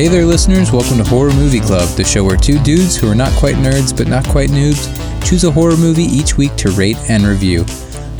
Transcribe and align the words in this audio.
Hey 0.00 0.08
there, 0.08 0.24
listeners. 0.24 0.72
Welcome 0.72 0.96
to 0.96 1.04
Horror 1.04 1.34
Movie 1.34 1.60
Club, 1.60 1.86
the 1.94 2.04
show 2.04 2.24
where 2.24 2.38
two 2.38 2.58
dudes 2.62 2.96
who 2.96 3.06
are 3.10 3.14
not 3.14 3.32
quite 3.32 3.56
nerds 3.56 3.94
but 3.94 4.08
not 4.08 4.26
quite 4.26 4.48
noobs 4.48 4.88
choose 5.28 5.44
a 5.44 5.50
horror 5.50 5.76
movie 5.76 6.04
each 6.04 6.38
week 6.38 6.56
to 6.56 6.70
rate 6.70 6.96
and 7.10 7.22
review. 7.24 7.66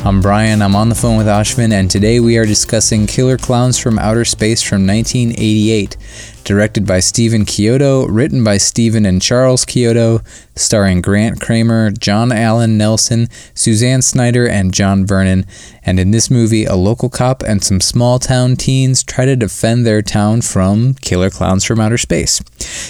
I'm 0.05 0.21
Brian, 0.21 0.61
I'm 0.61 0.77
on 0.77 0.91
the 0.91 0.95
phone 0.95 1.17
with 1.17 1.27
Ashvin, 1.27 1.73
and 1.73 1.91
today 1.91 2.21
we 2.21 2.37
are 2.37 2.45
discussing 2.45 3.07
Killer 3.07 3.39
Clowns 3.39 3.79
from 3.79 3.99
Outer 3.99 4.27
Space 4.27 4.63
from 4.63 4.87
1988, 4.87 5.97
directed 6.45 6.87
by 6.87 7.01
Stephen 7.01 7.45
Chiodo, 7.45 8.07
written 8.09 8.43
by 8.43 8.57
Stephen 8.57 9.07
and 9.07 9.21
Charles 9.21 9.65
Chiodo, 9.65 10.25
starring 10.57 11.01
Grant 11.01 11.41
Kramer, 11.41 11.91
John 11.91 12.33
Allen 12.33 12.77
Nelson, 12.77 13.29
Suzanne 13.55 14.03
Snyder, 14.03 14.49
and 14.49 14.75
John 14.75 15.07
Vernon. 15.07 15.47
And 15.85 15.99
in 15.99 16.11
this 16.11 16.31
movie, 16.31 16.65
a 16.65 16.75
local 16.75 17.09
cop 17.09 17.43
and 17.43 17.65
some 17.65 17.81
small 17.81 18.19
town 18.19 18.57
teens 18.57 19.03
try 19.03 19.25
to 19.25 19.37
defend 19.37 19.87
their 19.87 20.03
town 20.03 20.43
from 20.43 20.95
killer 20.95 21.31
clowns 21.31 21.65
from 21.65 21.81
outer 21.81 21.99
space. 21.99 22.41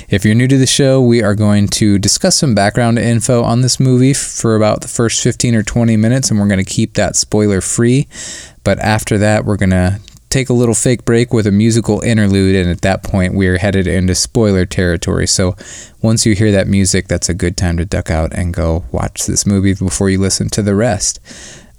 If 0.09 0.25
you're 0.25 0.35
new 0.35 0.49
to 0.49 0.59
the 0.59 0.67
show, 0.67 1.01
we 1.01 1.23
are 1.23 1.35
going 1.35 1.69
to 1.69 1.99
discuss 1.99 2.37
some 2.37 2.55
background 2.55 2.99
info 2.99 3.43
on 3.43 3.61
this 3.61 3.79
movie 3.79 4.15
for 4.15 4.57
about 4.57 4.81
the 4.81 4.89
first 4.89 5.23
15 5.23 5.55
or 5.55 5.63
20 5.63 5.97
minutes, 5.97 6.31
and 6.31 6.41
we're 6.41 6.49
going 6.49 6.65
to 6.65 6.65
keep 6.65 6.95
that 6.95 7.17
spoiler 7.17 7.61
free. 7.61 8.09
But 8.65 8.79
after 8.81 9.17
that, 9.19 9.45
we're 9.45 9.57
going 9.57 9.71
to 9.71 10.01
take 10.31 10.49
a 10.49 10.55
little 10.55 10.75
fake 10.75 11.05
break 11.05 11.33
with 11.33 11.47
a 11.47 11.51
musical 11.51 12.01
interlude, 12.01 12.55
and 12.57 12.71
at 12.71 12.81
that 12.83 13.03
point, 13.03 13.35
we're 13.35 13.59
headed 13.59 13.87
into 13.87 14.15
spoiler 14.15 14.65
territory. 14.65 15.27
So 15.27 15.57
once 16.01 16.25
you 16.25 16.35
hear 16.35 16.53
that 16.53 16.69
music, 16.69 17.09
that's 17.09 17.29
a 17.29 17.35
good 17.35 17.57
time 17.57 17.77
to 17.77 17.85
duck 17.85 18.11
out 18.11 18.33
and 18.33 18.55
go 18.55 18.85
watch 18.93 19.27
this 19.27 19.45
movie 19.45 19.75
before 19.75 20.09
you 20.09 20.19
listen 20.19 20.49
to 20.51 20.63
the 20.63 20.75
rest. 20.75 21.21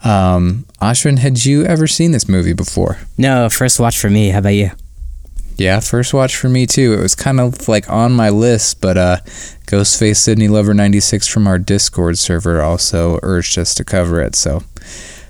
Um, 0.03 0.65
Ashwin, 0.81 1.19
had 1.19 1.45
you 1.45 1.63
ever 1.63 1.87
seen 1.87 2.11
this 2.11 2.27
movie 2.27 2.53
before? 2.53 2.99
No, 3.17 3.49
first 3.49 3.79
watch 3.79 3.99
for 3.99 4.09
me. 4.09 4.29
How 4.29 4.39
about 4.39 4.49
you? 4.49 4.71
Yeah, 5.57 5.79
first 5.79 6.13
watch 6.13 6.35
for 6.35 6.49
me 6.49 6.65
too. 6.65 6.93
It 6.93 7.01
was 7.01 7.13
kind 7.13 7.39
of 7.39 7.67
like 7.67 7.87
on 7.89 8.13
my 8.13 8.29
list, 8.29 8.81
but 8.81 8.97
uh, 8.97 9.17
Ghostface 9.67 10.17
Sydney 10.17 10.47
Lover 10.47 10.73
96 10.73 11.27
from 11.27 11.45
our 11.45 11.59
Discord 11.59 12.17
server 12.17 12.61
also 12.61 13.19
urged 13.21 13.59
us 13.59 13.75
to 13.75 13.83
cover 13.83 14.19
it. 14.21 14.35
So, 14.35 14.63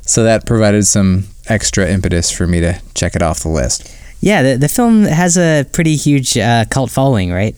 so 0.02 0.23
that 0.23 0.45
provided 0.45 0.88
some 0.88 1.25
extra 1.52 1.89
impetus 1.89 2.31
for 2.31 2.47
me 2.47 2.59
to 2.61 2.81
check 2.95 3.16
it 3.16 3.21
off 3.21 3.41
the 3.41 3.49
list. 3.49 3.95
Yeah, 4.21 4.44
the, 4.44 4.57
the 4.57 4.69
film 4.69 5.03
has 5.03 5.38
a 5.38 5.66
pretty 5.71 5.95
huge 5.95 6.38
uh, 6.38 6.66
cult 6.69 6.91
following, 6.91 7.31
right? 7.31 7.55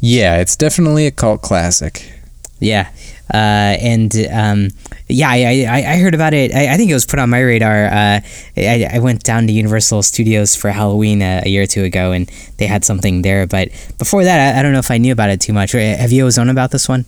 Yeah, 0.00 0.38
it's 0.38 0.56
definitely 0.56 1.06
a 1.06 1.10
cult 1.10 1.42
classic. 1.42 2.12
Yeah, 2.60 2.90
uh, 3.32 3.76
and 3.80 4.14
um, 4.32 4.68
yeah, 5.08 5.28
I, 5.30 5.66
I, 5.68 5.92
I, 5.92 5.96
heard 5.96 6.14
about 6.14 6.34
it. 6.34 6.54
I, 6.54 6.74
I, 6.74 6.76
think 6.76 6.90
it 6.90 6.94
was 6.94 7.06
put 7.06 7.18
on 7.18 7.30
my 7.30 7.40
radar. 7.40 7.86
Uh, 7.86 8.20
I, 8.56 8.88
I 8.92 8.98
went 8.98 9.22
down 9.22 9.46
to 9.46 9.52
Universal 9.52 10.02
Studios 10.02 10.54
for 10.54 10.70
Halloween 10.70 11.22
a, 11.22 11.42
a, 11.44 11.48
year 11.48 11.62
or 11.62 11.66
two 11.66 11.84
ago, 11.84 12.12
and 12.12 12.26
they 12.58 12.66
had 12.66 12.84
something 12.84 13.22
there. 13.22 13.46
But 13.46 13.70
before 13.98 14.24
that, 14.24 14.54
I, 14.54 14.58
I 14.58 14.62
don't 14.62 14.72
know 14.72 14.78
if 14.78 14.90
I 14.90 14.98
knew 14.98 15.12
about 15.12 15.30
it 15.30 15.40
too 15.40 15.52
much. 15.52 15.72
Have 15.72 16.12
you 16.12 16.22
always 16.22 16.36
known 16.36 16.50
about 16.50 16.70
this 16.70 16.88
one? 16.88 17.06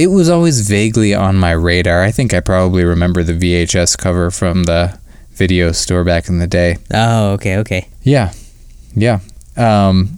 It 0.00 0.06
was 0.06 0.30
always 0.30 0.66
vaguely 0.66 1.14
on 1.14 1.36
my 1.36 1.50
radar. 1.50 2.02
I 2.02 2.10
think 2.10 2.32
I 2.32 2.40
probably 2.40 2.84
remember 2.84 3.22
the 3.22 3.34
VHS 3.34 3.98
cover 3.98 4.30
from 4.30 4.64
the 4.64 4.98
video 5.32 5.72
store 5.72 6.04
back 6.04 6.30
in 6.30 6.38
the 6.38 6.46
day. 6.46 6.78
Oh, 6.90 7.32
okay, 7.32 7.58
okay. 7.58 7.86
Yeah, 8.02 8.32
yeah. 8.96 9.20
Um, 9.58 10.16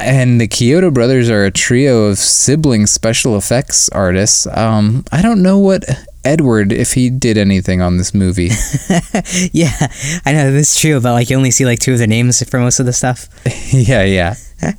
and 0.00 0.40
the 0.40 0.48
Chiodo 0.48 0.92
brothers 0.92 1.30
are 1.30 1.44
a 1.44 1.52
trio 1.52 2.06
of 2.06 2.18
sibling 2.18 2.86
special 2.86 3.36
effects 3.36 3.88
artists. 3.90 4.48
Um, 4.48 5.04
I 5.12 5.22
don't 5.22 5.40
know 5.40 5.60
what 5.60 5.84
Edward 6.24 6.72
if 6.72 6.94
he 6.94 7.10
did 7.10 7.38
anything 7.38 7.80
on 7.80 7.96
this 7.96 8.12
movie. 8.12 8.50
yeah, 9.52 9.86
I 10.26 10.32
know 10.32 10.50
this 10.50 10.74
is 10.74 10.80
true, 10.80 11.00
but 11.00 11.12
like 11.12 11.30
you 11.30 11.36
only 11.36 11.52
see 11.52 11.64
like 11.64 11.78
two 11.78 11.92
of 11.92 11.98
their 11.98 12.08
names 12.08 12.42
for 12.50 12.58
most 12.58 12.80
of 12.80 12.86
the 12.86 12.92
stuff. 12.92 13.28
yeah, 13.72 14.02
yeah, 14.02 14.34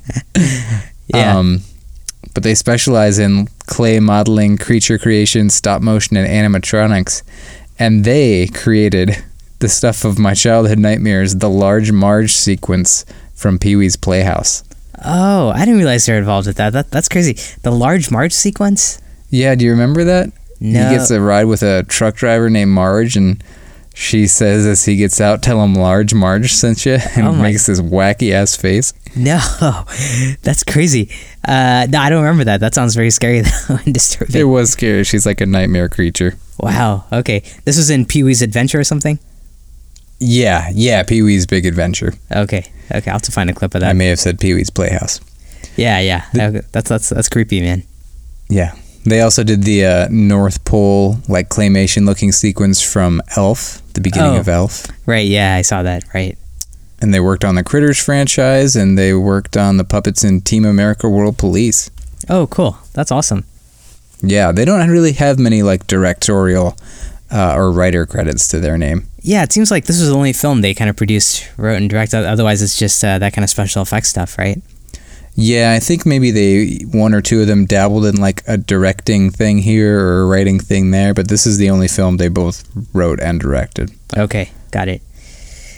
yeah. 1.14 1.38
Um, 1.38 1.62
but 2.36 2.42
they 2.42 2.54
specialize 2.54 3.18
in 3.18 3.48
clay 3.60 3.98
modeling, 3.98 4.58
creature 4.58 4.98
creation, 4.98 5.48
stop 5.48 5.80
motion, 5.80 6.18
and 6.18 6.28
animatronics, 6.28 7.22
and 7.78 8.04
they 8.04 8.46
created 8.48 9.24
the 9.60 9.70
stuff 9.70 10.04
of 10.04 10.18
my 10.18 10.34
childhood 10.34 10.78
nightmares, 10.78 11.36
the 11.36 11.48
Large 11.48 11.92
Marge 11.92 12.32
sequence 12.32 13.06
from 13.34 13.58
Pee 13.58 13.74
Wee's 13.74 13.96
Playhouse. 13.96 14.64
Oh, 15.02 15.48
I 15.48 15.60
didn't 15.60 15.78
realize 15.78 16.04
they're 16.04 16.18
involved 16.18 16.46
with 16.46 16.58
that. 16.58 16.74
that. 16.74 16.90
That's 16.90 17.08
crazy. 17.08 17.38
The 17.62 17.70
Large 17.70 18.10
Marge 18.10 18.34
sequence? 18.34 19.00
Yeah, 19.30 19.54
do 19.54 19.64
you 19.64 19.70
remember 19.70 20.04
that? 20.04 20.30
No. 20.60 20.90
He 20.90 20.94
gets 20.94 21.10
a 21.10 21.22
ride 21.22 21.44
with 21.44 21.62
a 21.62 21.84
truck 21.84 22.16
driver 22.16 22.50
named 22.50 22.70
Marge, 22.70 23.16
and 23.16 23.42
she 23.98 24.26
says 24.26 24.66
as 24.66 24.84
he 24.84 24.96
gets 24.96 25.22
out, 25.22 25.42
"Tell 25.42 25.62
him 25.64 25.74
Large 25.74 26.12
Marge 26.12 26.52
sent 26.52 26.84
you," 26.84 26.98
and 27.16 27.26
oh 27.26 27.32
makes 27.32 27.64
this 27.64 27.80
wacky 27.80 28.30
ass 28.30 28.54
face. 28.54 28.92
No, 29.16 29.38
that's 30.42 30.62
crazy. 30.62 31.10
Uh, 31.42 31.86
no, 31.88 31.98
I 31.98 32.10
don't 32.10 32.22
remember 32.22 32.44
that. 32.44 32.60
That 32.60 32.74
sounds 32.74 32.94
very 32.94 33.10
scary 33.10 33.40
though 33.68 33.78
and 33.84 33.94
disturbing. 33.94 34.36
It 34.36 34.44
was 34.44 34.70
scary. 34.70 35.02
She's 35.04 35.24
like 35.24 35.40
a 35.40 35.46
nightmare 35.46 35.88
creature. 35.88 36.36
Wow. 36.60 37.06
Okay, 37.10 37.42
this 37.64 37.78
was 37.78 37.88
in 37.88 38.04
Pee 38.04 38.22
Wee's 38.22 38.42
Adventure 38.42 38.78
or 38.78 38.84
something. 38.84 39.18
Yeah, 40.20 40.70
yeah, 40.74 41.02
Pee 41.02 41.22
Wee's 41.22 41.46
Big 41.46 41.64
Adventure. 41.64 42.12
Okay, 42.30 42.70
okay, 42.94 43.10
I'll 43.10 43.14
have 43.14 43.22
to 43.22 43.32
find 43.32 43.48
a 43.48 43.54
clip 43.54 43.74
of 43.74 43.80
that. 43.80 43.90
I 43.90 43.92
may 43.94 44.08
have 44.08 44.20
said 44.20 44.38
Pee 44.38 44.52
Wee's 44.52 44.70
Playhouse. 44.70 45.20
Yeah, 45.76 46.00
yeah, 46.00 46.26
the, 46.34 46.66
that's 46.70 46.90
that's 46.90 47.08
that's 47.08 47.30
creepy, 47.30 47.62
man. 47.62 47.82
Yeah, 48.50 48.74
they 49.10 49.20
also 49.20 49.44
did 49.44 49.62
the 49.62 49.84
uh, 49.84 50.08
North 50.10 50.64
Pole 50.64 51.18
like 51.28 51.48
claymation 51.48 52.06
looking 52.06 52.32
sequence 52.32 52.82
from 52.82 53.22
Elf, 53.36 53.82
the 53.94 54.00
beginning 54.00 54.36
oh, 54.36 54.40
of 54.40 54.48
Elf. 54.48 54.86
Right. 55.06 55.26
Yeah, 55.26 55.54
I 55.54 55.62
saw 55.62 55.82
that. 55.82 56.04
Right. 56.12 56.36
And 57.00 57.12
they 57.12 57.20
worked 57.20 57.44
on 57.44 57.54
the 57.54 57.62
Critters 57.62 58.02
franchise, 58.02 58.74
and 58.74 58.98
they 58.98 59.12
worked 59.12 59.56
on 59.56 59.76
the 59.76 59.84
puppets 59.84 60.24
in 60.24 60.40
Team 60.40 60.64
America 60.64 61.08
World 61.08 61.36
Police. 61.36 61.90
Oh, 62.28 62.46
cool! 62.46 62.78
That's 62.94 63.12
awesome. 63.12 63.44
Yeah, 64.22 64.50
they 64.50 64.64
don't 64.64 64.88
really 64.88 65.12
have 65.12 65.38
many 65.38 65.62
like 65.62 65.86
directorial 65.86 66.74
uh, 67.30 67.54
or 67.54 67.70
writer 67.70 68.06
credits 68.06 68.48
to 68.48 68.60
their 68.60 68.78
name. 68.78 69.08
Yeah, 69.20 69.42
it 69.42 69.52
seems 69.52 69.70
like 69.70 69.84
this 69.84 70.00
was 70.00 70.08
the 70.08 70.16
only 70.16 70.32
film 70.32 70.60
they 70.60 70.74
kind 70.74 70.88
of 70.88 70.96
produced, 70.96 71.50
wrote, 71.56 71.76
and 71.76 71.90
directed. 71.90 72.24
Otherwise, 72.24 72.62
it's 72.62 72.78
just 72.78 73.02
uh, 73.04 73.18
that 73.18 73.32
kind 73.32 73.44
of 73.44 73.50
special 73.50 73.82
effects 73.82 74.08
stuff, 74.08 74.38
right? 74.38 74.62
Yeah, 75.38 75.72
I 75.76 75.80
think 75.80 76.06
maybe 76.06 76.30
they 76.30 76.84
one 76.86 77.12
or 77.12 77.20
two 77.20 77.42
of 77.42 77.46
them 77.46 77.66
dabbled 77.66 78.06
in 78.06 78.16
like 78.16 78.42
a 78.48 78.56
directing 78.56 79.30
thing 79.30 79.58
here 79.58 80.00
or 80.00 80.22
a 80.22 80.26
writing 80.26 80.58
thing 80.58 80.90
there, 80.92 81.12
but 81.12 81.28
this 81.28 81.46
is 81.46 81.58
the 81.58 81.68
only 81.68 81.88
film 81.88 82.16
they 82.16 82.28
both 82.28 82.64
wrote 82.94 83.20
and 83.20 83.38
directed. 83.38 83.90
Okay, 84.16 84.50
got 84.70 84.88
it. 84.88 85.02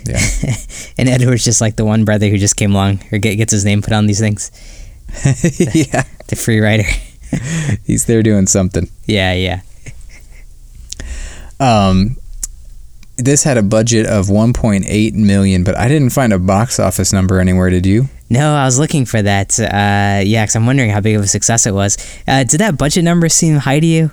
Yeah. 0.07 0.21
and 0.99 1.09
Edward's 1.09 1.45
just 1.45 1.61
like 1.61 1.75
the 1.75 1.85
one 1.85 2.05
brother 2.05 2.29
who 2.29 2.39
just 2.39 2.57
came 2.57 2.73
along 2.73 3.03
or 3.11 3.19
get, 3.19 3.35
gets 3.35 3.53
his 3.53 3.65
name 3.65 3.83
put 3.83 3.93
on 3.93 4.07
these 4.07 4.21
things. 4.21 4.51
yeah. 5.75 6.05
The 6.29 6.37
free 6.37 6.61
writer. 6.61 6.85
He's 7.87 8.05
there 8.05 8.23
doing 8.23 8.47
something. 8.47 8.91
Yeah, 9.07 9.33
yeah. 9.33 9.63
Um, 11.59 12.19
this 13.19 13.43
had 13.43 13.59
a 13.59 13.62
budget 13.62 14.06
of 14.06 14.27
1.8 14.27 15.15
million, 15.15 15.65
but 15.65 15.77
I 15.77 15.89
didn't 15.89 16.11
find 16.11 16.33
a 16.33 16.39
box 16.39 16.79
office 16.79 17.12
number 17.12 17.41
anywhere. 17.41 17.69
Did 17.69 17.84
you? 17.84 18.09
No, 18.31 18.55
I 18.55 18.65
was 18.65 18.79
looking 18.79 19.05
for 19.05 19.21
that. 19.21 19.59
Uh, 19.59 20.23
yeah, 20.25 20.45
because 20.45 20.56
I'm 20.56 20.67
wondering 20.67 20.91
how 20.91 21.01
big 21.01 21.17
of 21.17 21.23
a 21.23 21.27
success 21.27 21.67
it 21.67 21.75
was. 21.75 21.99
Uh, 22.27 22.45
did 22.45 22.61
that 22.61 22.79
budget 22.79 23.05
number 23.05 23.29
seem 23.29 23.56
high 23.56 23.81
to 23.81 23.87
you? 23.87 24.12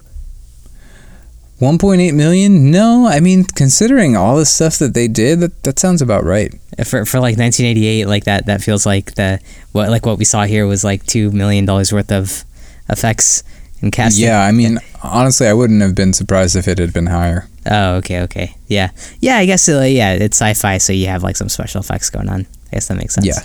1.8 1.59 2.13
million? 2.13 2.69
No, 2.69 3.07
I 3.07 3.22
mean 3.22 3.46
considering 3.46 4.17
all 4.17 4.35
the 4.35 4.46
stuff 4.46 4.78
that 4.79 4.93
they 4.93 5.07
did, 5.07 5.40
that, 5.40 5.63
that 5.63 5.79
sounds 5.79 6.02
about 6.02 6.25
right. 6.25 6.53
For 6.84 7.05
for 7.05 7.19
like 7.19 7.37
1988, 7.37 8.07
like 8.07 8.25
that 8.25 8.46
that 8.47 8.61
feels 8.61 8.85
like 8.85 9.16
the 9.16 9.40
what 9.72 9.90
like 9.90 10.05
what 10.05 10.17
we 10.17 10.25
saw 10.25 10.43
here 10.43 10.67
was 10.67 10.84
like 10.84 11.05
2 11.05 11.31
million 11.31 11.63
dollars 11.63 11.93
worth 11.93 12.11
of 12.11 12.43
effects 12.90 13.43
and 13.81 13.93
casting. 13.93 14.25
Yeah, 14.25 14.41
I 14.41 14.52
mean 14.52 14.79
honestly, 15.02 15.47
I 15.47 15.53
wouldn't 15.53 15.81
have 15.81 15.96
been 15.96 16.11
surprised 16.11 16.57
if 16.57 16.67
it 16.67 16.78
had 16.78 16.91
been 16.91 17.05
higher. 17.07 17.47
Oh, 17.70 17.96
okay, 17.96 18.22
okay. 18.22 18.56
Yeah. 18.67 18.91
Yeah, 19.20 19.38
I 19.38 19.46
guess 19.46 19.67
uh, 19.67 19.82
yeah, 19.82 20.14
it's 20.14 20.41
sci-fi 20.41 20.78
so 20.78 20.94
you 20.94 21.08
have 21.08 21.23
like 21.23 21.35
some 21.35 21.50
special 21.50 21.82
effects 21.82 22.09
going 22.09 22.29
on. 22.29 22.46
I 22.67 22.76
guess 22.76 22.88
that 22.88 22.97
makes 22.97 23.16
sense. 23.16 23.28
Yeah. 23.28 23.41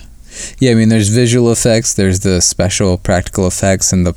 Yeah, 0.59 0.73
I 0.73 0.75
mean 0.75 0.89
there's 0.89 1.09
visual 1.09 1.51
effects, 1.51 1.95
there's 1.95 2.21
the 2.21 2.41
special 2.41 2.99
practical 2.99 3.47
effects 3.47 3.93
and 3.93 4.07
the 4.07 4.15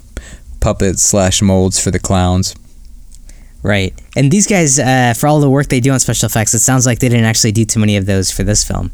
puppets 0.60 1.02
slash 1.02 1.42
molds 1.42 1.80
for 1.84 1.92
the 1.92 2.00
clowns. 2.00 2.56
Right. 3.64 3.94
And 4.16 4.30
these 4.30 4.46
guys, 4.46 4.78
uh, 4.78 5.14
for 5.18 5.28
all 5.28 5.40
the 5.40 5.50
work 5.50 5.68
they 5.68 5.80
do 5.80 5.92
on 5.92 6.00
special 6.00 6.26
effects, 6.28 6.54
it 6.54 6.60
sounds 6.60 6.86
like 6.86 7.00
they 7.00 7.10
didn't 7.10 7.26
actually 7.26 7.54
do 7.54 7.64
too 7.64 7.80
many 7.80 7.96
of 7.96 8.06
those 8.06 8.30
for 8.30 8.44
this 8.44 8.64
film. 8.64 8.92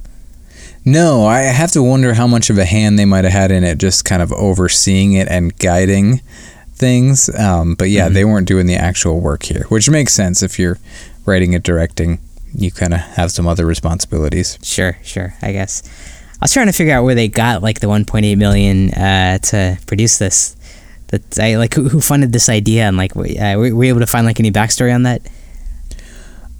No, 0.85 1.25
I 1.25 1.39
have 1.39 1.71
to 1.71 1.83
wonder 1.83 2.13
how 2.13 2.27
much 2.27 2.49
of 2.49 2.57
a 2.57 2.65
hand 2.65 2.97
they 2.97 3.05
might 3.05 3.23
have 3.25 3.33
had 3.33 3.51
in 3.51 3.63
it, 3.63 3.79
just 3.79 4.05
kind 4.05 4.21
of 4.21 4.31
overseeing 4.31 5.13
it 5.13 5.27
and 5.27 5.57
guiding 5.57 6.21
things. 6.79 7.29
Um, 7.37 7.75
but 7.75 7.89
yeah, 7.89 8.05
mm-hmm. 8.05 8.13
they 8.15 8.25
weren't 8.25 8.47
doing 8.47 8.65
the 8.65 8.75
actual 8.75 9.19
work 9.19 9.43
here, 9.43 9.65
which 9.69 9.89
makes 9.89 10.13
sense 10.13 10.41
if 10.41 10.57
you're 10.57 10.79
writing 11.25 11.53
and 11.53 11.63
directing. 11.63 12.19
You 12.55 12.71
kind 12.71 12.93
of 12.93 13.01
have 13.01 13.31
some 13.31 13.47
other 13.47 13.65
responsibilities. 13.65 14.57
Sure, 14.63 14.97
sure. 15.03 15.35
I 15.43 15.51
guess 15.51 15.83
I 16.41 16.45
was 16.45 16.53
trying 16.53 16.67
to 16.67 16.73
figure 16.73 16.95
out 16.95 17.03
where 17.03 17.15
they 17.15 17.27
got 17.27 17.61
like 17.61 17.79
the 17.81 17.87
1.8 17.87 18.37
million 18.37 18.91
uh, 18.91 19.37
to 19.37 19.77
produce 19.85 20.17
this 20.17 20.55
that 21.07 21.39
I 21.39 21.57
like 21.57 21.73
who, 21.73 21.89
who 21.89 22.01
funded 22.01 22.33
this 22.33 22.49
idea 22.49 22.87
and 22.87 22.97
like 22.97 23.15
uh, 23.15 23.55
were, 23.57 23.75
were 23.75 23.83
you 23.83 23.89
able 23.89 23.99
to 23.99 24.07
find 24.07 24.25
like 24.25 24.39
any 24.39 24.51
backstory 24.51 24.93
on 24.93 25.03
that? 25.03 25.21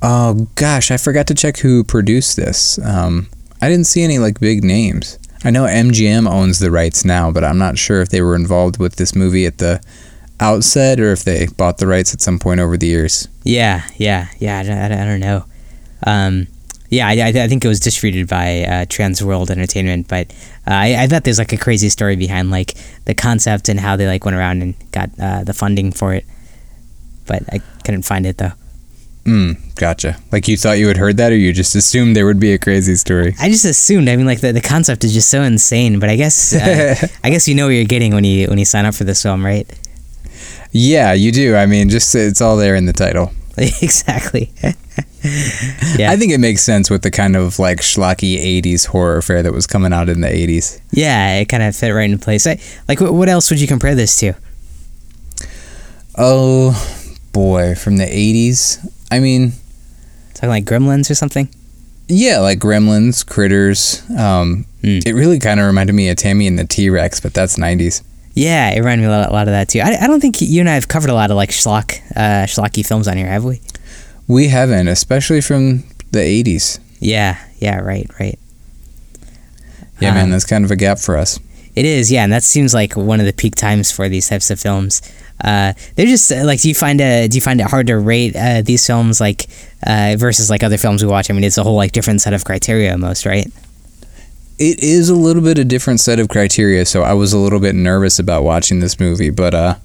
Oh 0.02 0.48
gosh, 0.56 0.92
I 0.92 0.98
forgot 0.98 1.28
to 1.28 1.34
check 1.34 1.58
who 1.58 1.84
produced 1.84 2.36
this. 2.36 2.80
Um, 2.84 3.30
I 3.62 3.70
didn't 3.70 3.88
see 3.88 4.04
any 4.04 4.20
like 4.20 4.40
big 4.40 4.64
names. 4.64 5.18
I 5.44 5.52
know 5.52 5.64
MGM 5.64 6.30
owns 6.30 6.60
the 6.60 6.72
rights 6.72 7.06
now, 7.06 7.32
but 7.32 7.44
I'm 7.44 7.58
not 7.58 7.78
sure 7.78 8.02
if 8.02 8.10
they 8.10 8.22
were 8.22 8.36
involved 8.36 8.78
with 8.78 8.98
this 8.98 9.16
movie 9.16 9.46
at 9.46 9.58
the 9.58 9.82
outset 10.40 11.00
or 11.00 11.12
if 11.12 11.24
they 11.24 11.48
bought 11.58 11.78
the 11.78 11.88
rights 11.88 12.14
at 12.14 12.22
some 12.22 12.40
point 12.40 12.60
over 12.60 12.78
the 12.78 12.88
years. 12.88 13.28
Yeah, 13.44 13.84
yeah, 13.98 14.30
yeah. 14.40 14.60
I, 14.60 14.64
don't- 14.64 14.78
I, 14.78 14.88
don't- 14.90 15.00
I 15.00 15.06
don't 15.06 15.20
know. 15.20 15.46
Um, 16.06 16.48
yeah, 16.90 17.08
I, 17.08 17.12
I, 17.20 17.28
I 17.28 17.48
think 17.48 17.64
it 17.64 17.68
was 17.68 17.80
distributed 17.80 18.28
by 18.28 18.62
uh, 18.64 18.86
Trans 18.90 19.24
World 19.24 19.52
Entertainment, 19.52 20.08
but 20.08 20.32
uh, 20.66 20.72
I, 20.74 20.96
I 21.04 21.08
bet 21.08 21.24
there's 21.24 21.38
like 21.38 21.54
a 21.54 21.58
crazy 21.58 21.90
story 21.90 22.16
behind 22.16 22.50
like 22.50 22.74
the 23.06 23.14
concept 23.14 23.70
and 23.70 23.80
how 23.80 23.96
they 23.96 24.08
like 24.08 24.26
went 24.26 24.36
around 24.36 24.64
and 24.64 24.74
got 24.92 25.10
uh, 25.22 25.44
the 25.44 25.54
funding 25.54 25.92
for 25.92 26.14
it. 26.16 26.26
But 27.28 27.44
I 27.54 27.60
couldn't 27.84 28.04
find 28.04 28.26
it 28.26 28.38
though. 28.38 28.54
Mm, 29.26 29.76
gotcha. 29.76 30.18
Like 30.32 30.48
you 30.48 30.58
thought 30.58 30.80
you 30.80 30.88
had 30.88 30.98
heard 30.98 31.18
that, 31.18 31.32
or 31.32 31.36
you 31.38 31.54
just 31.54 31.76
assumed 31.76 32.16
there 32.16 32.26
would 32.26 32.40
be 32.40 32.54
a 32.54 32.58
crazy 32.58 32.96
story? 32.96 33.36
I 33.40 33.50
just 33.50 33.66
assumed. 33.66 34.10
I 34.10 34.16
mean, 34.16 34.26
like 34.26 34.42
the, 34.42 34.52
the 34.54 34.62
concept 34.62 35.04
is 35.04 35.14
just 35.14 35.30
so 35.30 35.44
insane. 35.44 36.00
But 36.00 36.10
I 36.10 36.16
guess 36.16 36.56
uh, 36.56 36.96
I 37.24 37.30
guess 37.30 37.48
you 37.48 37.54
know 37.54 37.66
what 37.68 37.74
you're 37.76 37.86
getting 37.86 38.16
when 38.16 38.24
you 38.24 38.48
when 38.48 38.58
you 38.58 38.66
sign 38.66 38.86
up 38.86 38.96
for 38.96 39.04
this 39.04 39.22
film, 39.22 39.46
right? 39.46 39.68
Yeah, 40.72 41.14
you 41.14 41.32
do. 41.32 41.56
I 41.56 41.66
mean, 41.66 41.90
just 41.90 42.14
it's 42.16 42.42
all 42.42 42.58
there 42.58 42.76
in 42.76 42.86
the 42.86 42.94
title. 42.94 43.32
exactly. 43.58 44.52
yeah. 45.98 46.12
I 46.12 46.16
think 46.18 46.32
it 46.32 46.40
makes 46.40 46.62
sense 46.62 46.90
with 46.90 47.02
the 47.02 47.12
kind 47.12 47.36
of 47.36 47.60
like 47.60 47.80
schlocky 47.80 48.38
80s 48.62 48.88
horror 48.88 49.22
fare 49.22 49.44
that 49.44 49.52
was 49.54 49.68
coming 49.68 49.92
out 49.94 50.10
in 50.10 50.22
the 50.22 50.28
80s. 50.28 50.80
yeah, 50.92 51.38
it 51.40 51.46
kind 51.50 51.64
of 51.64 51.76
fit 51.76 51.90
right 51.92 52.10
into 52.10 52.24
place. 52.24 52.46
I, 52.48 52.60
like, 52.88 53.02
what, 53.02 53.14
what 53.14 53.30
else 53.30 53.50
would 53.50 53.60
you 53.60 53.68
compare 53.68 53.96
this 53.96 54.16
to? 54.20 54.34
Oh 56.18 56.72
boy, 57.34 57.76
from 57.76 57.98
the 57.98 58.06
80s. 58.06 58.86
I 59.12 59.20
mean, 59.20 59.54
Talking 60.34 60.50
like 60.50 60.66
Gremlins 60.66 61.10
or 61.10 61.16
something? 61.16 61.50
yeah, 62.08 62.40
like 62.40 62.60
Gremlins, 62.60 63.26
Critters. 63.28 64.04
Um, 64.18 64.66
Mm. 64.82 65.06
It 65.06 65.14
really 65.14 65.40
kind 65.40 65.60
of 65.60 65.66
reminded 65.66 65.92
me 65.92 66.08
of 66.10 66.16
Tammy 66.16 66.48
and 66.48 66.58
the 66.58 66.64
T 66.64 66.90
Rex, 66.90 67.20
but 67.20 67.34
that's 67.34 67.58
90s. 67.58 68.02
Yeah, 68.34 68.70
it 68.72 68.80
reminded 68.80 69.08
me 69.08 69.14
a 69.14 69.18
lot, 69.18 69.30
a 69.30 69.34
lot 69.34 69.48
of 69.48 69.54
that 69.54 69.70
too. 69.70 69.80
I, 69.80 69.98
I 70.04 70.08
don't 70.08 70.22
think 70.22 70.40
you 70.42 70.60
and 70.62 70.70
I 70.70 70.74
have 70.76 70.88
covered 70.88 71.10
a 71.10 71.14
lot 71.14 71.32
of 71.32 71.36
like 71.38 71.50
schlock, 71.50 72.00
uh, 72.16 72.46
schlocky 72.46 72.86
films 72.86 73.08
on 73.08 73.18
here, 73.18 73.28
have 73.28 73.44
we? 73.44 73.62
We 74.28 74.48
haven't, 74.48 74.88
especially 74.88 75.42
from 75.42 75.84
the 76.12 76.20
80s. 76.20 76.80
Yeah, 77.00 77.38
yeah, 77.58 77.80
right, 77.80 78.10
right. 78.20 78.38
Yeah, 80.00 80.14
man, 80.14 80.26
Um, 80.26 80.32
that's 80.32 80.46
kind 80.46 80.64
of 80.64 80.72
a 80.72 80.76
gap 80.76 81.00
for 81.00 81.18
us. 81.18 81.40
It 81.76 81.86
is, 81.86 82.12
yeah, 82.12 82.24
and 82.24 82.32
that 82.34 82.44
seems 82.44 82.74
like 82.74 82.96
one 82.96 83.20
of 83.20 83.26
the 83.26 83.34
peak 83.34 83.56
times 83.56 83.92
for 83.92 84.08
these 84.10 84.28
types 84.30 84.50
of 84.50 84.60
films. 84.60 85.02
Uh, 85.44 85.74
they're 85.96 86.06
just 86.06 86.32
uh, 86.32 86.44
like, 86.44 86.62
do 86.62 86.68
you 86.68 86.76
find 86.76 87.00
it? 87.00 87.32
Do 87.32 87.38
you 87.38 87.42
find 87.42 87.62
it 87.62 87.68
hard 87.68 87.88
to 87.88 87.98
rate 87.98 88.36
uh, 88.36 88.62
these 88.62 88.86
films 88.86 89.22
like 89.22 89.48
uh, 89.86 90.16
versus 90.18 90.50
like 90.50 90.64
other 90.64 90.78
films 90.78 91.04
we 91.04 91.10
watch? 91.10 91.30
I 91.30 91.34
mean, 91.34 91.44
it's 91.44 91.58
a 91.58 91.64
whole 91.64 91.76
like 91.76 91.92
different 91.94 92.22
set 92.22 92.34
of 92.34 92.44
criteria, 92.44 92.92
almost, 92.92 93.26
right? 93.26 93.48
It 94.60 94.84
is 94.84 95.10
a 95.10 95.16
little 95.16 95.42
bit 95.42 95.58
a 95.58 95.64
different 95.64 96.02
set 96.02 96.20
of 96.20 96.28
criteria, 96.28 96.86
so 96.86 97.02
I 97.04 97.14
was 97.14 97.32
a 97.32 97.38
little 97.38 97.60
bit 97.62 97.76
nervous 97.76 98.20
about 98.20 98.44
watching 98.44 98.80
this 98.82 99.00
movie, 99.00 99.30
but 99.30 99.54
uh, 99.54 99.76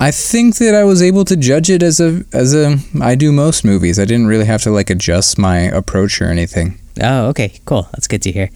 I 0.00 0.10
think 0.10 0.56
that 0.56 0.74
I 0.74 0.82
was 0.82 1.00
able 1.00 1.24
to 1.26 1.36
judge 1.36 1.70
it 1.70 1.82
as 1.82 2.00
a 2.00 2.24
as 2.32 2.52
a 2.54 2.76
I 3.00 3.14
do 3.14 3.30
most 3.30 3.64
movies. 3.64 3.98
I 4.00 4.04
didn't 4.04 4.26
really 4.26 4.46
have 4.46 4.62
to 4.62 4.70
like 4.70 4.90
adjust 4.90 5.38
my 5.38 5.58
approach 5.60 6.20
or 6.20 6.24
anything. 6.26 6.78
Oh, 7.00 7.28
okay, 7.28 7.52
cool. 7.66 7.88
That's 7.92 8.08
good 8.08 8.22
to 8.22 8.32
hear. 8.32 8.50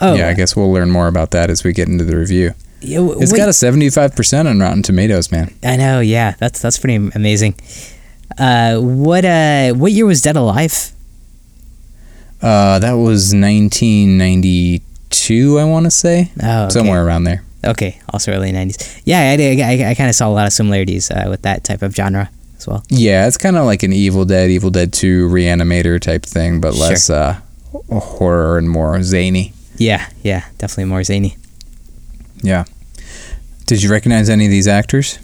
Oh, 0.00 0.14
Yeah, 0.14 0.28
I 0.28 0.34
guess 0.34 0.56
we'll 0.56 0.72
learn 0.72 0.90
more 0.90 1.06
about 1.06 1.30
that 1.30 1.50
as 1.50 1.62
we 1.64 1.72
get 1.72 1.88
into 1.88 2.04
the 2.04 2.16
review. 2.16 2.52
yeah, 2.80 2.98
w- 2.98 3.18
It's 3.20 3.30
wait- 3.32 3.38
got 3.38 3.48
a 3.48 3.52
seventy 3.52 3.88
five 3.90 4.16
percent 4.16 4.48
on 4.48 4.58
Rotten 4.58 4.82
Tomatoes, 4.82 5.30
man. 5.30 5.54
I 5.62 5.76
know, 5.76 6.00
yeah, 6.00 6.34
that's 6.40 6.60
that's 6.60 6.78
pretty 6.78 6.96
amazing. 7.14 7.54
Uh, 8.38 8.78
what 8.80 9.24
uh, 9.24 9.72
what 9.74 9.92
year 9.92 10.04
was 10.04 10.20
Dead 10.20 10.36
Alive? 10.36 10.92
Uh, 12.42 12.78
that 12.80 12.92
was 12.94 13.32
nineteen 13.32 14.18
ninety 14.18 14.82
two, 15.24 15.58
I 15.58 15.64
want 15.64 15.84
to 15.86 15.90
say, 15.90 16.30
Oh, 16.42 16.64
okay. 16.64 16.70
somewhere 16.72 17.04
around 17.04 17.24
there. 17.24 17.42
Okay, 17.64 18.00
also 18.12 18.32
early 18.32 18.52
'90s. 18.52 19.00
Yeah, 19.04 19.34
I, 19.36 19.86
I, 19.86 19.90
I 19.90 19.94
kind 19.94 20.08
of 20.08 20.14
saw 20.14 20.28
a 20.28 20.34
lot 20.34 20.46
of 20.46 20.52
similarities 20.52 21.10
uh, 21.10 21.26
with 21.28 21.42
that 21.42 21.64
type 21.64 21.82
of 21.82 21.94
genre 21.94 22.30
as 22.56 22.66
well. 22.66 22.84
Yeah, 22.88 23.26
it's 23.26 23.36
kind 23.38 23.56
of 23.56 23.64
like 23.64 23.82
an 23.82 23.92
Evil 23.92 24.24
Dead, 24.24 24.50
Evil 24.50 24.70
Dead 24.70 24.92
Two 24.92 25.28
Reanimator 25.28 26.00
type 26.00 26.24
thing, 26.24 26.60
but 26.60 26.74
Sure. 26.74 26.88
less 26.88 27.10
uh, 27.10 27.40
horror 27.90 28.58
and 28.58 28.70
more 28.70 29.02
zany. 29.02 29.52
Yeah, 29.76 30.08
yeah, 30.22 30.44
definitely 30.58 30.84
more 30.84 31.02
zany. 31.02 31.36
Yeah. 32.42 32.64
Did 33.66 33.82
you 33.82 33.90
recognize 33.90 34.30
any 34.30 34.44
of 34.44 34.50
these 34.50 34.68
actors? 34.68 35.18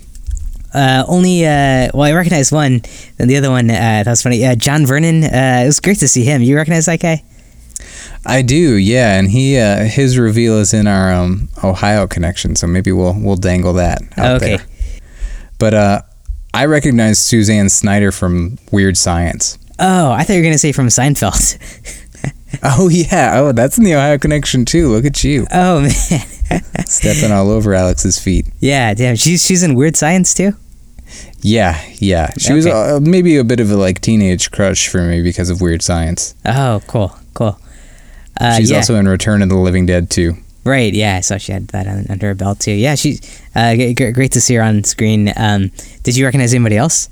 Uh, 0.75 1.05
only, 1.06 1.45
uh, 1.45 1.88
well, 1.95 2.03
I 2.03 2.12
recognize 2.12 2.50
one, 2.50 2.81
and 3.19 3.31
the 3.31 3.37
other 3.37 3.50
one, 3.50 3.71
uh, 3.71 3.75
that 4.05 4.06
was 4.06 4.23
funny. 4.23 4.45
Uh, 4.45 4.55
John 4.56 4.85
Vernon, 4.87 5.23
uh, 5.23 5.61
it 5.62 5.67
was 5.67 5.81
great 5.81 5.99
to 5.99 6.09
see 6.09 6.25
him. 6.25 6.43
You 6.43 6.56
recognize 6.56 6.87
that 6.87 6.99
guy? 6.99 7.23
I 8.25 8.43
do, 8.43 8.75
yeah, 8.76 9.19
and 9.19 9.31
he 9.31 9.58
uh, 9.58 9.84
his 9.84 10.16
reveal 10.19 10.58
is 10.58 10.72
in 10.75 10.87
our 10.87 11.12
um, 11.12 11.49
Ohio 11.64 12.06
connection, 12.06 12.54
so 12.56 12.66
maybe 12.66 12.93
we'll 12.93 13.14
we'll 13.19 13.37
dangle 13.37 13.72
that 13.75 14.02
out 14.16 14.37
Okay. 14.43 14.56
there. 14.56 14.66
But 15.58 15.75
uh, 15.75 16.02
I 16.54 16.66
recognize 16.66 17.19
Suzanne 17.19 17.69
Snyder 17.69 18.12
from 18.12 18.58
Weird 18.70 18.96
Science. 18.96 19.58
Oh, 19.78 20.12
I 20.12 20.22
thought 20.25 20.34
you 20.34 20.40
were 20.40 20.44
gonna 20.44 20.58
say 20.58 20.72
from 20.72 20.88
Seinfeld. 20.88 21.58
Oh 22.62 22.90
yeah, 22.90 23.40
oh 23.40 23.52
that's 23.52 23.78
in 23.78 23.84
the 23.84 23.94
Ohio 23.94 24.19
connection 24.19 24.66
too. 24.66 24.88
Look 24.90 25.06
at 25.06 25.25
you 25.25 25.46
oh 25.52 25.81
man, 25.81 25.90
stepping 26.87 27.32
all 27.32 27.50
over 27.50 27.72
Alex's 27.72 28.19
feet. 28.19 28.46
yeah, 28.60 28.93
damn, 28.93 29.16
she's 29.16 29.43
she's 29.44 29.62
in 29.62 29.75
Weird 29.75 29.96
Science 29.96 30.34
too. 30.34 30.52
Yeah, 31.40 31.82
yeah, 31.94 32.31
she 32.38 32.52
was 32.52 32.66
uh, 32.66 33.00
maybe 33.02 33.38
a 33.38 33.44
bit 33.44 33.58
of 33.58 33.70
a 33.70 33.76
like 33.76 34.02
teenage 34.02 34.50
crush 34.50 34.87
for 34.88 35.00
me 35.02 35.22
because 35.22 35.49
of 35.49 35.62
Weird 35.62 35.81
Science. 35.81 36.34
Oh, 36.44 36.82
cool, 36.87 37.16
cool. 37.32 37.58
Uh, 38.43 38.56
She's 38.56 38.71
yeah, 38.71 38.79
also 38.79 38.97
in 38.97 39.06
Return 39.06 39.41
of 39.43 39.49
the 39.49 39.56
Living 39.56 39.87
Dead 39.87 40.11
too. 40.11 40.35
right. 40.65 40.93
Yeah, 40.93 41.17
I 41.17 41.21
saw 41.21 41.37
she 41.39 41.53
had 41.53 41.69
that 41.69 41.87
un- 41.87 42.06
under 42.11 42.27
her 42.29 42.35
belt 42.35 42.59
too. 42.61 42.73
Yeah, 42.73 42.94
she, 42.97 43.19
uh, 43.55 43.75
g- 43.77 43.94
great 44.12 44.33
to 44.33 44.41
see 44.41 44.55
her 44.56 44.62
on 44.62 44.83
screen. 44.85 45.33
Um, 45.37 45.71
did 46.03 46.17
you 46.17 46.25
recognize 46.25 46.53
anybody 46.53 46.77
else? 46.77 47.09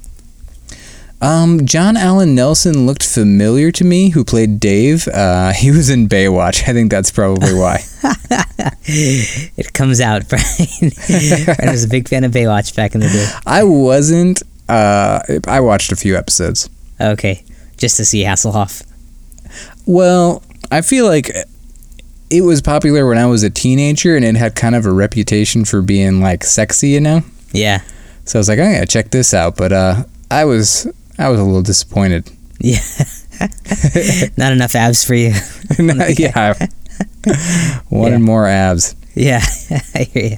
Um, 1.23 1.67
John 1.67 1.97
Allen 1.99 2.35
Nelson 2.35 2.87
looked 2.87 3.03
familiar 3.05 3.71
to 3.73 3.85
me, 3.85 4.09
who 4.11 4.25
played 4.25 4.59
Dave. 4.59 5.07
Uh, 5.07 5.53
he 5.53 5.71
was 5.71 5.91
in 5.91 6.09
Baywatch. 6.09 6.67
I 6.67 6.73
think 6.73 6.91
that's 6.91 7.11
probably 7.11 7.53
why. 7.55 7.81
It 8.93 9.73
comes 9.73 10.01
out, 10.01 10.29
Brian. 10.29 10.91
Brian 11.45 11.71
was 11.71 11.85
a 11.85 11.89
big 11.89 12.09
fan 12.09 12.25
of 12.25 12.33
Baywatch 12.33 12.75
back 12.75 12.95
in 12.95 13.01
the 13.01 13.09
day. 13.09 13.29
I 13.47 13.63
wasn't. 13.65 14.43
Uh, 14.69 15.21
I 15.47 15.61
watched 15.61 15.93
a 15.93 15.97
few 15.97 16.17
episodes. 16.17 16.69
Okay, 17.01 17.45
just 17.77 17.97
to 17.99 18.05
see 18.05 18.25
Hasselhoff. 18.25 18.85
Well, 19.87 20.43
I 20.71 20.81
feel 20.83 21.07
like 21.07 21.31
it 22.31 22.43
was 22.43 22.63
popular 22.63 23.07
when 23.09 23.19
I 23.19 23.27
was 23.27 23.43
a 23.43 23.51
teenager, 23.51 24.15
and 24.17 24.25
it 24.25 24.37
had 24.37 24.55
kind 24.55 24.75
of 24.75 24.87
a 24.87 24.93
reputation 24.93 25.65
for 25.65 25.83
being 25.83 26.21
like 26.21 26.45
sexy, 26.45 26.91
you 26.91 27.01
know. 27.01 27.23
Yeah, 27.53 27.81
So 28.25 28.39
I 28.39 28.41
was 28.41 28.49
like, 28.49 28.61
I 28.61 28.75
gotta 28.75 28.87
check 28.87 29.11
this 29.11 29.35
out. 29.35 29.57
But 29.57 29.73
uh, 29.73 30.05
I 30.31 30.45
was 30.45 30.87
I 31.19 31.29
was 31.29 31.41
a 31.41 31.45
little 31.45 31.63
disappointed. 31.63 32.31
yeah. 32.61 32.79
Not 34.37 34.53
enough 34.53 34.75
abs 34.77 35.03
for 35.05 35.15
you. 35.15 35.33
yeah, 35.79 36.55
wanted 37.91 38.13
Yeah. 38.13 38.19
more 38.19 38.47
abs. 38.47 38.95
Yeah, 39.15 39.41
I 39.95 40.03
hear 40.05 40.25
you. 40.25 40.37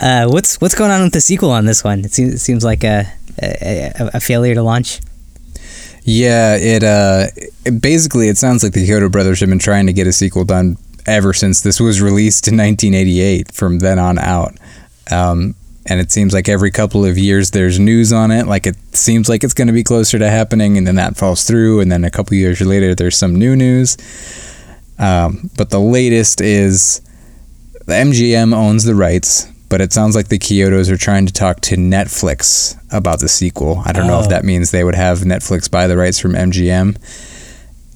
Uh, 0.00 0.26
what's 0.28 0.60
what's 0.60 0.74
going 0.74 0.90
on 0.90 1.02
with 1.02 1.12
the 1.12 1.20
sequel 1.20 1.50
on 1.50 1.66
this 1.66 1.84
one? 1.84 2.04
It 2.04 2.12
seems, 2.12 2.34
it 2.34 2.38
seems 2.38 2.64
like 2.64 2.84
a, 2.84 3.06
a 3.42 4.10
a 4.14 4.20
failure 4.20 4.54
to 4.54 4.62
launch. 4.62 5.00
Yeah, 6.12 6.56
it 6.56 6.82
uh 6.82 7.26
it, 7.64 7.80
basically 7.80 8.28
it 8.28 8.36
sounds 8.36 8.64
like 8.64 8.72
the 8.72 8.84
Chiodo 8.84 9.12
brothers 9.12 9.38
have 9.38 9.48
been 9.48 9.60
trying 9.60 9.86
to 9.86 9.92
get 9.92 10.08
a 10.08 10.12
sequel 10.12 10.44
done 10.44 10.76
ever 11.06 11.32
since 11.32 11.60
this 11.60 11.78
was 11.78 12.02
released 12.02 12.48
in 12.48 12.56
1988 12.56 13.54
from 13.54 13.78
then 13.78 14.00
on 14.00 14.18
out. 14.18 14.56
Um 15.12 15.54
and 15.86 16.00
it 16.00 16.10
seems 16.10 16.34
like 16.34 16.48
every 16.48 16.72
couple 16.72 17.04
of 17.04 17.16
years 17.16 17.52
there's 17.52 17.78
news 17.78 18.12
on 18.12 18.32
it 18.32 18.48
like 18.48 18.66
it 18.66 18.76
seems 18.92 19.28
like 19.28 19.44
it's 19.44 19.54
going 19.54 19.68
to 19.68 19.72
be 19.72 19.84
closer 19.84 20.18
to 20.18 20.28
happening 20.28 20.76
and 20.76 20.84
then 20.84 20.96
that 20.96 21.16
falls 21.16 21.44
through 21.44 21.78
and 21.78 21.92
then 21.92 22.02
a 22.04 22.10
couple 22.10 22.36
years 22.36 22.60
later 22.60 22.92
there's 22.92 23.16
some 23.16 23.36
new 23.36 23.54
news. 23.54 23.96
Um, 24.98 25.48
but 25.56 25.70
the 25.70 25.78
latest 25.78 26.40
is 26.40 27.00
the 27.86 27.92
MGM 27.92 28.52
owns 28.52 28.82
the 28.82 28.96
rights, 28.96 29.49
but 29.70 29.80
it 29.80 29.92
sounds 29.94 30.14
like 30.14 30.28
the 30.28 30.38
Chiodos 30.38 30.90
are 30.90 30.96
trying 30.98 31.24
to 31.26 31.32
talk 31.32 31.60
to 31.62 31.76
Netflix 31.76 32.76
about 32.92 33.20
the 33.20 33.28
sequel. 33.28 33.82
I 33.86 33.92
don't 33.92 34.06
know 34.06 34.20
if 34.20 34.26
Oh. 34.26 34.30
that 34.30 34.44
means 34.44 34.70
they 34.70 34.84
would 34.84 34.94
have 34.96 35.20
Netflix 35.20 35.70
buy 35.70 35.86
the 35.86 35.96
rights 35.96 36.18
from 36.18 36.34
MGM. 36.34 36.96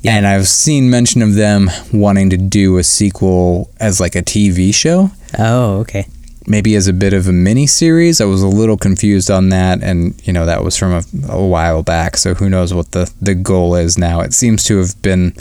Yeah. 0.00 0.16
And 0.16 0.26
I've 0.26 0.48
seen 0.48 0.88
mention 0.90 1.20
of 1.22 1.34
them 1.34 1.70
wanting 1.92 2.30
to 2.30 2.36
do 2.36 2.78
a 2.78 2.82
sequel 2.84 3.70
as 3.80 4.00
like 4.00 4.14
a 4.14 4.22
TV 4.22 4.72
show, 4.72 5.10
Oh, 5.38 5.78
okay. 5.80 6.06
maybe 6.46 6.74
as 6.76 6.86
a 6.86 6.92
bit 6.92 7.12
of 7.14 7.26
a 7.26 7.32
mini 7.32 7.66
series. 7.66 8.20
I 8.20 8.26
was 8.26 8.42
a 8.42 8.46
little 8.48 8.76
confused 8.76 9.30
on 9.30 9.48
that, 9.48 9.82
and 9.82 10.14
you 10.24 10.32
know 10.32 10.44
that 10.46 10.62
was 10.62 10.76
from 10.76 10.92
a, 10.92 11.02
a 11.32 11.44
while 11.46 11.82
back. 11.82 12.16
So 12.18 12.34
who 12.34 12.48
knows 12.50 12.72
what 12.74 12.90
the 12.92 13.10
the 13.20 13.34
goal 13.34 13.74
is 13.76 13.96
now? 13.98 14.20
It 14.20 14.32
seems 14.34 14.62
to 14.64 14.76
have 14.78 15.00
been 15.00 15.32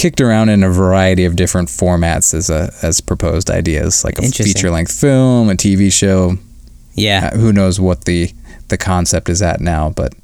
kicked 0.00 0.20
around 0.22 0.48
in 0.48 0.62
a 0.62 0.70
variety 0.70 1.26
of 1.26 1.36
different 1.36 1.68
formats 1.68 2.32
as 2.32 2.48
a 2.48 2.72
as 2.82 3.02
proposed 3.02 3.50
ideas, 3.50 4.02
like 4.02 4.18
a 4.18 4.22
feature 4.22 4.70
length 4.70 4.98
film, 4.98 5.50
a 5.50 5.54
TV 5.54 5.92
show. 5.92 6.38
Yeah. 6.94 7.30
Uh, 7.32 7.36
who 7.36 7.52
knows 7.52 7.78
what 7.78 8.06
the 8.06 8.32
the 8.68 8.78
concept 8.78 9.28
is 9.28 9.42
at 9.42 9.60
now, 9.60 9.90
but 9.90 10.14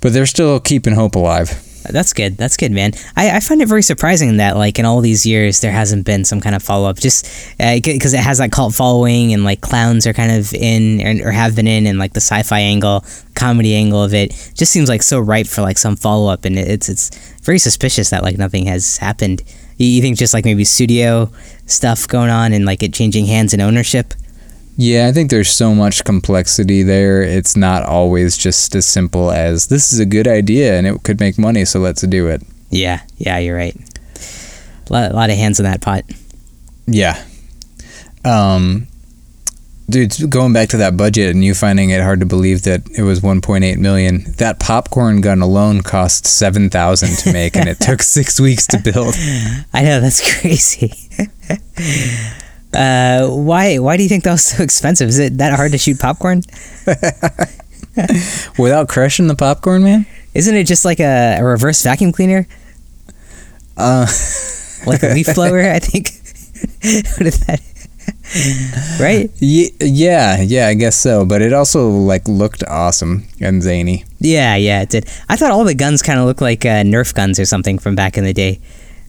but 0.00 0.12
they're 0.12 0.26
still 0.26 0.60
keeping 0.60 0.94
hope 0.94 1.16
alive. 1.16 1.62
That's 1.92 2.12
good. 2.12 2.36
That's 2.36 2.56
good, 2.56 2.72
man. 2.72 2.92
I, 3.16 3.36
I 3.36 3.40
find 3.40 3.60
it 3.62 3.68
very 3.68 3.82
surprising 3.82 4.36
that 4.38 4.56
like 4.56 4.78
in 4.78 4.84
all 4.84 5.00
these 5.00 5.26
years 5.26 5.60
there 5.60 5.72
hasn't 5.72 6.04
been 6.04 6.24
some 6.24 6.40
kind 6.40 6.54
of 6.54 6.62
follow 6.62 6.88
up. 6.88 6.98
Just 6.98 7.26
uh, 7.60 7.76
because 7.82 8.14
it 8.14 8.20
has 8.20 8.38
that 8.38 8.52
cult 8.52 8.74
following 8.74 9.32
and 9.32 9.44
like 9.44 9.60
clowns 9.60 10.06
are 10.06 10.12
kind 10.12 10.32
of 10.32 10.52
in 10.54 11.20
or, 11.22 11.28
or 11.28 11.30
have 11.32 11.56
been 11.56 11.66
in 11.66 11.86
and 11.86 11.98
like 11.98 12.12
the 12.12 12.20
sci-fi 12.20 12.60
angle, 12.60 13.04
comedy 13.34 13.74
angle 13.74 14.02
of 14.02 14.14
it 14.14 14.30
just 14.54 14.72
seems 14.72 14.88
like 14.88 15.02
so 15.02 15.18
ripe 15.20 15.46
for 15.46 15.62
like 15.62 15.78
some 15.78 15.96
follow 15.96 16.30
up. 16.30 16.44
And 16.44 16.58
it's 16.58 16.88
it's 16.88 17.16
very 17.42 17.58
suspicious 17.58 18.10
that 18.10 18.22
like 18.22 18.38
nothing 18.38 18.66
has 18.66 18.98
happened. 18.98 19.42
You, 19.76 19.86
you 19.86 20.02
think 20.02 20.16
just 20.16 20.34
like 20.34 20.44
maybe 20.44 20.64
studio 20.64 21.30
stuff 21.66 22.06
going 22.08 22.30
on 22.30 22.52
and 22.52 22.64
like 22.64 22.82
it 22.82 22.92
changing 22.92 23.26
hands 23.26 23.52
and 23.52 23.62
ownership. 23.62 24.14
Yeah, 24.76 25.06
I 25.08 25.12
think 25.12 25.30
there's 25.30 25.50
so 25.50 25.74
much 25.74 26.04
complexity 26.04 26.82
there. 26.82 27.22
It's 27.22 27.56
not 27.56 27.82
always 27.82 28.36
just 28.36 28.74
as 28.74 28.86
simple 28.86 29.30
as 29.30 29.68
this 29.68 29.92
is 29.92 29.98
a 29.98 30.06
good 30.06 30.28
idea 30.28 30.76
and 30.76 30.86
it 30.86 31.02
could 31.02 31.18
make 31.18 31.38
money, 31.38 31.64
so 31.64 31.80
let's 31.80 32.02
do 32.02 32.28
it. 32.28 32.42
Yeah, 32.70 33.00
yeah, 33.16 33.38
you're 33.38 33.56
right. 33.56 33.74
A 34.88 34.92
lot, 34.92 35.10
a 35.10 35.14
lot 35.14 35.30
of 35.30 35.36
hands 35.36 35.58
in 35.58 35.64
that 35.64 35.80
pot. 35.80 36.04
Yeah. 36.86 37.24
Um, 38.24 38.86
dude, 39.88 40.14
going 40.28 40.52
back 40.52 40.68
to 40.70 40.76
that 40.76 40.96
budget 40.96 41.30
and 41.30 41.42
you 41.42 41.54
finding 41.54 41.90
it 41.90 42.02
hard 42.02 42.20
to 42.20 42.26
believe 42.26 42.62
that 42.62 42.82
it 42.90 43.02
was 43.02 43.20
1.8 43.20 43.78
million. 43.78 44.24
That 44.36 44.60
popcorn 44.60 45.22
gun 45.22 45.40
alone 45.40 45.82
cost 45.82 46.26
7,000 46.26 47.16
to 47.18 47.32
make, 47.32 47.56
and 47.56 47.68
it 47.68 47.80
took 47.80 48.02
six 48.02 48.38
weeks 48.38 48.66
to 48.68 48.78
build. 48.78 49.14
I 49.72 49.82
know 49.82 50.00
that's 50.00 50.40
crazy. 50.40 50.92
Uh, 52.72 53.28
why 53.28 53.78
why 53.78 53.96
do 53.96 54.02
you 54.02 54.08
think 54.08 54.24
that 54.24 54.32
was 54.32 54.44
so 54.44 54.62
expensive? 54.62 55.08
Is 55.08 55.18
it 55.18 55.38
that 55.38 55.54
hard 55.54 55.72
to 55.72 55.78
shoot 55.78 55.98
popcorn? 55.98 56.42
Without 58.58 58.88
crushing 58.88 59.26
the 59.26 59.36
popcorn, 59.36 59.82
man? 59.84 60.06
Isn't 60.34 60.54
it 60.54 60.64
just 60.64 60.84
like 60.84 61.00
a, 61.00 61.38
a 61.38 61.44
reverse 61.44 61.82
vacuum 61.82 62.12
cleaner? 62.12 62.46
Uh, 63.76 64.06
like 64.86 65.02
a 65.02 65.08
leaf 65.14 65.34
blower, 65.34 65.60
I 65.60 65.78
think. 65.78 66.08
what 67.16 67.26
is 67.26 67.40
that? 67.46 67.60
right? 69.00 69.30
Yeah, 69.40 70.42
yeah, 70.42 70.68
I 70.68 70.74
guess 70.74 70.96
so. 70.96 71.24
But 71.24 71.42
it 71.42 71.52
also 71.52 71.88
like 71.88 72.28
looked 72.28 72.62
awesome 72.64 73.24
and 73.40 73.62
zany. 73.62 74.04
Yeah, 74.18 74.56
yeah, 74.56 74.82
it 74.82 74.90
did. 74.90 75.08
I 75.28 75.36
thought 75.36 75.50
all 75.50 75.64
the 75.64 75.74
guns 75.74 76.02
kind 76.02 76.18
of 76.18 76.26
looked 76.26 76.42
like 76.42 76.64
uh, 76.64 76.82
Nerf 76.82 77.14
guns 77.14 77.38
or 77.40 77.44
something 77.46 77.78
from 77.78 77.94
back 77.94 78.18
in 78.18 78.24
the 78.24 78.32
day. 78.34 78.60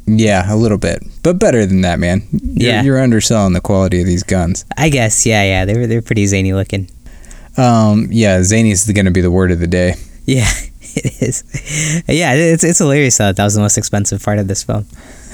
Yeah, 0.07 0.51
a 0.51 0.55
little 0.55 0.77
bit, 0.77 1.03
but 1.21 1.37
better 1.37 1.65
than 1.65 1.81
that, 1.81 1.99
man. 1.99 2.23
You're, 2.31 2.71
Yeah. 2.71 2.81
you're 2.83 2.99
underselling 3.01 3.53
the 3.53 3.61
quality 3.61 3.99
of 4.01 4.07
these 4.07 4.23
guns. 4.23 4.63
I 4.77 4.89
guess, 4.89 5.25
yeah, 5.25 5.43
yeah, 5.43 5.65
they 5.65 5.77
were 5.77 5.85
they're 5.87 6.01
pretty 6.01 6.25
zany 6.27 6.53
looking. 6.53 6.89
Um, 7.57 8.07
yeah, 8.11 8.41
zany 8.43 8.71
is 8.71 8.89
going 8.89 9.05
to 9.05 9.11
be 9.11 9.21
the 9.21 9.31
word 9.31 9.51
of 9.51 9.59
the 9.59 9.67
day. 9.67 9.95
Yeah, 10.25 10.47
it 10.81 11.21
is. 11.21 11.43
Yeah, 12.07 12.33
it's 12.35 12.63
it's 12.63 12.79
hilarious 12.79 13.17
though. 13.17 13.31
That 13.33 13.43
was 13.43 13.55
the 13.55 13.61
most 13.61 13.77
expensive 13.77 14.23
part 14.23 14.39
of 14.39 14.47
this 14.47 14.63
film. 14.63 14.85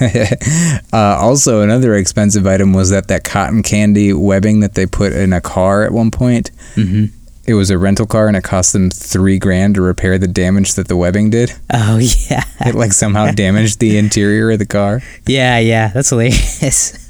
uh, 0.92 1.16
also, 1.20 1.62
another 1.62 1.94
expensive 1.94 2.46
item 2.46 2.72
was 2.72 2.90
that 2.90 3.08
that 3.08 3.24
cotton 3.24 3.62
candy 3.62 4.12
webbing 4.12 4.60
that 4.60 4.74
they 4.74 4.86
put 4.86 5.12
in 5.12 5.32
a 5.32 5.40
car 5.40 5.84
at 5.84 5.92
one 5.92 6.10
point. 6.10 6.50
hmm 6.74 7.06
It 7.46 7.54
was 7.54 7.68
a 7.70 7.76
rental 7.78 8.06
car, 8.06 8.26
and 8.26 8.36
it 8.36 8.42
cost 8.44 8.72
them 8.72 8.90
three 8.90 9.38
grand 9.38 9.74
to 9.74 9.82
repair 9.82 10.16
the 10.18 10.26
damage 10.28 10.74
that 10.74 10.88
the 10.88 10.96
webbing 10.96 11.28
did. 11.30 11.52
Oh 11.72 11.98
yeah, 12.30 12.44
It 12.60 12.74
like 12.74 12.92
somehow 12.92 13.30
damaged 13.32 13.80
the 13.80 13.98
interior 13.98 14.50
of 14.52 14.58
the 14.58 14.66
car. 14.66 15.02
yeah, 15.26 15.58
yeah. 15.58 15.88
That's 15.88 16.08
hilarious. 16.10 17.00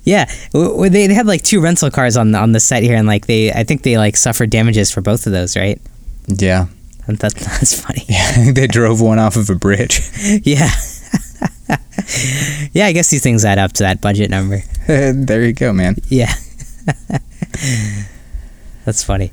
yeah, 0.04 0.24
W- 0.52 0.70
w- 0.72 0.90
they, 0.90 1.06
they 1.06 1.14
had 1.14 1.26
like 1.26 1.42
two 1.42 1.60
rental 1.60 1.90
cars 1.90 2.16
on 2.16 2.32
the, 2.32 2.38
on 2.38 2.52
the 2.52 2.60
set 2.60 2.82
here, 2.82 2.96
and 2.96 3.06
like 3.06 3.26
they, 3.26 3.52
I 3.52 3.64
think 3.64 3.82
they 3.82 3.98
like 3.98 4.16
suffered 4.16 4.48
damages 4.50 4.90
for 4.90 5.02
both 5.02 5.26
of 5.26 5.32
those, 5.32 5.56
right? 5.56 5.80
Yeah, 6.26 6.66
And 7.06 7.18
that, 7.18 7.34
that's 7.34 7.78
funny. 7.80 8.04
yeah. 8.08 8.26
I 8.28 8.32
think 8.44 8.56
they 8.56 8.66
drove 8.66 9.00
one 9.00 9.18
off 9.18 9.36
of 9.36 9.50
a 9.50 9.54
bridge. 9.54 10.00
Yeah. 10.42 10.70
yeah, 12.72 12.86
I 12.86 12.92
guess 12.92 13.10
these 13.10 13.22
things 13.22 13.44
add 13.44 13.58
up 13.58 13.72
to 13.74 13.82
that 13.82 14.00
budget 14.00 14.30
number. 14.30 14.62
there 14.86 15.44
you 15.44 15.52
go, 15.52 15.72
man. 15.72 15.96
Yeah. 16.08 16.32
That's 18.84 19.04
funny. 19.04 19.32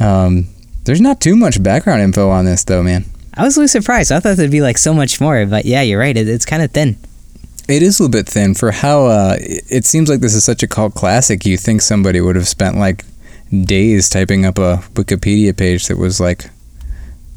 Um, 0.00 0.46
there's 0.84 1.00
not 1.00 1.20
too 1.20 1.36
much 1.36 1.62
background 1.62 2.00
info 2.02 2.30
on 2.30 2.44
this, 2.44 2.64
though, 2.64 2.82
man. 2.82 3.04
I 3.34 3.44
was 3.44 3.56
really 3.56 3.68
surprised. 3.68 4.10
I 4.10 4.20
thought 4.20 4.36
there'd 4.36 4.50
be 4.50 4.62
like 4.62 4.78
so 4.78 4.92
much 4.94 5.20
more, 5.20 5.44
but 5.46 5.64
yeah, 5.64 5.82
you're 5.82 6.00
right. 6.00 6.16
It, 6.16 6.28
it's 6.28 6.44
kind 6.46 6.62
of 6.62 6.70
thin. 6.72 6.96
It 7.68 7.82
is 7.82 8.00
a 8.00 8.02
little 8.04 8.12
bit 8.18 8.26
thin 8.26 8.54
for 8.54 8.70
how 8.72 9.06
uh, 9.06 9.36
it 9.38 9.84
seems 9.84 10.08
like 10.08 10.20
this 10.20 10.34
is 10.34 10.42
such 10.44 10.62
a 10.62 10.66
cult 10.66 10.94
classic. 10.94 11.44
You 11.44 11.56
think 11.58 11.82
somebody 11.82 12.20
would 12.20 12.34
have 12.36 12.48
spent 12.48 12.76
like 12.76 13.04
days 13.64 14.08
typing 14.08 14.44
up 14.46 14.58
a 14.58 14.78
Wikipedia 14.94 15.56
page 15.56 15.86
that 15.88 15.98
was 15.98 16.18
like 16.20 16.50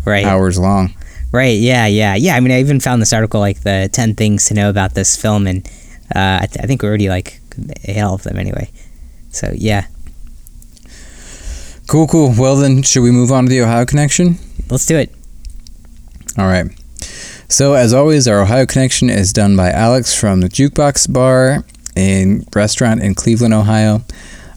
Right. 0.05 0.25
hours 0.25 0.57
long. 0.57 0.93
Right. 1.31 1.57
Yeah. 1.59 1.85
Yeah. 1.85 2.15
Yeah. 2.15 2.35
I 2.35 2.39
mean, 2.39 2.51
I 2.51 2.59
even 2.59 2.79
found 2.79 3.01
this 3.01 3.13
article 3.13 3.39
like 3.39 3.61
the 3.61 3.89
ten 3.91 4.15
things 4.15 4.45
to 4.47 4.53
know 4.53 4.69
about 4.69 4.93
this 4.95 5.15
film, 5.15 5.45
and 5.47 5.65
uh, 6.15 6.39
I, 6.41 6.47
th- 6.47 6.63
I 6.63 6.67
think 6.67 6.81
we 6.81 6.87
already 6.87 7.09
like 7.09 7.39
all 7.97 8.15
of 8.15 8.23
them 8.23 8.37
anyway. 8.37 8.69
So 9.31 9.51
yeah, 9.53 9.85
Cool, 11.91 12.07
cool. 12.07 12.33
Well, 12.37 12.55
then, 12.55 12.83
should 12.83 13.03
we 13.03 13.11
move 13.11 13.33
on 13.33 13.43
to 13.43 13.49
the 13.49 13.59
Ohio 13.59 13.83
Connection? 13.83 14.37
let's 14.69 14.85
do 14.85 14.97
it. 14.97 15.13
All 16.37 16.45
right. 16.45 16.67
So, 17.49 17.73
as 17.73 17.93
always, 17.93 18.29
our 18.29 18.43
Ohio 18.43 18.65
Connection 18.65 19.09
is 19.09 19.33
done 19.33 19.57
by 19.57 19.71
Alex 19.71 20.17
from 20.17 20.39
the 20.39 20.47
Jukebox 20.47 21.11
Bar 21.11 21.65
and 21.97 22.47
restaurant 22.55 23.03
in 23.03 23.13
Cleveland, 23.13 23.53
Ohio. 23.53 24.05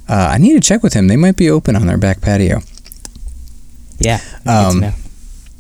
Uh, 0.09 0.29
I 0.31 0.38
need 0.38 0.53
to 0.53 0.61
check 0.61 0.85
with 0.85 0.93
him. 0.93 1.09
They 1.09 1.17
might 1.17 1.37
be 1.37 1.50
open 1.50 1.75
on 1.75 1.88
their 1.88 1.99
back 1.99 2.21
patio. 2.21 2.61
Yeah. 3.99 4.21
Um, 4.47 4.79
know. 4.79 4.93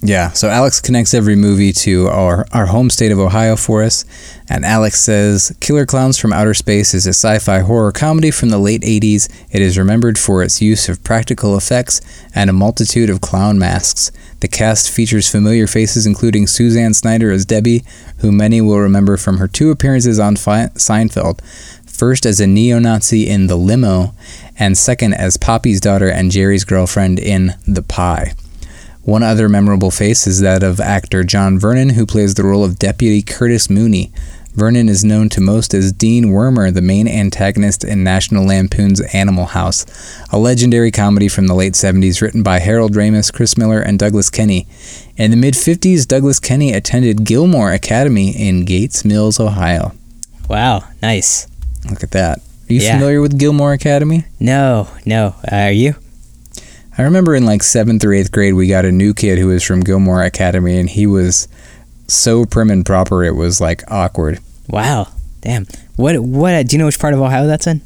Yeah, 0.06 0.32
so 0.32 0.50
Alex 0.50 0.82
connects 0.82 1.14
every 1.14 1.34
movie 1.34 1.72
to 1.72 2.08
our, 2.08 2.44
our 2.52 2.66
home 2.66 2.90
state 2.90 3.10
of 3.10 3.18
Ohio 3.18 3.56
for 3.56 3.82
us. 3.82 4.04
And 4.50 4.62
Alex 4.62 5.00
says 5.00 5.56
Killer 5.60 5.86
Clowns 5.86 6.18
from 6.18 6.30
Outer 6.30 6.52
Space 6.52 6.92
is 6.92 7.06
a 7.06 7.14
sci 7.14 7.38
fi 7.38 7.60
horror 7.60 7.90
comedy 7.90 8.30
from 8.30 8.50
the 8.50 8.58
late 8.58 8.82
80s. 8.82 9.32
It 9.50 9.62
is 9.62 9.78
remembered 9.78 10.18
for 10.18 10.42
its 10.42 10.60
use 10.60 10.90
of 10.90 11.02
practical 11.04 11.56
effects 11.56 12.02
and 12.34 12.50
a 12.50 12.52
multitude 12.52 13.08
of 13.08 13.22
clown 13.22 13.58
masks. 13.58 14.12
The 14.40 14.48
cast 14.48 14.90
features 14.90 15.30
familiar 15.30 15.66
faces, 15.66 16.04
including 16.04 16.48
Suzanne 16.48 16.92
Snyder 16.92 17.30
as 17.30 17.46
Debbie, 17.46 17.82
who 18.18 18.30
many 18.30 18.60
will 18.60 18.80
remember 18.80 19.16
from 19.16 19.38
her 19.38 19.48
two 19.48 19.70
appearances 19.70 20.20
on 20.20 20.34
Seinfeld. 20.34 21.40
First 21.86 22.26
as 22.26 22.40
a 22.40 22.46
neo 22.46 22.78
Nazi 22.78 23.26
in 23.26 23.46
The 23.46 23.56
Limo, 23.56 24.12
and 24.58 24.76
second 24.76 25.14
as 25.14 25.38
Poppy's 25.38 25.80
daughter 25.80 26.10
and 26.10 26.30
Jerry's 26.30 26.64
girlfriend 26.64 27.18
in 27.18 27.54
The 27.66 27.82
Pie. 27.82 28.34
One 29.04 29.22
other 29.22 29.48
memorable 29.48 29.90
face 29.90 30.26
is 30.26 30.40
that 30.40 30.62
of 30.62 30.80
actor 30.80 31.24
John 31.24 31.58
Vernon, 31.58 31.90
who 31.90 32.06
plays 32.06 32.34
the 32.34 32.44
role 32.44 32.64
of 32.64 32.78
Deputy 32.78 33.20
Curtis 33.22 33.68
Mooney. 33.68 34.10
Vernon 34.54 34.88
is 34.88 35.04
known 35.04 35.28
to 35.30 35.40
most 35.40 35.74
as 35.74 35.90
Dean 35.92 36.26
Wormer, 36.26 36.72
the 36.72 36.80
main 36.80 37.08
antagonist 37.08 37.82
in 37.82 38.04
National 38.04 38.46
Lampoon's 38.46 39.00
Animal 39.12 39.46
House, 39.46 39.84
a 40.30 40.38
legendary 40.38 40.92
comedy 40.92 41.26
from 41.28 41.48
the 41.48 41.54
late 41.54 41.72
70s 41.72 42.22
written 42.22 42.42
by 42.44 42.60
Harold 42.60 42.92
Ramis, 42.92 43.32
Chris 43.32 43.58
Miller, 43.58 43.80
and 43.80 43.98
Douglas 43.98 44.30
Kenney. 44.30 44.66
In 45.16 45.32
the 45.32 45.36
mid 45.36 45.54
50s, 45.54 46.06
Douglas 46.06 46.38
Kenney 46.38 46.72
attended 46.72 47.24
Gilmour 47.24 47.72
Academy 47.74 48.30
in 48.30 48.64
Gates 48.64 49.04
Mills, 49.04 49.40
Ohio. 49.40 49.92
Wow. 50.48 50.84
Nice. 51.02 51.48
Look 51.90 52.04
at 52.04 52.12
that. 52.12 52.38
Are 52.38 52.72
you 52.72 52.80
Yeah. 52.80 52.94
familiar 52.94 53.20
with 53.20 53.36
Gilmour 53.38 53.72
Academy? 53.74 54.24
No. 54.38 54.86
No. 55.04 55.34
Uh, 55.50 55.56
are 55.56 55.70
you? 55.72 55.96
I 56.96 57.02
remember 57.02 57.34
in 57.34 57.44
like 57.44 57.62
seventh 57.62 58.04
or 58.04 58.12
eighth 58.12 58.30
grade, 58.30 58.54
we 58.54 58.68
got 58.68 58.84
a 58.84 58.92
new 58.92 59.14
kid 59.14 59.38
who 59.38 59.48
was 59.48 59.62
from 59.62 59.82
Gilmour 59.82 60.24
Academy, 60.24 60.78
and 60.78 60.88
he 60.88 61.06
was 61.06 61.48
so 62.06 62.44
prim 62.44 62.70
and 62.70 62.84
proper, 62.86 63.24
it 63.24 63.34
was 63.34 63.60
like 63.60 63.82
awkward. 63.90 64.38
Wow. 64.68 65.08
Damn. 65.40 65.66
What? 65.96 66.18
What? 66.20 66.54
Uh, 66.54 66.62
do 66.62 66.76
you 66.76 66.78
know 66.78 66.86
which 66.86 66.98
part 66.98 67.14
of 67.14 67.20
Ohio 67.20 67.46
that's 67.46 67.66
in? 67.66 67.82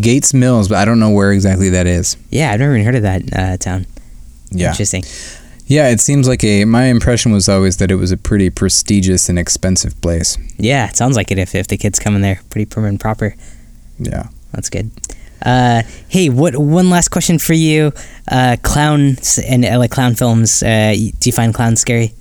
Gates 0.00 0.32
Mills, 0.32 0.68
but 0.68 0.78
I 0.78 0.84
don't 0.84 1.00
know 1.00 1.10
where 1.10 1.32
exactly 1.32 1.70
that 1.70 1.86
is. 1.86 2.16
Yeah, 2.30 2.52
I've 2.52 2.60
never 2.60 2.74
even 2.74 2.84
heard 2.84 2.94
of 2.94 3.02
that 3.02 3.22
uh, 3.36 3.56
town. 3.56 3.86
Yeah. 4.50 4.70
Interesting. 4.70 5.04
Yeah, 5.66 5.88
it 5.88 6.00
seems 6.00 6.28
like 6.28 6.44
a. 6.44 6.64
My 6.66 6.84
impression 6.84 7.32
was 7.32 7.48
always 7.48 7.78
that 7.78 7.90
it 7.90 7.96
was 7.96 8.12
a 8.12 8.16
pretty 8.16 8.50
prestigious 8.50 9.28
and 9.28 9.38
expensive 9.38 10.00
place. 10.00 10.36
Yeah, 10.58 10.88
it 10.88 10.96
sounds 10.96 11.16
like 11.16 11.30
it 11.30 11.38
if, 11.38 11.54
if 11.54 11.66
the 11.66 11.76
kids 11.76 11.98
come 11.98 12.14
in 12.14 12.20
there 12.20 12.40
pretty 12.50 12.66
prim 12.66 12.84
and 12.84 13.00
proper. 13.00 13.34
Yeah. 13.98 14.28
That's 14.52 14.68
good. 14.68 14.90
Uh, 15.44 15.82
hey, 16.08 16.28
what? 16.28 16.56
One 16.56 16.90
last 16.90 17.08
question 17.08 17.38
for 17.38 17.54
you. 17.54 17.92
Uh, 18.30 18.56
clowns 18.62 19.38
and 19.38 19.64
uh, 19.64 19.78
like 19.78 19.90
clown 19.90 20.14
films. 20.14 20.62
Uh, 20.62 20.94
do 20.94 21.28
you 21.28 21.32
find 21.32 21.52
clowns 21.52 21.80
scary? 21.80 22.12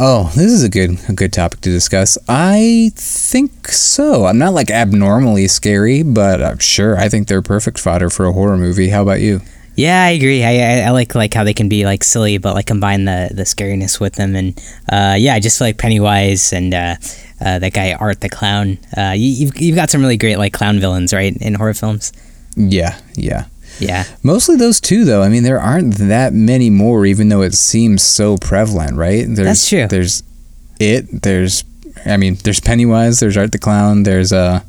Oh, 0.00 0.30
this 0.36 0.52
is 0.52 0.62
a 0.62 0.68
good 0.68 0.96
a 1.08 1.12
good 1.12 1.32
topic 1.32 1.60
to 1.62 1.70
discuss. 1.70 2.16
I 2.28 2.92
think 2.94 3.66
so. 3.68 4.26
I'm 4.26 4.38
not 4.38 4.54
like 4.54 4.70
abnormally 4.70 5.48
scary, 5.48 6.04
but 6.04 6.40
I'm 6.40 6.58
sure 6.58 6.96
I 6.96 7.08
think 7.08 7.26
they're 7.26 7.42
perfect 7.42 7.80
fodder 7.80 8.08
for 8.08 8.24
a 8.26 8.32
horror 8.32 8.56
movie. 8.56 8.90
How 8.90 9.02
about 9.02 9.20
you? 9.20 9.40
Yeah, 9.74 10.04
I 10.04 10.10
agree. 10.10 10.42
I, 10.42 10.50
I, 10.50 10.80
I 10.86 10.90
like 10.90 11.14
like 11.14 11.34
how 11.34 11.44
they 11.44 11.54
can 11.54 11.68
be 11.68 11.84
like 11.84 12.02
silly, 12.04 12.38
but 12.38 12.54
like 12.54 12.66
combine 12.66 13.04
the 13.06 13.30
the 13.32 13.42
scariness 13.42 14.00
with 14.00 14.14
them. 14.14 14.36
And 14.36 14.56
uh, 14.90 15.16
yeah, 15.18 15.34
I 15.34 15.40
just 15.40 15.58
feel 15.58 15.66
like 15.68 15.78
Pennywise 15.78 16.52
and 16.52 16.74
uh, 16.74 16.96
uh, 17.40 17.58
that 17.58 17.72
guy 17.72 17.92
Art 17.92 18.20
the 18.20 18.28
clown. 18.28 18.78
Uh, 18.96 19.14
you, 19.16 19.28
you've 19.28 19.60
you've 19.60 19.76
got 19.76 19.90
some 19.90 20.00
really 20.00 20.16
great 20.16 20.36
like 20.38 20.52
clown 20.52 20.80
villains, 20.80 21.12
right, 21.12 21.36
in 21.36 21.54
horror 21.54 21.74
films. 21.74 22.12
Yeah, 22.56 22.98
yeah. 23.14 23.46
Yeah. 23.80 24.04
Mostly 24.22 24.56
those 24.56 24.80
two, 24.80 25.04
though. 25.04 25.22
I 25.22 25.28
mean, 25.28 25.44
there 25.44 25.60
aren't 25.60 25.96
that 25.96 26.32
many 26.32 26.68
more, 26.70 27.06
even 27.06 27.28
though 27.28 27.42
it 27.42 27.54
seems 27.54 28.02
so 28.02 28.36
prevalent, 28.36 28.96
right? 28.96 29.24
There's, 29.28 29.46
That's 29.46 29.68
true. 29.68 29.86
There's 29.86 30.22
it. 30.80 31.22
There's, 31.22 31.64
I 32.04 32.16
mean, 32.16 32.36
there's 32.42 32.60
Pennywise. 32.60 33.20
There's 33.20 33.36
Art 33.36 33.52
the 33.52 33.58
Clown. 33.58 34.02
There's 34.02 34.32
uh, 34.32 34.62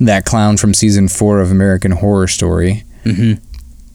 that 0.00 0.24
clown 0.26 0.56
from 0.56 0.74
season 0.74 1.08
four 1.08 1.40
of 1.40 1.50
American 1.50 1.92
Horror 1.92 2.28
Story. 2.28 2.84
Mm-hmm. 3.04 3.42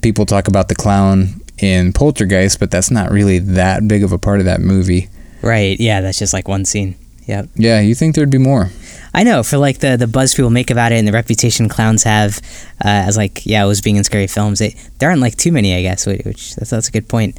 People 0.02 0.26
talk 0.26 0.48
about 0.48 0.68
the 0.68 0.76
clown 0.76 1.42
in 1.60 1.94
Poltergeist, 1.94 2.60
but 2.60 2.72
that's 2.72 2.90
not 2.90 3.12
really 3.12 3.40
that 3.40 3.88
big 3.88 4.04
of 4.04 4.12
a 4.12 4.18
part 4.18 4.40
of 4.40 4.46
that 4.46 4.62
movie. 4.62 5.10
Right. 5.42 5.80
Yeah, 5.80 6.02
that's 6.02 6.18
just 6.18 6.34
like 6.34 6.48
one 6.48 6.66
scene. 6.66 6.96
Yep. 7.30 7.50
Yeah, 7.56 7.80
you 7.80 7.94
think 7.94 8.16
there'd 8.16 8.32
be 8.32 8.40
more? 8.40 8.70
I 9.14 9.22
know 9.24 9.44
for 9.44 9.58
like 9.58 9.80
the 9.80 9.98
the 9.98 10.08
buzz 10.08 10.34
people 10.34 10.50
make 10.50 10.72
about 10.72 10.92
it 10.92 10.96
and 10.96 11.08
the 11.08 11.12
reputation 11.12 11.70
clowns 11.70 12.04
have 12.04 12.40
uh, 12.84 13.06
as 13.08 13.18
like 13.18 13.46
yeah, 13.46 13.64
it 13.64 13.68
was 13.68 13.82
being 13.82 13.98
in 13.98 14.04
scary 14.04 14.26
films. 14.28 14.62
It, 14.62 14.74
there 14.98 15.10
aren't 15.10 15.22
like 15.22 15.36
too 15.36 15.52
many, 15.52 15.76
I 15.76 15.82
guess. 15.84 16.08
Which, 16.08 16.26
which 16.26 16.56
that's 16.56 16.72
that's 16.72 16.88
a 16.88 16.92
good 16.92 17.08
point. 17.08 17.38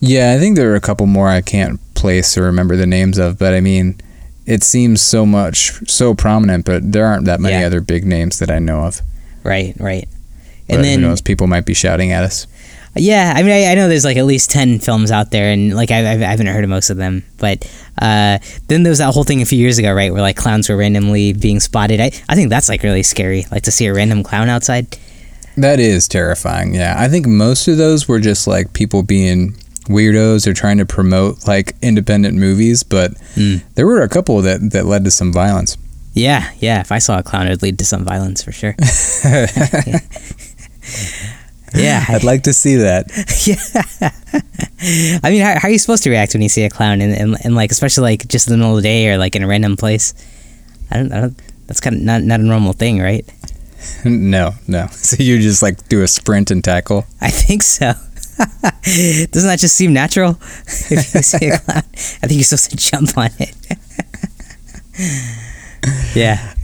Yeah, 0.00 0.32
I 0.34 0.38
think 0.40 0.56
there 0.56 0.72
are 0.72 0.76
a 0.76 0.80
couple 0.80 1.06
more 1.06 1.28
I 1.28 1.40
can't 1.40 1.78
place 1.94 2.36
or 2.36 2.42
remember 2.42 2.74
the 2.76 2.86
names 2.86 3.16
of, 3.18 3.38
but 3.38 3.52
I 3.54 3.60
mean, 3.60 4.00
it 4.46 4.62
seems 4.64 5.00
so 5.02 5.24
much 5.26 5.88
so 5.88 6.14
prominent, 6.14 6.64
but 6.64 6.92
there 6.92 7.06
aren't 7.06 7.26
that 7.26 7.40
many 7.40 7.60
Yeah. 7.60 7.66
other 7.66 7.80
big 7.80 8.04
names 8.04 8.38
that 8.40 8.50
I 8.50 8.58
know 8.58 8.80
of. 8.80 9.00
Right. 9.44 9.74
Right. 9.78 10.08
But 10.66 10.76
And 10.76 10.84
then 10.84 11.00
who 11.00 11.06
knows? 11.08 11.20
People 11.20 11.46
might 11.46 11.64
be 11.66 11.74
shouting 11.74 12.10
at 12.12 12.24
us. 12.24 12.46
Yeah, 12.96 13.32
I 13.36 13.42
mean, 13.42 13.52
I, 13.52 13.70
I 13.70 13.74
know 13.74 13.88
there's 13.88 14.04
like 14.04 14.16
at 14.16 14.24
least 14.24 14.50
ten 14.50 14.78
films 14.80 15.10
out 15.10 15.30
there, 15.30 15.52
and 15.52 15.74
like 15.74 15.90
I, 15.90 15.98
I 15.98 16.16
haven't 16.16 16.46
heard 16.48 16.64
of 16.64 16.70
most 16.70 16.90
of 16.90 16.96
them. 16.96 17.22
But 17.38 17.64
uh, 18.00 18.38
then 18.66 18.82
there 18.82 18.90
was 18.90 18.98
that 18.98 19.12
whole 19.14 19.24
thing 19.24 19.40
a 19.42 19.46
few 19.46 19.58
years 19.58 19.78
ago, 19.78 19.92
right, 19.92 20.12
where 20.12 20.22
like 20.22 20.36
clowns 20.36 20.68
were 20.68 20.76
randomly 20.76 21.32
being 21.32 21.60
spotted. 21.60 22.00
I, 22.00 22.06
I 22.28 22.34
think 22.34 22.50
that's 22.50 22.68
like 22.68 22.82
really 22.82 23.02
scary, 23.02 23.44
like 23.52 23.62
to 23.64 23.70
see 23.70 23.86
a 23.86 23.94
random 23.94 24.22
clown 24.22 24.48
outside. 24.48 24.96
That 25.56 25.80
is 25.80 26.08
terrifying. 26.08 26.74
Yeah, 26.74 26.94
I 26.98 27.08
think 27.08 27.26
most 27.26 27.68
of 27.68 27.76
those 27.76 28.08
were 28.08 28.20
just 28.20 28.46
like 28.46 28.72
people 28.72 29.02
being 29.02 29.54
weirdos 29.86 30.46
or 30.46 30.52
trying 30.54 30.78
to 30.78 30.86
promote 30.86 31.46
like 31.48 31.74
independent 31.82 32.36
movies, 32.36 32.82
but 32.82 33.12
Mm. 33.36 33.62
there 33.74 33.86
were 33.86 34.02
a 34.02 34.08
couple 34.08 34.40
that 34.42 34.70
that 34.72 34.86
led 34.86 35.04
to 35.04 35.10
some 35.10 35.32
violence. 35.32 35.76
Yeah, 36.14 36.50
yeah. 36.58 36.80
If 36.80 36.90
I 36.90 36.98
saw 36.98 37.18
a 37.18 37.22
clown, 37.22 37.46
it 37.46 37.50
would 37.50 37.62
lead 37.62 37.78
to 37.78 37.84
some 37.84 38.04
violence 38.04 38.42
for 38.42 38.50
sure. 38.50 38.74
yeah, 39.24 39.98
I'd 42.08 42.24
like 42.24 42.44
to 42.44 42.52
see 42.52 42.76
that. 42.76 43.10
yeah. 43.46 45.20
I 45.22 45.30
mean, 45.30 45.42
how, 45.42 45.58
how 45.58 45.68
are 45.68 45.70
you 45.70 45.78
supposed 45.78 46.02
to 46.04 46.10
react 46.10 46.34
when 46.34 46.42
you 46.42 46.48
see 46.48 46.64
a 46.64 46.70
clown, 46.70 47.00
and, 47.00 47.12
and, 47.12 47.36
and 47.44 47.54
like 47.54 47.70
especially 47.70 48.02
like 48.02 48.28
just 48.28 48.46
in 48.46 48.52
the 48.52 48.58
middle 48.58 48.76
of 48.76 48.82
the 48.82 48.88
day 48.88 49.08
or 49.10 49.18
like 49.18 49.36
in 49.36 49.42
a 49.42 49.46
random 49.46 49.76
place? 49.76 50.14
I 50.90 50.96
don't, 50.96 51.12
I 51.12 51.20
don't. 51.20 51.42
That's 51.66 51.80
kind 51.80 51.96
of 51.96 52.02
not 52.02 52.22
not 52.22 52.40
a 52.40 52.42
normal 52.42 52.72
thing, 52.72 53.00
right? 53.00 53.26
no, 54.04 54.52
no. 54.66 54.86
So 54.92 55.22
you 55.22 55.40
just 55.40 55.62
like 55.62 55.88
do 55.88 56.02
a 56.02 56.08
sprint 56.08 56.50
and 56.50 56.62
tackle. 56.62 57.04
I 57.20 57.30
think 57.30 57.62
so. 57.62 57.92
Doesn't 58.38 59.48
that 59.48 59.58
just 59.58 59.76
seem 59.76 59.92
natural? 59.92 60.38
if 60.40 61.14
you 61.14 61.22
see 61.22 61.48
a 61.48 61.58
clown, 61.58 61.82
I 62.22 62.26
think 62.26 62.32
you're 62.32 62.44
supposed 62.44 62.70
to 62.70 62.76
jump 62.76 63.18
on 63.18 63.30
it. 63.38 63.56
yeah. 66.14 66.54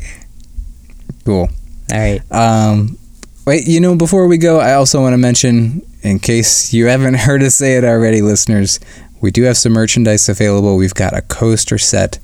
Cool. 1.25 1.49
All 1.92 1.99
right. 1.99 2.20
Um, 2.30 2.99
wait, 3.46 3.66
you 3.66 3.80
know, 3.80 3.96
before 3.96 4.26
we 4.26 4.38
go, 4.38 4.60
I 4.60 4.74
also 4.74 5.00
want 5.00 5.12
to 5.12 5.18
mention, 5.18 5.82
in 6.02 6.18
case 6.18 6.72
you 6.72 6.86
haven't 6.86 7.14
heard 7.18 7.42
us 7.42 7.56
say 7.56 7.76
it 7.76 7.84
already, 7.84 8.22
listeners, 8.22 8.80
we 9.20 9.30
do 9.30 9.42
have 9.44 9.56
some 9.56 9.72
merchandise 9.72 10.28
available. 10.28 10.76
We've 10.76 10.94
got 10.94 11.16
a 11.16 11.22
coaster 11.22 11.78
set 11.78 12.18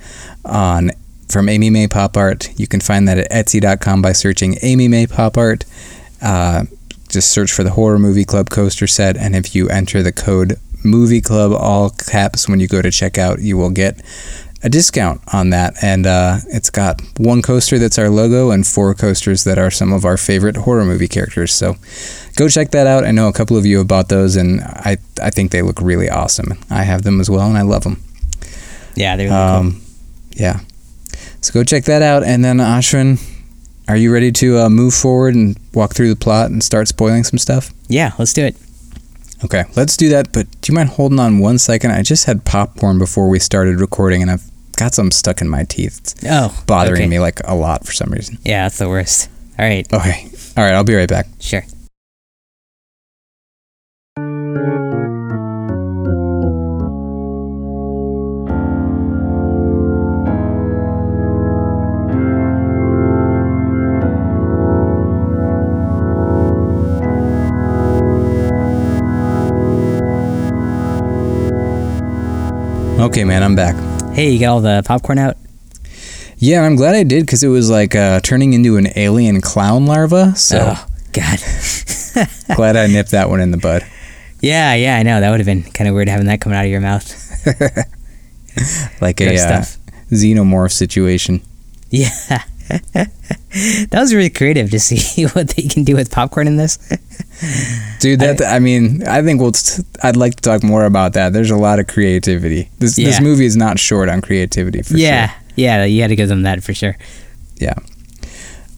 on 0.45 0.91
from 1.31 1.49
Amy 1.49 1.71
May 1.71 1.89
Pop 1.89 2.17
Art. 2.17 2.51
You 2.59 2.67
can 2.67 2.81
find 2.81 3.09
that 3.09 3.19
at 3.19 3.31
Etsy.com 3.31 4.03
by 4.03 4.13
searching 4.13 4.59
Amy 4.63 4.89
May 4.89 5.07
Pop 5.07 5.39
Art. 5.39 5.65
Uh, 6.21 6.65
just 7.09 7.31
search 7.31 7.53
for 7.53 7.65
the 7.65 7.71
Horror 7.71 7.99
Movie 7.99 8.25
Club 8.25 8.51
coaster 8.51 8.87
set, 8.87 9.17
and 9.17 9.35
if 9.35 9.55
you 9.55 9.69
enter 9.69 10.03
the 10.03 10.13
code 10.13 10.57
Movie 10.85 11.21
Club 11.21 11.53
all 11.53 11.91
caps 11.91 12.49
when 12.49 12.61
you 12.61 12.69
go 12.69 12.83
to 12.83 12.89
checkout, 12.89 13.43
you 13.43 13.57
will 13.57 13.71
get 13.71 14.01
a 14.63 14.69
discount 14.69 15.21
on 15.33 15.51
that. 15.51 15.75
And 15.83 16.07
uh, 16.07 16.39
it's 16.49 16.71
got 16.71 17.01
one 17.19 17.43
coaster 17.43 17.79
that's 17.79 17.99
our 17.99 18.11
logo 18.11 18.51
and 18.51 18.67
four 18.67 18.95
coasters 18.95 19.45
that 19.45 19.59
are 19.59 19.71
some 19.71 19.93
of 19.93 20.05
our 20.05 20.17
favorite 20.17 20.57
horror 20.57 20.85
movie 20.85 21.09
characters. 21.09 21.53
So 21.53 21.77
go 22.37 22.49
check 22.49 22.71
that 22.73 22.87
out. 22.87 23.05
I 23.05 23.11
know 23.11 23.29
a 23.29 23.33
couple 23.33 23.57
of 23.57 23.65
you 23.65 23.79
have 23.79 23.89
bought 23.89 24.09
those, 24.09 24.37
and 24.37 24.61
I, 24.61 24.99
I 25.23 25.31
think 25.31 25.51
they 25.51 25.63
look 25.63 25.81
really 25.81 26.09
awesome. 26.11 26.59
I 26.71 26.83
have 26.83 27.03
them 27.03 27.21
as 27.21 27.31
well, 27.31 27.49
and 27.49 27.57
I 27.57 27.63
love 27.63 27.85
them. 27.85 28.03
Yeah, 28.97 29.17
they're 29.17 29.29
really 29.29 29.41
Um, 29.41 29.83
yeah. 30.33 30.61
So 31.41 31.55
go 31.55 31.65
check 31.65 31.85
that 31.85 32.03
out. 32.03 32.23
And 32.23 32.45
then, 32.45 32.59
Ashwin, 32.59 33.19
are 33.89 33.97
you 33.97 34.13
ready 34.13 34.31
to 34.33 34.59
uh, 34.59 34.69
move 34.69 34.95
forward 34.95 35.35
and 35.35 35.59
walk 35.73 35.95
through 35.95 36.11
the 36.11 36.17
plot 36.17 36.51
and 36.51 36.63
start 36.63 36.87
spoiling 36.89 37.25
some 37.25 37.39
stuff? 37.39 37.71
Yeah, 37.89 38.13
let's 38.19 38.33
do 38.35 38.45
it. 38.45 38.57
Okay, 39.43 39.65
let's 39.75 39.97
do 39.97 40.11
that. 40.11 40.33
But 40.33 40.49
do 40.61 40.71
you 40.71 40.77
mind 40.77 40.91
holding 40.91 41.19
on 41.19 41.39
one 41.39 41.59
second? 41.59 41.93
I 41.93 42.03
just 42.03 42.27
had 42.27 42.45
popcorn 42.45 42.99
before 42.99 43.29
we 43.29 43.39
started 43.39 43.81
recording, 43.81 44.21
and 44.21 44.31
I've 44.31 44.50
got 44.81 44.95
some 44.95 45.11
stuck 45.11 45.43
in 45.43 45.49
my 45.49 45.65
teeth. 45.65 46.01
It's 46.01 46.15
Oh, 46.27 46.55
bothering 46.67 47.03
okay. 47.03 47.07
me 47.07 47.19
like 47.21 47.39
a 47.45 47.55
lot 47.55 47.85
for 47.87 47.93
some 47.93 48.09
reason. 48.11 48.39
Yeah, 48.45 48.65
that's 48.65 48.79
the 48.79 48.89
worst. 48.89 49.29
All 49.59 49.67
right, 49.67 49.87
Okay. 49.93 50.27
All 50.57 50.65
right, 50.65 50.73
I'll 50.75 50.85
be 50.85 50.95
right 50.95 51.09
back. 51.09 51.27
sure. 51.39 51.63
Okay, 73.01 73.25
man, 73.25 73.43
I'm 73.43 73.57
back. 73.57 73.75
Hey, 74.15 74.31
you 74.33 74.41
got 74.41 74.51
all 74.53 74.61
the 74.61 74.83
popcorn 74.85 75.19
out? 75.19 75.37
Yeah, 76.37 76.63
I'm 76.63 76.77
glad 76.77 76.95
I 76.95 77.05
did 77.05 77.25
because 77.25 77.43
it 77.43 77.49
was 77.49 77.71
like 77.71 77.95
uh, 77.95 78.21
turning 78.21 78.53
into 78.53 78.77
an 78.77 78.89
alien 78.97 79.41
clown 79.41 79.87
larva. 79.87 80.35
So 80.37 80.75
Oh, 80.77 80.87
God. 81.13 81.39
glad 82.57 82.77
I 82.77 82.87
nipped 82.87 83.13
that 83.13 83.31
one 83.31 83.41
in 83.41 83.51
the 83.51 83.57
bud. 83.57 83.85
yeah, 84.41 84.75
yeah, 84.75 84.97
I 84.97 85.03
know. 85.05 85.21
That 85.21 85.31
would 85.31 85.41
have 85.41 85.47
been 85.47 85.63
kind 85.63 85.89
of 85.89 85.95
weird 85.95 86.09
having 86.09 86.27
that 86.27 86.41
coming 86.41 86.59
out 86.59 86.65
of 86.65 86.71
your 86.71 86.81
mouth. 86.81 87.17
Like 89.01 89.21
a 89.21 89.39
uh, 89.39 89.63
xenomorph 90.11 90.73
situation. 90.73 91.41
Yeah. 91.89 92.11
that 92.93 93.89
was 93.93 94.15
really 94.15 94.31
creative 94.31 94.71
to 94.71 94.81
see 94.81 95.25
what 95.33 95.49
they 95.51 95.63
can 95.63 95.85
do 95.85 95.97
with 95.97 96.11
popcorn 96.11 96.47
in 96.47 96.57
this. 96.57 96.77
Dude, 98.01 98.21
that 98.21 98.43
I, 98.43 98.59
mean, 98.59 99.07
I 99.07 99.23
think 99.23 99.41
we'll. 99.41 99.53
T- 99.53 99.83
I'd 100.03 100.17
like 100.17 100.37
to 100.37 100.43
talk 100.43 100.63
more 100.63 100.85
about 100.85 101.15
that. 101.15 101.33
There's 101.33 101.51
a 101.51 101.57
lot 101.57 101.79
of 101.79 101.87
creativity. 101.87 102.71
This 102.79 102.97
this 102.97 103.21
movie 103.21 103.47
is 103.47 103.57
not 103.57 103.79
short 103.79 104.09
on 104.09 104.21
creativity 104.21 104.83
for 104.83 104.97
yeah, 104.97 105.29
sure. 105.29 105.43
yeah, 105.57 105.85
you 105.85 106.03
had 106.03 106.09
to 106.09 106.17
give 106.17 106.29
them 106.29 106.43
that 106.43 106.63
for 106.63 106.75
sure. 106.75 106.97
Yeah. 107.57 107.75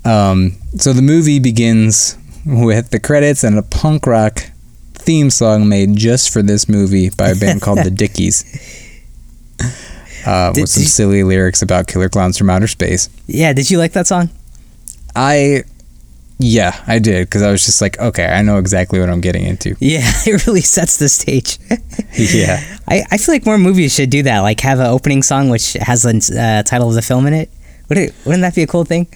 Um. 0.05 0.53
So 0.77 0.93
the 0.93 1.03
movie 1.03 1.39
begins 1.39 2.17
with 2.47 2.91
the 2.91 3.01
credits 3.01 3.45
and 3.45 3.59
a 3.59 3.63
punk 3.63 4.07
rock 4.07 4.51
theme 4.95 5.31
song 5.31 5.69
made 5.69 5.97
just 5.97 6.33
for 6.33 6.43
this 6.43 6.69
movie 6.69 7.11
by 7.11 7.31
a 7.31 7.35
band 7.35 7.63
called 7.63 7.79
the 7.85 7.91
Dickies. 7.91 8.45
Uh, 10.27 10.53
with 10.55 10.69
some 10.69 10.83
you- 10.83 10.89
silly 10.89 11.23
lyrics 11.23 11.63
about 11.63 11.87
killer 11.87 12.09
clowns 12.09 12.39
from 12.39 12.51
outer 12.51 12.69
space. 12.69 13.09
Yeah, 13.27 13.53
did 13.53 13.71
you 13.71 13.79
like 13.79 13.93
that 13.93 14.07
song? 14.07 14.31
I, 15.15 15.63
yeah, 16.39 16.83
I 16.87 16.99
did 16.99 17.27
because 17.27 17.43
I 17.43 17.51
was 17.51 17.65
just 17.67 17.81
like, 17.81 17.99
okay, 17.99 18.27
I 18.27 18.43
know 18.43 18.59
exactly 18.59 18.99
what 19.01 19.09
I'm 19.11 19.21
getting 19.21 19.45
into. 19.45 19.77
Yeah, 19.81 20.01
it 20.27 20.47
really 20.47 20.61
sets 20.63 20.97
the 20.97 21.09
stage. 21.09 21.59
Yeah. 22.15 22.61
I, 22.87 23.03
I 23.11 23.17
feel 23.17 23.35
like 23.35 23.47
more 23.47 23.57
movies 23.57 23.95
should 23.95 24.11
do 24.11 24.23
that, 24.25 24.41
like 24.41 24.61
have 24.61 24.81
an 24.81 24.87
opening 24.87 25.23
song 25.23 25.49
which 25.49 25.73
has 25.75 26.03
the 26.03 26.39
uh, 26.39 26.63
title 26.63 26.91
of 26.91 26.95
the 26.95 27.01
film 27.01 27.27
in 27.27 27.33
it. 27.33 27.51
Would 27.89 27.97
it. 27.97 28.15
Wouldn't 28.27 28.43
that 28.43 28.55
be 28.55 28.63
a 28.63 28.67
cool 28.67 28.85
thing? 28.85 29.07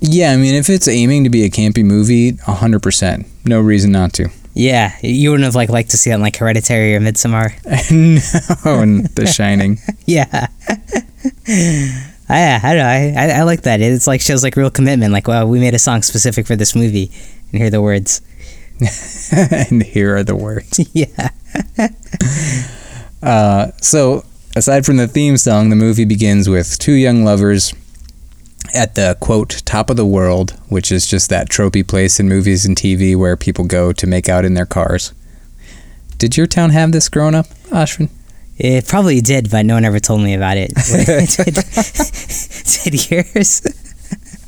Yeah, 0.00 0.32
I 0.32 0.36
mean, 0.38 0.54
if 0.54 0.70
it's 0.70 0.88
aiming 0.88 1.24
to 1.24 1.30
be 1.30 1.44
a 1.44 1.50
campy 1.50 1.84
movie, 1.84 2.32
100%. 2.32 3.26
No 3.44 3.60
reason 3.60 3.92
not 3.92 4.14
to. 4.14 4.28
Yeah, 4.58 4.96
you 5.02 5.30
wouldn't 5.30 5.44
have 5.44 5.54
like 5.54 5.68
liked 5.68 5.90
to 5.90 5.96
see 5.96 6.10
that 6.10 6.16
in 6.16 6.20
like 6.20 6.36
Hereditary 6.36 6.96
or 6.96 7.00
Midsommar. 7.00 7.54
no, 8.64 8.80
and 8.80 9.06
The 9.06 9.24
Shining. 9.24 9.78
yeah. 10.04 10.48
I, 12.28 12.60
I 12.60 12.74
don't 12.74 12.78
know. 12.78 12.84
I, 12.84 13.14
I, 13.16 13.28
I 13.38 13.42
like 13.44 13.62
that. 13.62 13.80
It's 13.80 14.08
like 14.08 14.20
shows 14.20 14.42
like 14.42 14.56
real 14.56 14.68
commitment. 14.68 15.12
Like, 15.12 15.28
well, 15.28 15.46
we 15.46 15.60
made 15.60 15.74
a 15.74 15.78
song 15.78 16.02
specific 16.02 16.44
for 16.44 16.56
this 16.56 16.74
movie, 16.74 17.12
and 17.52 17.58
here 17.60 17.68
are 17.68 17.70
the 17.70 17.80
words. 17.80 18.20
and 19.30 19.80
here 19.80 20.16
are 20.16 20.24
the 20.24 20.34
words. 20.34 20.80
yeah. 20.92 21.28
Uh, 23.22 23.70
so, 23.80 24.24
aside 24.56 24.84
from 24.84 24.96
the 24.96 25.06
theme 25.06 25.36
song, 25.36 25.70
the 25.70 25.76
movie 25.76 26.04
begins 26.04 26.48
with 26.48 26.80
two 26.80 26.94
young 26.94 27.24
lovers 27.24 27.72
at 28.74 28.94
the 28.94 29.16
quote 29.20 29.62
top 29.64 29.90
of 29.90 29.96
the 29.96 30.06
world, 30.06 30.58
which 30.68 30.92
is 30.92 31.06
just 31.06 31.30
that 31.30 31.48
tropey 31.48 31.86
place 31.86 32.20
in 32.20 32.28
movies 32.28 32.64
and 32.64 32.76
TV 32.76 33.16
where 33.16 33.36
people 33.36 33.64
go 33.64 33.92
to 33.92 34.06
make 34.06 34.28
out 34.28 34.44
in 34.44 34.54
their 34.54 34.66
cars. 34.66 35.12
Did 36.18 36.36
your 36.36 36.46
town 36.46 36.70
have 36.70 36.92
this 36.92 37.08
growing 37.08 37.34
up, 37.34 37.46
Ashwin? 37.70 38.10
It 38.56 38.88
probably 38.88 39.20
did, 39.20 39.50
but 39.50 39.64
no 39.64 39.74
one 39.74 39.84
ever 39.84 40.00
told 40.00 40.20
me 40.20 40.34
about 40.34 40.56
it. 40.56 40.74
did, 40.74 41.54
did 42.84 43.10
yours? 43.10 43.62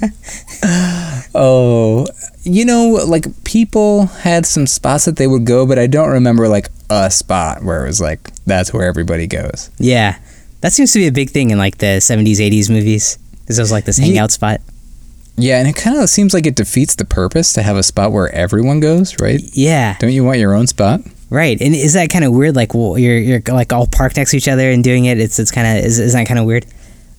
oh, 1.34 2.06
you 2.42 2.64
know, 2.64 3.00
like 3.06 3.44
people 3.44 4.06
had 4.06 4.46
some 4.46 4.66
spots 4.66 5.04
that 5.04 5.16
they 5.16 5.26
would 5.26 5.44
go, 5.44 5.66
but 5.66 5.78
I 5.78 5.86
don't 5.86 6.10
remember 6.10 6.48
like 6.48 6.68
a 6.88 7.10
spot 7.10 7.62
where 7.62 7.84
it 7.84 7.86
was 7.86 8.00
like 8.00 8.34
that's 8.46 8.72
where 8.72 8.86
everybody 8.86 9.26
goes. 9.26 9.70
Yeah, 9.78 10.18
that 10.60 10.72
seems 10.72 10.92
to 10.92 10.98
be 10.98 11.06
a 11.06 11.12
big 11.12 11.30
thing 11.30 11.50
in 11.50 11.58
like 11.58 11.78
the 11.78 11.98
'70s, 11.98 12.38
'80s 12.38 12.70
movies. 12.70 13.18
This 13.50 13.58
was 13.58 13.72
like 13.72 13.84
this 13.84 13.98
hangout 13.98 14.30
spot. 14.30 14.60
Yeah, 15.36 15.58
and 15.58 15.66
it 15.66 15.74
kind 15.74 15.98
of 15.98 16.08
seems 16.08 16.32
like 16.34 16.46
it 16.46 16.54
defeats 16.54 16.94
the 16.94 17.04
purpose 17.04 17.52
to 17.54 17.62
have 17.62 17.76
a 17.76 17.82
spot 17.82 18.12
where 18.12 18.32
everyone 18.34 18.78
goes, 18.78 19.18
right? 19.20 19.40
Yeah, 19.54 19.96
Don't 19.98 20.12
you 20.12 20.22
want 20.24 20.38
your 20.38 20.54
own 20.54 20.66
spot? 20.68 21.00
right. 21.30 21.60
And 21.60 21.74
is 21.74 21.94
that 21.94 22.10
kind 22.10 22.24
of 22.24 22.32
weird? 22.32 22.54
Like, 22.56 22.74
well, 22.74 22.98
you're 22.98 23.16
you're 23.18 23.42
like 23.48 23.72
all 23.72 23.86
parked 23.86 24.16
next 24.16 24.30
to 24.32 24.36
each 24.36 24.48
other 24.48 24.70
and 24.70 24.84
doing 24.84 25.06
it. 25.06 25.18
It's 25.18 25.38
it's 25.38 25.50
kind 25.50 25.66
of 25.78 25.84
is, 25.84 25.98
is 25.98 26.12
that 26.12 26.26
kind 26.28 26.38
of 26.38 26.46
weird? 26.46 26.66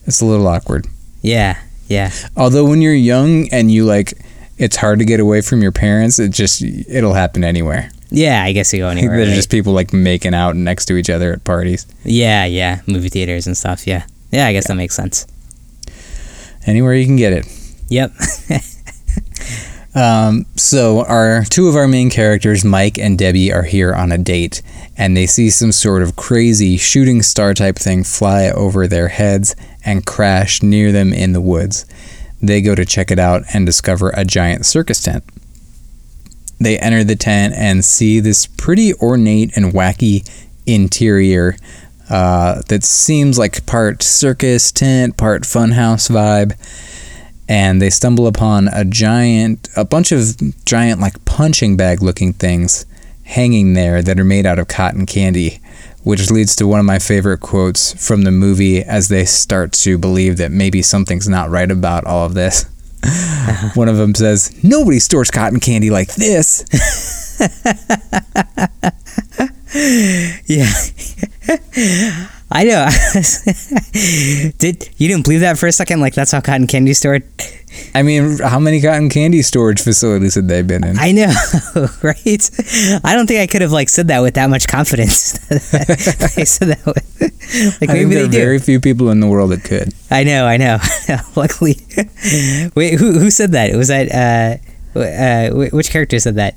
It's 0.06 0.22
a 0.22 0.26
little 0.26 0.48
awkward. 0.48 0.88
Yeah, 1.22 1.60
yeah, 1.88 2.12
Although 2.38 2.66
when 2.66 2.82
you're 2.82 2.94
young 2.94 3.48
and 3.52 3.70
you 3.72 3.84
like, 3.86 4.14
it's 4.58 4.76
hard 4.78 5.00
to 5.00 5.06
get 5.06 5.20
away 5.20 5.42
from 5.42 5.62
your 5.62 5.72
parents. 5.74 6.18
It 6.20 6.30
just 6.30 6.62
it'll 6.62 7.14
happen 7.14 7.44
anywhere. 7.44 7.92
yeah. 8.12 8.44
I 8.44 8.52
guess 8.54 8.72
you 8.74 8.80
go 8.80 8.88
anywhere. 8.90 9.18
There's 9.18 9.30
right? 9.30 9.36
just 9.36 9.50
people 9.52 9.74
like 9.74 9.92
making 9.94 10.34
out 10.34 10.56
next 10.56 10.86
to 10.86 10.96
each 10.96 11.10
other 11.10 11.34
at 11.34 11.44
parties. 11.44 11.86
Yeah, 12.06 12.46
yeah. 12.46 12.82
Movie 12.88 13.10
theaters 13.10 13.46
and 13.48 13.58
stuff. 13.58 13.88
Yeah, 13.88 14.06
yeah. 14.32 14.46
I 14.48 14.54
guess 14.54 14.68
that 14.68 14.76
makes 14.76 14.96
sense. 14.96 15.26
Anywhere 16.66 16.94
you 16.94 17.06
can 17.06 17.16
get 17.16 17.34
it. 17.34 17.48
Yep. 17.90 18.12
Um, 19.94 20.46
so 20.56 21.04
our 21.06 21.44
two 21.44 21.68
of 21.68 21.76
our 21.76 21.88
main 21.88 22.10
characters, 22.10 22.64
Mike 22.64 22.98
and 22.98 23.18
Debbie, 23.18 23.52
are 23.52 23.64
here 23.64 23.94
on 23.94 24.12
a 24.12 24.18
date, 24.18 24.62
and 24.96 25.18
they 25.18 25.26
see 25.26 25.50
some 25.50 25.72
sort 25.72 26.02
of 26.02 26.16
crazy 26.16 26.78
shooting 26.78 27.22
star 27.22 27.54
type 27.54 27.76
thing 27.78 28.04
fly 28.04 28.50
over 28.50 28.88
their 28.88 29.10
heads 29.10 29.56
and 29.84 30.06
crash 30.06 30.64
near 30.64 30.92
them 30.92 31.12
in 31.12 31.34
the 31.34 31.42
woods. 31.42 31.86
They 32.42 32.62
go 32.62 32.74
to 32.74 32.86
check 32.86 33.12
it 33.12 33.20
out 33.20 33.44
and 33.54 33.66
discover 33.66 34.12
a 34.16 34.24
giant 34.24 34.66
circus 34.66 35.04
tent. 35.04 35.24
They 36.60 36.80
enter 36.80 37.04
the 37.04 37.16
tent 37.16 37.54
and 37.56 37.84
see 37.84 38.20
this 38.20 38.48
pretty 38.48 38.94
ornate 38.96 39.58
and 39.58 39.74
wacky 39.74 40.30
interior 40.66 41.58
uh, 42.12 42.62
that 42.68 42.84
seems 42.84 43.40
like 43.40 43.66
part 43.66 44.04
circus 44.04 44.72
tent, 44.72 45.16
part 45.16 45.44
funhouse 45.44 46.10
vibe. 46.10 46.56
And 47.48 47.82
they 47.82 47.90
stumble 47.90 48.28
upon 48.28 48.68
a 48.68 48.86
giant 48.86 49.70
a 49.76 49.84
bunch 49.84 50.12
of 50.12 50.22
giant 50.66 51.02
like 51.02 51.24
punching 51.26 51.78
bag 51.78 52.02
looking 52.02 52.34
things 52.34 52.86
hanging 53.24 53.74
there 53.74 54.02
that 54.02 54.20
are 54.20 54.26
made 54.26 54.46
out 54.46 54.60
of 54.60 54.68
cotton 54.68 55.06
candy 55.06 55.62
which 56.04 56.32
leads 56.32 56.56
to 56.56 56.68
one 56.68 56.80
of 56.80 56.86
my 56.86 57.00
favorite 57.00 57.40
quotes 57.40 57.94
from 58.06 58.24
the 58.24 58.32
movie 58.32 58.82
as 58.84 59.08
they 59.08 59.26
start 59.26 59.72
to 59.72 59.98
believe 59.98 60.38
that 60.38 60.52
maybe 60.52 60.82
something's 60.82 61.30
not 61.30 61.50
right 61.50 61.70
about 61.70 62.06
all 62.06 62.26
of 62.26 62.34
this. 62.34 62.66
One 63.76 63.88
of 63.88 63.98
them 63.98 64.14
says 64.16 64.64
nobody 64.64 65.00
stores 65.00 65.32
cotton 65.32 65.60
candy 65.60 65.90
like 65.90 66.14
this 66.16 66.64
yeah. 70.46 70.68
I 72.54 72.66
know. 72.66 72.90
Did 74.58 74.90
you 74.98 75.08
didn't 75.08 75.24
believe 75.24 75.40
that 75.40 75.58
for 75.58 75.68
a 75.68 75.72
second? 75.72 76.02
Like 76.02 76.14
that's 76.14 76.32
how 76.32 76.42
cotton 76.42 76.68
candy 76.68 76.94
stored. 76.94 77.24
i 77.96 78.04
mean 78.04 78.40
how 78.40 78.60
many 78.60 78.82
cotton 78.82 79.10
candy 79.10 79.42
storage 79.42 79.82
facilities 79.82 80.36
had 80.36 80.50
they 80.50 80.62
been 80.62 80.84
in 80.84 81.00
I 81.00 81.14
know, 81.14 81.34
right? 82.04 82.50
I 83.06 83.16
don't 83.16 83.28
think 83.28 83.40
I 83.40 83.48
could 83.48 83.62
have 83.62 83.72
like 83.72 83.88
said 83.88 84.10
that 84.10 84.20
with 84.20 84.34
that 84.34 84.50
much 84.50 84.68
confidence. 84.68 85.36
I 85.50 86.44
said 86.44 86.68
that 86.68 86.86
with, 86.86 87.22
like 87.80 87.90
I 87.90 87.94
think 87.94 88.10
maybe 88.10 88.16
there 88.16 88.26
are 88.26 88.28
very 88.28 88.60
few 88.60 88.82
people 88.82 89.10
in 89.12 89.22
the 89.22 89.28
world 89.28 89.52
that 89.52 89.64
could 89.64 89.94
I 90.12 90.26
know, 90.26 90.46
I 90.46 90.58
know. 90.58 90.80
Luckily, 91.38 91.78
wait, 92.76 93.00
who 93.00 93.18
who 93.18 93.32
said 93.32 93.54
that? 93.54 93.74
Was 93.76 93.88
that 93.88 94.60
uh, 94.96 95.00
uh, 95.00 95.70
which 95.72 95.90
character 95.90 96.20
said 96.20 96.36
that? 96.36 96.56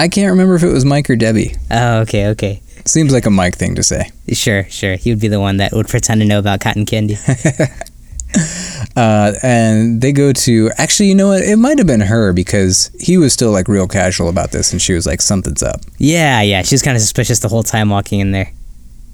I 0.00 0.08
can't 0.08 0.30
remember 0.30 0.54
if 0.54 0.62
it 0.62 0.72
was 0.72 0.84
mike 0.84 1.08
or 1.10 1.16
debbie 1.16 1.54
Oh, 1.70 2.00
okay, 2.00 2.26
okay. 2.28 2.62
seems 2.84 3.12
like 3.12 3.26
a 3.26 3.30
mike 3.30 3.56
thing 3.56 3.74
to 3.76 3.82
say 3.82 4.10
Sure, 4.32 4.64
sure. 4.70 4.94
He 4.96 5.10
would 5.10 5.20
be 5.20 5.28
the 5.28 5.40
one 5.40 5.56
that 5.58 5.72
would 5.72 5.88
pretend 5.88 6.20
to 6.20 6.26
know 6.26 6.38
about 6.38 6.60
cotton 6.60 6.86
candy. 6.86 7.16
uh, 8.96 9.32
and 9.42 10.00
they 10.00 10.12
go 10.12 10.32
to 10.32 10.70
actually 10.78 11.08
you 11.08 11.14
know 11.16 11.28
what 11.28 11.42
it 11.42 11.56
might 11.56 11.78
have 11.78 11.86
been 11.86 12.00
her 12.00 12.32
because 12.32 12.90
he 13.00 13.18
was 13.18 13.32
still 13.32 13.50
like 13.50 13.66
real 13.66 13.88
casual 13.88 14.28
about 14.28 14.52
this 14.52 14.70
and 14.72 14.80
she 14.80 14.92
was 14.92 15.04
like 15.06 15.20
something's 15.20 15.62
up 15.64 15.80
yeah, 15.98 16.40
yeah. 16.42 16.62
She 16.62 16.74
was 16.74 16.82
kind 16.82 16.96
of 16.96 17.00
suspicious 17.00 17.40
the 17.40 17.48
whole 17.48 17.64
time 17.64 17.90
walking 17.90 18.20
in 18.20 18.30
there. 18.30 18.52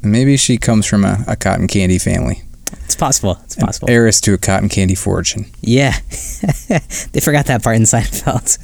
maybe 0.02 0.36
she 0.36 0.58
comes 0.58 0.84
from 0.86 1.04
a, 1.04 1.24
a 1.26 1.34
cotton 1.36 1.66
candy 1.66 1.98
family 1.98 2.42
It's 2.84 2.94
possible. 2.96 3.38
It's 3.44 3.56
possible. 3.56 3.88
heiress 3.90 4.20
to 4.22 4.34
a 4.34 4.38
cotton 4.38 4.68
candy 4.68 4.94
fortune 4.94 5.46
Yeah. 5.62 5.92
they 6.68 7.20
forgot 7.20 7.46
that 7.46 7.62
part 7.62 7.76
in 7.76 7.82
Seinfeld. 7.82 8.58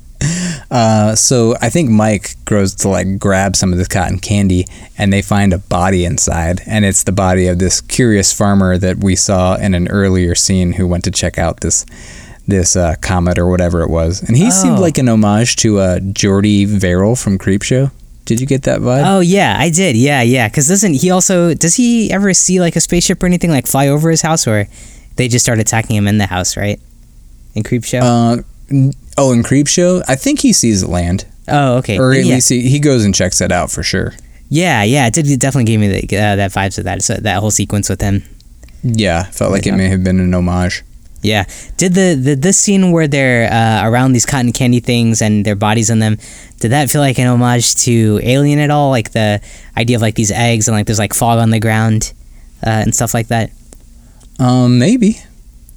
uh, 0.70 1.14
so 1.14 1.54
i 1.60 1.68
think 1.70 1.90
mike 1.90 2.34
goes 2.44 2.74
to 2.74 2.88
like 2.88 3.18
grab 3.18 3.56
some 3.56 3.72
of 3.72 3.78
this 3.78 3.88
cotton 3.88 4.18
candy 4.18 4.66
and 4.98 5.12
they 5.12 5.22
find 5.22 5.52
a 5.52 5.58
body 5.58 6.04
inside 6.04 6.60
and 6.66 6.84
it's 6.84 7.04
the 7.04 7.12
body 7.12 7.46
of 7.46 7.58
this 7.58 7.80
curious 7.80 8.32
farmer 8.32 8.76
that 8.78 8.98
we 8.98 9.16
saw 9.16 9.54
in 9.56 9.74
an 9.74 9.88
earlier 9.88 10.34
scene 10.34 10.72
who 10.72 10.86
went 10.86 11.04
to 11.04 11.10
check 11.10 11.38
out 11.38 11.60
this 11.60 11.86
this 12.46 12.74
uh, 12.74 12.94
comet 13.00 13.38
or 13.38 13.48
whatever 13.48 13.80
it 13.82 13.88
was 13.90 14.22
and 14.22 14.36
he 14.36 14.50
seemed 14.50 14.78
Oh. 14.78 14.80
like 14.82 14.98
an 14.98 15.08
homage 15.08 15.56
to 15.56 15.78
uh, 15.78 16.00
jordy 16.00 16.64
verrill 16.64 17.16
from 17.16 17.38
creepshow 17.38 17.90
did 18.26 18.40
you 18.40 18.46
get 18.46 18.62
that 18.64 18.80
vibe 18.80 19.02
Oh 19.06 19.20
yeah, 19.20 19.56
I 19.58 19.70
did. 19.70 19.96
Yeah, 19.96 20.22
yeah. 20.22 20.46
Because 20.48 20.68
doesn't 20.68 20.94
he 20.94 21.10
also 21.10 21.52
does 21.52 21.74
he 21.74 22.12
ever 22.12 22.32
see 22.32 22.60
like 22.60 22.76
a 22.76 22.80
spaceship 22.80 23.20
or 23.22 23.26
anything 23.26 23.50
like 23.50 23.66
fly 23.66 23.88
over 23.88 24.08
his 24.08 24.22
house, 24.22 24.46
or 24.46 24.68
they 25.16 25.26
just 25.26 25.44
start 25.44 25.58
attacking 25.58 25.96
him 25.96 26.06
in 26.06 26.18
the 26.18 26.26
house, 26.26 26.56
right? 26.56 26.78
In 27.56 27.64
Creepshow. 27.64 28.02
Uh, 28.02 28.42
oh, 29.16 29.32
in 29.32 29.42
Creepshow, 29.42 30.02
I 30.08 30.16
think 30.16 30.40
he 30.40 30.52
sees 30.52 30.82
it 30.82 30.88
land, 30.88 31.26
oh, 31.48 31.78
okay. 31.78 31.98
or 31.98 32.12
at 32.12 32.24
yeah. 32.24 32.34
least 32.34 32.48
he, 32.48 32.68
he 32.68 32.78
goes 32.78 33.04
and 33.04 33.14
checks 33.14 33.40
it 33.40 33.52
out 33.52 33.70
for 33.70 33.82
sure. 33.82 34.14
yeah, 34.48 34.82
yeah. 34.82 35.06
It 35.06 35.14
did 35.14 35.26
it 35.28 35.40
definitely 35.40 35.64
gave 35.64 35.80
me 35.80 35.88
the, 35.88 36.16
uh, 36.16 36.36
that 36.36 36.50
vibes 36.52 36.78
of 36.78 36.84
that 36.84 37.02
so 37.02 37.14
that 37.14 37.40
whole 37.40 37.50
sequence 37.50 37.88
with 37.88 38.00
him. 38.00 38.22
Yeah, 38.82 39.24
felt 39.24 39.52
like 39.52 39.66
it 39.66 39.72
may 39.72 39.88
have 39.88 40.02
been 40.02 40.20
an 40.20 40.32
homage. 40.34 40.82
Yeah. 41.22 41.44
Did 41.76 41.94
the, 41.94 42.14
the 42.14 42.34
this 42.34 42.58
scene 42.58 42.92
where 42.92 43.06
they're 43.06 43.52
uh, 43.52 43.88
around 43.88 44.12
these 44.12 44.24
cotton 44.24 44.52
candy 44.52 44.80
things 44.80 45.20
and 45.20 45.44
their 45.44 45.54
bodies 45.54 45.90
in 45.90 45.98
them, 45.98 46.16
did 46.60 46.70
that 46.70 46.90
feel 46.90 47.02
like 47.02 47.18
an 47.18 47.26
homage 47.26 47.74
to 47.84 48.20
Alien 48.22 48.58
at 48.58 48.70
all? 48.70 48.90
Like 48.90 49.10
the 49.12 49.40
idea 49.76 49.96
of 49.96 50.02
like 50.02 50.14
these 50.14 50.30
eggs 50.30 50.66
and 50.66 50.76
like 50.76 50.86
there's 50.86 50.98
like 50.98 51.14
fog 51.14 51.38
on 51.38 51.50
the 51.50 51.60
ground 51.60 52.12
uh, 52.66 52.70
and 52.70 52.94
stuff 52.94 53.12
like 53.12 53.28
that. 53.28 53.50
Um, 54.38 54.78
maybe. 54.78 55.18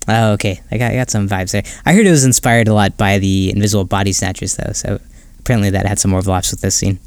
Oh, 0.07 0.33
okay. 0.33 0.61
I 0.71 0.77
got 0.77 0.91
I 0.91 0.95
got 0.95 1.09
some 1.09 1.27
vibes 1.29 1.51
there. 1.51 1.63
I 1.85 1.93
heard 1.93 2.05
it 2.05 2.11
was 2.11 2.25
inspired 2.25 2.67
a 2.67 2.73
lot 2.73 2.97
by 2.97 3.19
the 3.19 3.51
Invisible 3.51 3.85
Body 3.85 4.11
Snatchers 4.11 4.55
though, 4.55 4.73
so 4.73 4.99
apparently 5.39 5.69
that 5.71 5.85
had 5.85 5.99
some 5.99 6.13
overlaps 6.13 6.51
with 6.51 6.61
this 6.61 6.75
scene. 6.75 6.99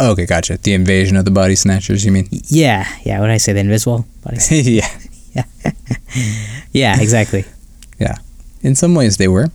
Oh, 0.00 0.12
okay, 0.12 0.26
gotcha. 0.26 0.58
The 0.58 0.74
invasion 0.74 1.16
of 1.16 1.24
the 1.24 1.30
body 1.32 1.56
snatchers. 1.56 2.04
You 2.04 2.12
mean? 2.12 2.28
Yeah, 2.30 2.86
yeah. 3.02 3.18
What 3.18 3.26
did 3.26 3.32
I 3.32 3.38
say? 3.38 3.52
The 3.52 3.60
Invisible 3.60 4.06
Body. 4.22 4.38
Snatchers? 4.38 5.34
yeah. 5.34 5.44
yeah, 6.72 7.00
exactly. 7.00 7.44
Yeah. 8.00 8.14
In 8.62 8.76
some 8.76 8.94
ways, 8.94 9.16
they 9.16 9.26
were. 9.26 9.48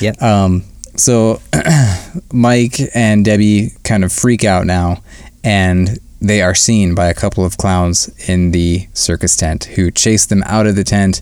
Yep. 0.00 0.22
Um, 0.22 0.64
so 0.96 1.42
Mike 2.32 2.80
and 2.94 3.22
Debbie 3.26 3.72
kind 3.82 4.04
of 4.04 4.10
freak 4.10 4.42
out 4.42 4.64
now, 4.64 5.02
and 5.44 5.98
they 6.20 6.40
are 6.42 6.54
seen 6.54 6.94
by 6.94 7.06
a 7.08 7.14
couple 7.14 7.44
of 7.44 7.56
clowns 7.58 8.08
in 8.28 8.50
the 8.52 8.88
circus 8.94 9.36
tent 9.36 9.64
who 9.64 9.90
chase 9.90 10.26
them 10.26 10.42
out 10.46 10.66
of 10.66 10.76
the 10.76 10.84
tent, 10.84 11.20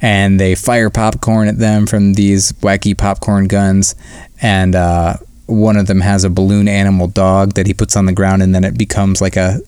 and 0.00 0.38
they 0.38 0.54
fire 0.54 0.90
popcorn 0.90 1.48
at 1.48 1.58
them 1.58 1.86
from 1.86 2.14
these 2.14 2.52
wacky 2.54 2.96
popcorn 2.96 3.46
guns, 3.46 3.94
and 4.40 4.74
uh, 4.74 5.14
one 5.46 5.76
of 5.76 5.86
them 5.86 6.00
has 6.00 6.24
a 6.24 6.30
balloon 6.30 6.68
animal 6.68 7.06
dog 7.08 7.54
that 7.54 7.66
he 7.66 7.74
puts 7.74 7.96
on 7.96 8.06
the 8.06 8.12
ground, 8.12 8.42
and 8.42 8.54
then 8.54 8.64
it 8.64 8.76
becomes 8.76 9.20
like 9.20 9.36
a 9.36 9.60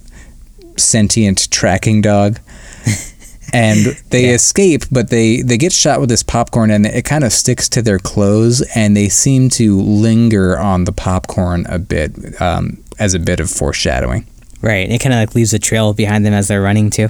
sentient 0.76 1.50
tracking 1.50 2.00
dog. 2.02 2.38
and 3.52 3.78
they 4.10 4.26
Yeah. 4.28 4.32
escape 4.32 4.84
but 4.90 5.10
they 5.10 5.40
they 5.42 5.56
get 5.56 5.72
shot 5.72 6.00
with 6.00 6.08
this 6.08 6.22
popcorn 6.22 6.70
and 6.70 6.86
it 6.86 7.04
kind 7.04 7.22
of 7.22 7.32
sticks 7.32 7.68
to 7.68 7.82
their 7.82 7.98
clothes 8.00 8.62
and 8.74 8.96
they 8.96 9.08
seem 9.08 9.48
to 9.50 9.80
linger 9.80 10.58
on 10.58 10.84
the 10.84 10.92
popcorn 10.92 11.64
a 11.68 11.78
bit 11.78 12.40
um, 12.42 12.78
as 12.98 13.14
a 13.14 13.18
bit 13.18 13.38
of 13.40 13.48
foreshadowing 13.50 14.26
Right. 14.64 14.90
It 14.90 14.98
kind 15.00 15.12
of 15.12 15.18
like 15.20 15.34
leaves 15.34 15.52
a 15.52 15.58
trail 15.58 15.92
behind 15.92 16.24
them 16.24 16.32
as 16.32 16.48
they're 16.48 16.62
running 16.62 16.90
too. 16.90 17.08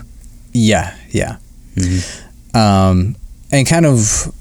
yeah 0.53 0.95
yeah 1.11 1.37
Mhm. 1.77 2.55
um, 2.57 3.17
and 3.51 3.67
kind 3.67 3.87
of 3.87 4.33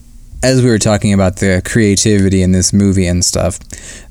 as 0.44 0.62
we 0.62 0.70
were 0.70 0.78
talking 0.80 1.14
about 1.14 1.38
the 1.38 1.62
creativity 1.66 2.42
in 2.44 2.52
this 2.52 2.72
movie 2.74 3.08
and 3.08 3.24
stuff 3.26 3.58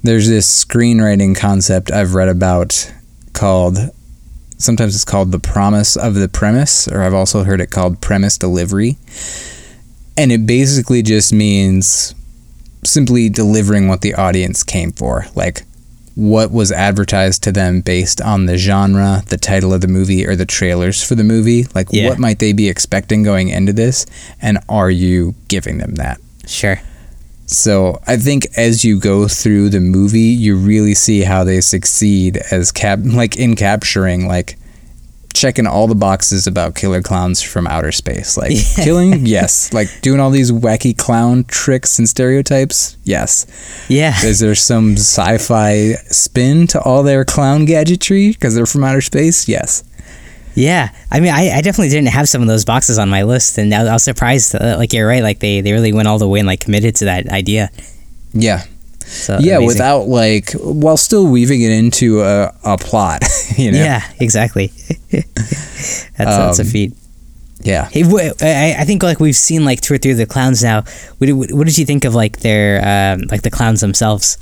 there's 0.03 0.29
this 0.29 0.47
screenwriting 0.65 1.37
concept 1.37 1.93
i've 1.93 2.15
read 2.15 2.29
about 2.29 2.93
called 3.35 3.79
sometimes 4.59 4.95
it's 4.97 5.05
called 5.05 5.31
the 5.31 5.38
promise 5.38 5.95
of 5.97 6.15
the 6.15 6.29
premise 6.29 6.88
or 6.88 7.03
i've 7.03 7.15
also 7.15 7.45
heard 7.45 7.61
it 7.61 7.71
called 7.71 8.01
premise 8.01 8.37
delivery 8.38 8.97
and 10.17 10.33
it 10.33 10.47
basically 10.47 11.03
just 11.03 11.33
means 11.33 12.15
simply 12.85 13.29
delivering 13.29 13.87
what 13.88 14.01
the 14.01 14.15
audience 14.15 14.62
came 14.65 14.91
for 14.91 15.27
like 15.37 15.62
what 16.14 16.51
was 16.51 16.70
advertised 16.70 17.42
to 17.42 17.53
them 17.53 17.81
based 17.81 18.20
on 18.20 18.46
the 18.46 18.59
genre 18.59 19.22
the 19.29 19.37
title 19.38 19.72
of 19.72 19.81
the 19.81 19.88
movie 19.88 20.27
or 20.27 20.37
the 20.37 20.44
trailers 20.46 21.03
for 21.03 21.14
the 21.14 21.25
movie 21.25 21.64
like 21.75 21.88
Yeah. 21.90 22.09
what 22.09 22.18
might 22.18 22.38
they 22.38 22.53
be 22.53 22.68
expecting 22.68 23.22
going 23.22 23.48
into 23.48 23.72
this 23.72 24.05
and 24.40 24.59
are 24.68 24.90
you 24.90 25.35
giving 25.48 25.79
them 25.79 25.94
that 25.96 26.18
Sure. 26.46 26.81
So 27.46 28.01
I 28.07 28.16
think 28.16 28.46
as 28.57 28.85
you 28.85 28.98
go 28.98 29.29
through 29.29 29.68
the 29.70 29.81
movie, 29.81 30.20
you 30.20 30.57
really 30.57 30.94
see 30.94 31.20
how 31.22 31.44
they 31.44 31.61
succeed 31.61 32.38
as 32.51 32.72
cap 32.72 32.98
like 33.05 33.37
in 33.37 33.57
capturing 33.57 34.27
like 34.27 34.57
checking 35.35 35.66
all 35.66 35.87
the 35.87 35.95
boxes 35.95 36.47
about 36.47 36.75
killer 36.75 37.03
clowns 37.03 37.40
from 37.42 37.66
outer 37.66 37.92
space. 37.92 38.37
Like 38.37 38.53
Yeah. 38.55 38.85
killing, 38.85 39.27
yes. 39.27 39.73
Like 39.73 39.88
doing 40.03 40.21
all 40.21 40.31
these 40.31 40.51
wacky 40.53 40.97
clown 40.97 41.45
tricks 41.45 41.99
and 41.99 42.09
stereotypes, 42.09 42.97
yes. 43.05 43.47
Yeah. 43.88 44.14
Is 44.25 44.40
there 44.40 44.55
some 44.55 44.92
sci-fi 44.97 45.95
spin 46.09 46.66
to 46.68 46.81
all 46.83 47.03
their 47.03 47.25
clown 47.25 47.64
gadgetry 47.64 48.31
because 48.33 48.55
they're 48.55 48.66
from 48.66 48.85
outer 48.85 49.01
space? 49.01 49.49
Yes. 49.49 49.85
Yeah, 50.55 50.90
I 51.11 51.21
mean, 51.21 51.33
I, 51.33 51.49
I 51.51 51.61
definitely 51.62 51.88
didn't 51.88 52.09
have 52.09 52.29
some 52.29 52.42
of 52.42 52.49
those 52.49 52.66
boxes 52.66 52.99
on 52.99 53.09
my 53.09 53.23
list, 53.23 53.57
and 53.57 53.73
I, 53.73 53.87
I 53.87 53.92
was 53.95 54.03
surprised. 54.03 54.55
Uh, 54.55 54.77
like 54.77 54.92
you're 54.92 55.09
right, 55.09 55.23
like 55.23 55.38
they, 55.38 55.62
they 55.62 55.73
really 55.73 55.95
went 55.95 56.09
all 56.09 56.18
the 56.18 56.29
way 56.29 56.40
and 56.40 56.47
like 56.47 56.61
committed 56.61 56.95
to 56.97 57.07
that 57.07 57.27
idea. 57.31 57.71
Yeah. 58.35 58.64
So 59.07 59.38
yeah, 59.41 59.57
amazing. 59.57 59.67
without 59.67 60.09
like 60.09 60.53
while 60.53 60.97
still 60.97 61.27
weaving 61.27 61.62
it 61.62 61.71
into 61.73 62.23
a, 62.23 62.55
a 62.65 62.77
plot, 62.79 63.23
you 63.57 63.73
know. 63.73 63.79
Yeah, 63.79 64.03
exactly. 64.21 64.67
that's 65.11 66.17
that's 66.17 66.59
a 66.59 66.62
Um, 66.62 66.69
feat. 66.69 66.93
Yeah. 67.61 67.88
Hey, 67.91 68.03
I, 68.41 68.81
I 68.81 68.85
think 68.85 69.03
like 69.05 69.21
we've 69.21 69.37
seen 69.37 69.65
like 69.65 69.81
two 69.81 69.95
or 69.95 69.99
three 69.99 70.11
of 70.12 70.17
the 70.19 70.27
clowns 70.27 70.62
now. 70.65 70.83
What, 71.19 71.27
did- 71.27 71.33
what 71.55 71.67
did 71.67 71.79
you 71.79 71.85
think 71.87 72.05
of 72.05 72.15
like 72.15 72.41
their 72.41 72.81
um, 73.15 73.23
like 73.31 73.43
the 73.43 73.51
clowns 73.51 73.81
themselves? 73.81 74.37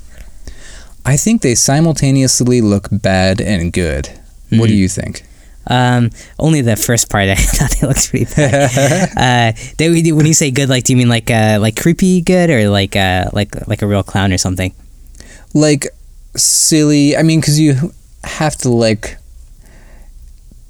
I 1.05 1.17
think 1.17 1.43
they 1.43 1.55
simultaneously 1.55 2.61
look 2.61 2.89
bad 2.91 3.41
and 3.41 3.73
good. 3.73 4.09
What 4.51 4.69
do 4.69 4.75
Mhm. 4.75 4.79
you 4.79 4.89
think? 4.89 5.23
Um, 5.67 6.11
only 6.39 6.63
the 6.63 6.75
first 6.77 7.11
part 7.11 7.29
I 7.29 7.35
thought 7.37 7.71
they 7.81 7.87
looked 7.87 8.09
pretty 8.11 8.25
bad. 8.35 9.55
uh, 9.57 9.61
they, 9.79 10.13
when 10.13 10.27
you 10.27 10.35
say 10.35 10.51
good, 10.51 10.69
like 10.69 10.85
do 10.85 10.93
you 10.93 10.97
mean 10.97 11.09
like 11.09 11.31
uh, 11.31 11.59
like 11.61 11.77
creepy 11.81 12.21
good 12.23 12.51
or 12.51 12.69
like 12.71 12.97
uh, 12.97 13.31
like 13.33 13.55
like 13.69 13.83
a 13.83 13.87
real 13.87 14.03
clown 14.03 14.33
or 14.33 14.39
something? 14.39 14.73
like 15.55 15.87
silly. 16.37 17.17
I 17.17 17.23
mean, 17.23 17.41
because 17.41 17.59
you 17.59 17.93
have 18.25 18.55
to 18.59 18.69
like 18.71 19.17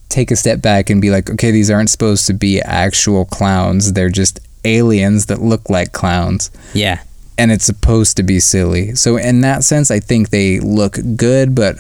take 0.09 0.31
a 0.31 0.37
step 0.37 0.61
back 0.63 0.91
and 0.91 1.01
be 1.01 1.11
like, 1.11 1.31
okay, 1.31 1.51
these 1.51 1.71
aren't 1.71 1.91
supposed 1.91 2.27
to 2.27 2.33
be 2.33 2.61
actual 2.61 3.25
clowns. 3.25 3.93
They're 3.93 4.09
just 4.09 4.41
aliens 4.65 5.27
that 5.27 5.41
look 5.41 5.69
like 5.71 5.93
clowns. 5.93 6.51
Yeah. 6.75 7.01
and 7.39 7.51
it's 7.53 7.65
supposed 7.65 8.17
to 8.19 8.23
be 8.23 8.41
silly. 8.41 8.95
So 8.95 9.17
in 9.17 9.41
that 9.43 9.65
sense, 9.65 9.91
I 9.91 10.01
think 10.01 10.31
they 10.31 10.61
look 10.61 10.99
good, 11.17 11.55
but 11.55 11.77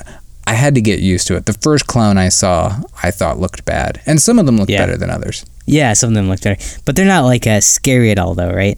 I 0.50 0.54
had 0.54 0.74
to 0.74 0.80
get 0.80 0.98
used 0.98 1.28
to 1.28 1.36
it. 1.36 1.46
The 1.46 1.52
first 1.52 1.86
clown 1.86 2.18
I 2.18 2.28
saw, 2.28 2.80
I 3.04 3.10
thought 3.12 3.38
looked 3.38 3.64
bad, 3.64 4.00
and 4.04 4.20
some 4.20 4.38
of 4.38 4.46
them 4.46 4.56
looked 4.56 4.70
Yeah. 4.70 4.80
better 4.84 4.96
than 4.96 5.08
others. 5.08 5.44
Yeah, 5.64 5.92
some 5.92 6.08
of 6.10 6.14
them 6.14 6.28
looked 6.28 6.42
better, 6.42 6.60
but 6.84 6.96
they're 6.96 7.06
not 7.06 7.24
like 7.24 7.46
uh, 7.46 7.60
scary 7.60 8.10
at 8.10 8.18
all, 8.18 8.34
though, 8.34 8.50
right? 8.52 8.76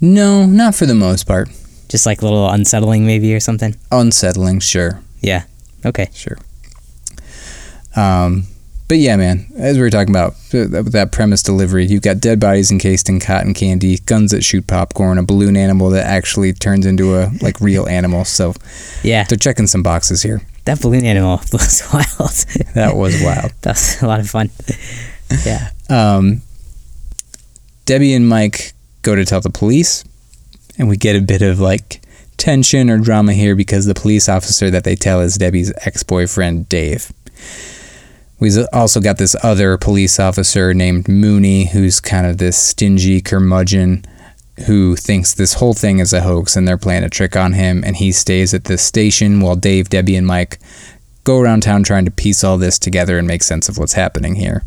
No, 0.00 0.44
not 0.44 0.74
for 0.74 0.84
the 0.84 0.94
most 0.94 1.24
part. 1.24 1.48
Just 1.88 2.04
like 2.04 2.20
a 2.20 2.24
little 2.24 2.50
unsettling, 2.50 3.06
maybe 3.06 3.32
or 3.34 3.40
something. 3.40 3.74
Unsettling, 3.90 4.60
sure, 4.60 5.00
Yeah. 5.22 5.44
Okay. 5.86 6.10
sure. 6.12 6.36
Um, 7.94 8.46
but 8.88 8.98
yeah, 8.98 9.16
man, 9.16 9.46
as 9.56 9.76
we 9.76 9.82
were 9.82 9.90
talking 9.90 10.10
about 10.12 10.34
th- 10.50 10.68
that, 10.68 10.92
that 10.92 11.12
premise 11.12 11.42
delivery, 11.42 11.86
you've 11.86 12.02
got 12.02 12.20
dead 12.20 12.38
bodies 12.40 12.70
encased 12.70 13.08
in 13.08 13.18
cotton 13.20 13.52
candy, 13.54 13.98
guns 13.98 14.30
that 14.30 14.44
shoot 14.44 14.66
popcorn, 14.66 15.18
a 15.18 15.22
balloon 15.24 15.56
animal 15.56 15.90
that 15.90 16.06
actually 16.06 16.52
turns 16.52 16.86
into 16.86 17.16
a 17.16 17.30
like 17.42 17.60
real 17.60 17.88
animal. 17.88 18.24
So 18.24 18.54
Yeah, 19.02 19.24
they're 19.24 19.36
checking 19.38 19.66
some 19.66 19.82
boxes 19.82 20.22
here. 20.22 20.40
that 20.66 20.80
balloon 20.80 21.04
animal 21.04 21.38
was 21.52 21.82
wild. 21.92 22.74
That 22.74 22.94
was 22.96 23.20
wild. 23.22 23.52
that 23.62 23.74
was 23.74 24.02
a 24.02 24.06
lot 24.06 24.20
of 24.20 24.28
fun. 24.30 24.50
Yeah. 25.44 25.70
um, 25.90 26.42
Debbie 27.84 28.14
and 28.14 28.28
Mike 28.28 28.74
go 29.02 29.16
to 29.16 29.24
tell 29.24 29.40
the 29.40 29.50
police, 29.50 30.04
and 30.78 30.88
we 30.88 30.96
get 30.96 31.16
a 31.16 31.20
bit 31.20 31.42
of 31.42 31.58
like 31.58 32.00
tension 32.36 32.88
or 32.90 32.98
drama 32.98 33.32
here 33.32 33.56
because 33.56 33.86
the 33.86 33.94
police 33.94 34.28
officer 34.28 34.70
that 34.70 34.84
they 34.84 34.94
tell 34.94 35.20
is 35.20 35.36
Debbie's 35.36 35.72
ex 35.84 36.04
boyfriend, 36.04 36.68
Dave. 36.68 37.10
We 38.38 38.50
also 38.72 39.00
got 39.00 39.18
this 39.18 39.34
other 39.42 39.78
police 39.78 40.20
officer 40.20 40.74
named 40.74 41.08
Mooney, 41.08 41.66
who's 41.66 42.00
kind 42.00 42.26
of 42.26 42.38
this 42.38 42.56
stingy 42.56 43.20
curmudgeon 43.20 44.04
who 44.66 44.96
thinks 44.96 45.34
this 45.34 45.54
whole 45.54 45.74
thing 45.74 45.98
is 45.98 46.12
a 46.12 46.22
hoax 46.22 46.56
and 46.56 46.66
they're 46.66 46.78
playing 46.78 47.04
a 47.04 47.10
trick 47.10 47.36
on 47.36 47.52
him. 47.52 47.82
And 47.84 47.96
he 47.96 48.12
stays 48.12 48.54
at 48.54 48.64
the 48.64 48.78
station 48.78 49.40
while 49.40 49.56
Dave, 49.56 49.88
Debbie, 49.88 50.16
and 50.16 50.26
Mike 50.26 50.58
go 51.24 51.40
around 51.40 51.62
town 51.62 51.82
trying 51.82 52.04
to 52.04 52.10
piece 52.10 52.44
all 52.44 52.56
this 52.58 52.78
together 52.78 53.18
and 53.18 53.26
make 53.26 53.42
sense 53.42 53.68
of 53.68 53.78
what's 53.78 53.94
happening 53.94 54.36
here. 54.36 54.62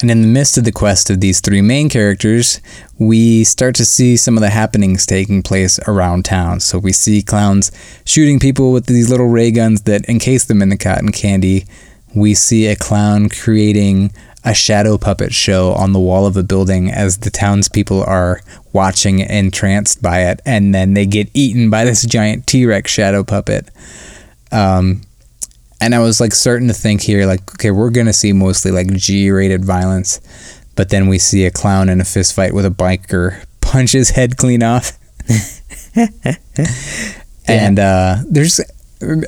And 0.00 0.10
in 0.12 0.22
the 0.22 0.28
midst 0.28 0.56
of 0.56 0.64
the 0.64 0.72
quest 0.72 1.10
of 1.10 1.20
these 1.20 1.40
three 1.40 1.60
main 1.60 1.88
characters, 1.88 2.60
we 2.98 3.42
start 3.42 3.74
to 3.76 3.84
see 3.84 4.16
some 4.16 4.36
of 4.36 4.42
the 4.42 4.50
happenings 4.50 5.04
taking 5.04 5.42
place 5.42 5.80
around 5.88 6.24
town. 6.24 6.60
So 6.60 6.78
we 6.78 6.92
see 6.92 7.20
clowns 7.20 7.72
shooting 8.04 8.38
people 8.38 8.72
with 8.72 8.86
these 8.86 9.10
little 9.10 9.26
ray 9.26 9.50
guns 9.50 9.82
that 9.82 10.08
encase 10.08 10.44
them 10.44 10.62
in 10.62 10.68
the 10.68 10.76
cotton 10.76 11.10
candy. 11.10 11.66
We 12.14 12.34
see 12.34 12.66
a 12.66 12.76
clown 12.76 13.28
creating 13.28 14.12
a 14.44 14.54
shadow 14.54 14.98
puppet 14.98 15.34
show 15.34 15.72
on 15.72 15.92
the 15.92 15.98
wall 15.98 16.26
of 16.26 16.36
a 16.36 16.44
building 16.44 16.90
as 16.90 17.18
the 17.18 17.30
townspeople 17.30 18.02
are 18.04 18.40
watching 18.72 19.18
entranced 19.18 20.00
by 20.00 20.20
it, 20.26 20.40
and 20.46 20.72
then 20.72 20.94
they 20.94 21.06
get 21.06 21.28
eaten 21.34 21.70
by 21.70 21.84
this 21.84 22.06
giant 22.06 22.46
T 22.46 22.64
Rex 22.64 22.90
shadow 22.90 23.24
puppet. 23.24 23.68
Um, 24.52 25.02
and 25.80 25.94
I 25.94 26.00
was 26.00 26.20
like 26.20 26.32
starting 26.32 26.68
to 26.68 26.74
think 26.74 27.02
here, 27.02 27.26
like, 27.26 27.54
okay, 27.54 27.70
we're 27.70 27.90
gonna 27.90 28.12
see 28.12 28.32
mostly 28.32 28.70
like 28.70 28.92
G-rated 28.92 29.64
violence, 29.64 30.20
but 30.74 30.90
then 30.90 31.08
we 31.08 31.18
see 31.18 31.44
a 31.44 31.50
clown 31.50 31.88
in 31.88 32.00
a 32.00 32.04
fist 32.04 32.34
fight 32.34 32.54
with 32.54 32.66
a 32.66 32.70
biker 32.70 33.44
punch 33.60 33.92
his 33.92 34.10
head 34.10 34.36
clean 34.36 34.62
off, 34.62 34.98
yeah. 35.94 36.34
and 37.46 37.78
uh, 37.78 38.16
there's 38.28 38.60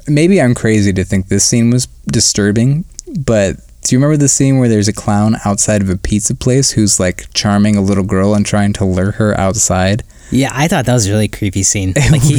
maybe 0.08 0.40
I'm 0.40 0.54
crazy 0.54 0.92
to 0.92 1.04
think 1.04 1.28
this 1.28 1.44
scene 1.44 1.70
was 1.70 1.86
disturbing, 2.06 2.84
but 3.18 3.56
do 3.82 3.94
you 3.94 3.98
remember 3.98 4.16
the 4.16 4.28
scene 4.28 4.58
where 4.58 4.68
there's 4.68 4.88
a 4.88 4.92
clown 4.92 5.36
outside 5.44 5.82
of 5.82 5.88
a 5.88 5.96
pizza 5.96 6.34
place 6.34 6.72
who's 6.72 7.00
like 7.00 7.32
charming 7.32 7.76
a 7.76 7.80
little 7.80 8.04
girl 8.04 8.34
and 8.34 8.44
trying 8.44 8.72
to 8.74 8.84
lure 8.84 9.12
her 9.12 9.38
outside? 9.38 10.04
Yeah, 10.30 10.50
I 10.52 10.68
thought 10.68 10.86
that 10.86 10.92
was 10.92 11.08
a 11.08 11.10
really 11.10 11.28
creepy 11.28 11.62
scene. 11.62 11.94
Like 12.10 12.22
he, 12.22 12.38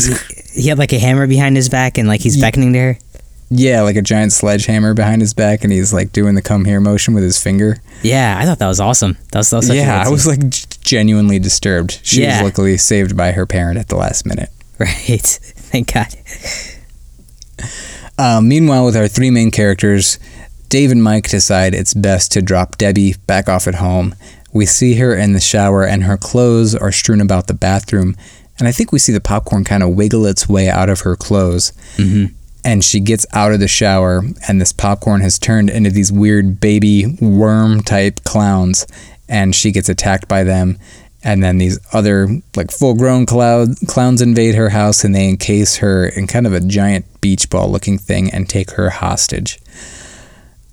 he 0.53 0.69
had 0.69 0.77
like 0.77 0.93
a 0.93 0.99
hammer 0.99 1.27
behind 1.27 1.55
his 1.55 1.69
back 1.69 1.97
and 1.97 2.07
like 2.07 2.21
he's 2.21 2.39
beckoning 2.39 2.73
to 2.73 2.79
her. 2.79 2.99
Yeah, 3.53 3.81
like 3.81 3.97
a 3.97 4.01
giant 4.01 4.31
sledgehammer 4.31 4.93
behind 4.93 5.21
his 5.21 5.33
back, 5.33 5.65
and 5.65 5.73
he's 5.73 5.91
like 5.91 6.13
doing 6.13 6.35
the 6.35 6.41
come 6.41 6.63
here 6.63 6.79
motion 6.79 7.13
with 7.13 7.23
his 7.23 7.41
finger. 7.41 7.77
Yeah, 8.01 8.37
I 8.39 8.45
thought 8.45 8.59
that 8.59 8.67
was 8.67 8.79
awesome. 8.79 9.17
That 9.33 9.39
was, 9.39 9.49
that 9.49 9.57
was 9.57 9.67
such 9.67 9.75
yeah, 9.75 10.03
I 10.05 10.09
was 10.09 10.25
like 10.25 10.47
g- 10.49 10.65
genuinely 10.81 11.37
disturbed. 11.37 11.99
She 12.01 12.21
Yeah. 12.21 12.41
was 12.41 12.51
luckily 12.51 12.77
saved 12.77 13.17
by 13.17 13.33
her 13.33 13.45
parent 13.45 13.77
at 13.77 13.89
the 13.89 13.97
last 13.97 14.25
minute. 14.25 14.49
right. 14.79 14.87
Thank 15.21 15.93
God. 15.93 16.07
Um, 18.17 18.47
meanwhile, 18.47 18.85
with 18.85 18.95
our 18.95 19.07
three 19.07 19.31
main 19.31 19.51
characters, 19.51 20.19
Dave 20.69 20.91
and 20.91 21.03
Mike 21.03 21.27
decide 21.29 21.73
it's 21.73 21.93
best 21.93 22.31
to 22.31 22.41
drop 22.41 22.77
Debbie 22.77 23.15
back 23.27 23.49
off 23.49 23.67
at 23.67 23.75
home. 23.75 24.15
We 24.53 24.65
see 24.65 24.95
her 24.95 25.15
in 25.15 25.33
the 25.33 25.39
shower, 25.39 25.83
and 25.85 26.03
her 26.03 26.17
clothes 26.17 26.75
are 26.75 26.91
strewn 26.91 27.21
about 27.21 27.47
the 27.47 27.53
bathroom. 27.53 28.15
And 28.59 28.67
I 28.67 28.71
think 28.71 28.91
we 28.91 28.99
see 28.99 29.11
the 29.11 29.21
popcorn 29.21 29.63
kind 29.63 29.81
of 29.83 29.89
wiggle 29.89 30.25
its 30.25 30.47
way 30.47 30.69
out 30.69 30.89
of 30.89 31.01
her 31.01 31.15
clothes. 31.15 31.73
hmm 31.97 32.25
And 32.63 32.83
she 32.83 32.99
gets 32.99 33.25
out 33.33 33.53
of 33.53 33.59
the 33.59 33.67
shower, 33.67 34.21
and 34.47 34.61
this 34.61 34.71
popcorn 34.71 35.21
has 35.21 35.39
turned 35.39 35.69
into 35.69 35.89
these 35.89 36.11
weird 36.11 36.59
baby 36.59 37.17
worm 37.19 37.81
type 37.81 38.23
clowns. 38.23 38.85
And 39.27 39.55
she 39.55 39.71
gets 39.71 39.89
attacked 39.89 40.27
by 40.27 40.43
them. 40.43 40.77
And 41.23 41.43
then 41.43 41.57
these 41.57 41.79
other, 41.93 42.27
like 42.55 42.71
full 42.71 42.95
grown 42.95 43.25
cloud, 43.25 43.69
clowns 43.87 44.21
invade 44.21 44.55
her 44.55 44.69
house 44.69 45.03
and 45.03 45.13
they 45.13 45.29
encase 45.29 45.77
her 45.77 46.07
in 46.07 46.25
kind 46.27 46.47
of 46.47 46.53
a 46.53 46.59
giant 46.59 47.05
beach 47.21 47.49
ball 47.49 47.69
looking 47.69 47.97
thing 47.97 48.31
and 48.31 48.49
take 48.49 48.71
her 48.71 48.89
hostage. 48.89 49.59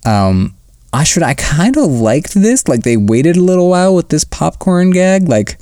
Um, 0.07 0.57
should 1.05 1.23
I 1.23 1.35
kind 1.35 1.77
of 1.77 1.85
liked 1.85 2.35
this. 2.35 2.67
Like 2.69 2.83
they 2.83 2.97
waited 2.97 3.37
a 3.37 3.43
little 3.43 3.69
while 3.69 3.95
with 3.95 4.09
this 4.09 4.25
popcorn 4.25 4.91
gag. 4.91 5.29
Like 5.29 5.59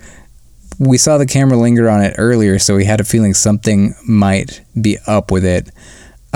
we 0.78 0.98
saw 0.98 1.18
the 1.18 1.26
camera 1.26 1.56
linger 1.56 1.88
on 1.88 2.02
it 2.02 2.14
earlier, 2.18 2.58
so 2.58 2.76
we 2.76 2.84
had 2.84 3.00
a 3.00 3.04
feeling 3.04 3.34
something 3.34 3.94
might 4.06 4.62
be 4.80 4.98
up 5.06 5.30
with 5.30 5.44
it. 5.44 5.70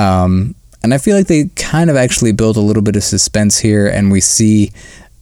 Um, 0.00 0.54
and 0.82 0.94
I 0.94 0.98
feel 0.98 1.16
like 1.16 1.26
they 1.26 1.48
kind 1.56 1.90
of 1.90 1.96
actually 1.96 2.32
build 2.32 2.56
a 2.56 2.60
little 2.60 2.82
bit 2.82 2.96
of 2.96 3.04
suspense 3.04 3.58
here, 3.58 3.86
and 3.86 4.10
we 4.10 4.20
see 4.20 4.72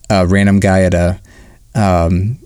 a 0.08 0.26
random 0.26 0.60
guy 0.60 0.82
at 0.82 0.94
a 0.94 1.20
um, 1.74 2.38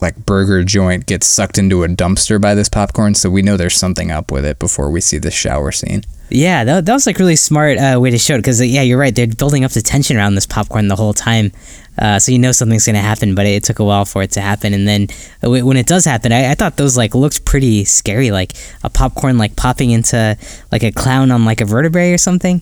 like 0.00 0.16
burger 0.24 0.64
joint 0.64 1.06
get 1.06 1.22
sucked 1.22 1.58
into 1.58 1.84
a 1.84 1.88
dumpster 1.88 2.40
by 2.40 2.54
this 2.54 2.68
popcorn, 2.68 3.14
so 3.14 3.28
we 3.28 3.42
know 3.42 3.56
there's 3.56 3.76
something 3.76 4.10
up 4.10 4.32
with 4.32 4.44
it 4.44 4.58
before 4.58 4.90
we 4.90 5.00
see 5.00 5.18
the 5.18 5.30
shower 5.30 5.70
scene. 5.70 6.02
Yeah, 6.28 6.64
that, 6.64 6.86
that 6.86 6.92
was 6.92 7.06
like 7.06 7.18
really 7.18 7.36
smart 7.36 7.78
uh, 7.78 7.98
way 8.00 8.10
to 8.10 8.18
show 8.18 8.34
it 8.34 8.38
because 8.38 8.64
yeah, 8.64 8.82
you're 8.82 8.98
right. 8.98 9.14
They're 9.14 9.28
building 9.28 9.64
up 9.64 9.70
the 9.70 9.80
tension 9.80 10.16
around 10.16 10.34
this 10.34 10.46
popcorn 10.46 10.88
the 10.88 10.96
whole 10.96 11.12
time, 11.12 11.52
uh, 11.98 12.18
so 12.18 12.32
you 12.32 12.38
know 12.38 12.50
something's 12.50 12.84
gonna 12.84 12.98
happen. 12.98 13.34
But 13.36 13.46
it, 13.46 13.62
took 13.62 13.78
a 13.78 13.84
while 13.84 14.04
for 14.04 14.22
it 14.22 14.32
to 14.32 14.40
happen, 14.40 14.74
and 14.74 14.88
then 14.88 15.06
uh, 15.44 15.50
when 15.64 15.76
it 15.76 15.86
does 15.86 16.04
happen, 16.04 16.32
I, 16.32 16.50
I 16.50 16.54
thought 16.54 16.76
those 16.76 16.96
like 16.96 17.14
looked 17.14 17.44
pretty 17.44 17.84
scary, 17.84 18.32
like 18.32 18.54
a 18.82 18.90
popcorn 18.90 19.38
like 19.38 19.54
popping 19.54 19.90
into 19.90 20.36
like 20.72 20.82
a 20.82 20.90
clown 20.90 21.30
on 21.30 21.44
like 21.44 21.60
a 21.60 21.64
vertebrae 21.64 22.12
or 22.12 22.18
something. 22.18 22.60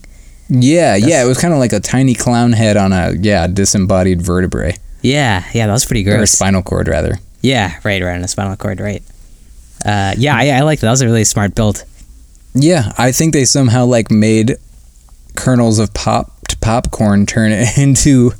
Yeah, 0.50 0.94
yeah, 0.96 1.24
it 1.24 1.26
was 1.26 1.38
kind 1.38 1.54
of 1.54 1.58
like 1.58 1.72
a 1.72 1.80
tiny 1.80 2.14
clown 2.14 2.52
head 2.52 2.76
on 2.76 2.92
a 2.92 3.12
yeah 3.18 3.46
disembodied 3.46 4.20
vertebrae. 4.20 4.76
Yeah, 5.00 5.44
yeah, 5.54 5.66
that 5.66 5.72
was 5.72 5.86
pretty 5.86 6.02
gross. 6.02 6.22
or 6.22 6.26
spinal 6.26 6.62
cord 6.62 6.88
rather. 6.88 7.18
yeah, 7.40 7.78
right, 7.82 8.02
right 8.02 8.14
on 8.14 8.20
the 8.20 8.28
spinal 8.28 8.56
cord, 8.56 8.80
right. 8.80 9.02
Uh, 9.84 10.14
yeah, 10.16 10.36
I, 10.36 10.50
I 10.50 10.60
like 10.60 10.80
that. 10.80 10.86
That 10.86 10.92
was 10.92 11.02
a 11.02 11.06
really 11.06 11.24
smart 11.24 11.54
build. 11.54 11.84
Yeah, 12.54 12.92
I 12.98 13.12
think 13.12 13.32
they 13.32 13.44
somehow 13.44 13.84
like 13.86 14.10
made 14.10 14.56
kernels 15.34 15.78
of 15.78 15.92
popped 15.94 16.60
popcorn 16.60 17.26
turn 17.26 17.52
it 17.52 17.76
into 17.78 18.32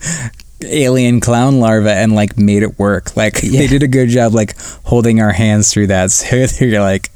alien 0.65 1.21
clown 1.21 1.59
larva 1.61 1.93
and 1.93 2.15
like 2.15 2.39
made 2.39 2.63
it 2.63 2.79
work. 2.79 3.17
Like 3.17 3.41
Yeah. 3.43 3.61
they 3.61 3.67
did 3.67 3.83
a 3.83 3.89
good 3.89 4.09
job 4.09 4.33
like 4.35 4.57
holding 4.85 5.21
our 5.21 5.33
hands 5.33 5.73
through 5.73 5.89
that. 5.89 6.11
So 6.13 6.65
you're 6.65 6.81
like 6.81 7.11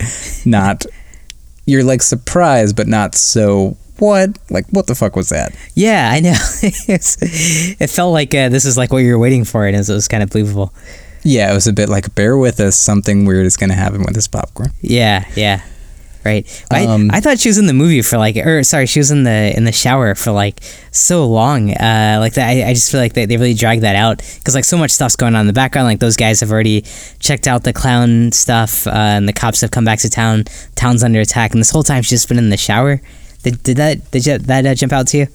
not 0.44 0.84
you're 1.64 1.84
like 1.84 2.02
surprised 2.02 2.76
but 2.76 2.86
not 2.88 3.14
so 3.14 3.76
what? 3.98 4.38
Like 4.50 4.66
what 4.70 4.86
the 4.86 4.94
fuck 4.94 5.16
was 5.16 5.28
that? 5.30 5.54
Yeah, 5.74 6.10
I 6.12 6.20
know. 6.20 6.34
It 6.88 7.90
felt 7.90 8.12
like 8.12 8.34
uh, 8.34 8.48
this 8.48 8.64
is 8.64 8.76
like 8.76 8.92
what 8.92 8.98
you 8.98 9.12
were 9.12 9.18
waiting 9.18 9.44
for, 9.44 9.66
and 9.66 9.74
it 9.74 9.78
was, 9.78 9.90
it 9.90 9.94
was 9.94 10.08
kind 10.08 10.22
of 10.22 10.30
believable. 10.30 10.72
Yeah, 11.24 11.50
it 11.50 11.54
was 11.54 11.66
a 11.66 11.72
bit 11.72 11.88
like 11.88 12.14
bear 12.14 12.36
with 12.38 12.60
us, 12.60 12.76
something 12.76 13.24
weird 13.24 13.44
is 13.46 13.56
gonna 13.56 13.74
happen 13.74 14.00
with 14.02 14.14
this 14.14 14.28
popcorn. 14.28 14.70
Yeah, 14.82 15.24
yeah, 15.34 15.62
right. 16.24 16.64
I, 16.70 16.86
Um, 16.86 17.10
I 17.12 17.20
thought 17.20 17.38
she 17.38 17.48
was 17.48 17.58
in 17.58 17.66
the 17.66 17.72
movie 17.72 18.02
for 18.02 18.18
like, 18.18 18.36
or 18.36 18.62
sorry, 18.62 18.86
she 18.86 19.00
was 19.00 19.10
in 19.10 19.24
the 19.24 19.52
in 19.56 19.64
the 19.64 19.72
shower 19.72 20.14
for 20.14 20.30
like 20.32 20.62
so 20.90 21.26
long. 21.26 21.70
Uh, 21.70 22.18
like 22.20 22.34
that, 22.34 22.48
I, 22.48 22.68
I 22.70 22.74
just 22.74 22.90
feel 22.90 23.00
like 23.00 23.14
they, 23.14 23.26
they 23.26 23.36
really 23.36 23.54
dragged 23.54 23.82
that 23.82 23.96
out 23.96 24.18
because 24.18 24.54
like 24.54 24.64
so 24.64 24.76
much 24.76 24.90
stuff's 24.90 25.16
going 25.16 25.34
on 25.34 25.42
in 25.42 25.46
the 25.46 25.52
background. 25.52 25.86
Like 25.86 26.00
those 26.00 26.16
guys 26.16 26.40
have 26.40 26.50
already 26.50 26.82
checked 27.20 27.46
out 27.46 27.64
the 27.64 27.72
clown 27.72 28.32
stuff, 28.32 28.86
uh, 28.86 28.90
and 28.90 29.28
the 29.28 29.32
cops 29.32 29.60
have 29.60 29.70
come 29.70 29.84
back 29.84 29.98
to 30.00 30.10
town. 30.10 30.44
Town's 30.74 31.02
under 31.02 31.20
attack, 31.20 31.52
and 31.52 31.60
this 31.60 31.70
whole 31.70 31.82
time 31.82 32.02
she's 32.02 32.10
just 32.20 32.28
been 32.28 32.38
in 32.38 32.50
the 32.50 32.56
shower. 32.56 33.00
Did, 33.42 33.62
did 33.62 33.76
that 33.76 34.10
did 34.10 34.26
you, 34.26 34.38
that 34.38 34.66
uh, 34.66 34.74
jump 34.74 34.92
out 34.92 35.06
to 35.08 35.18
you? 35.18 35.26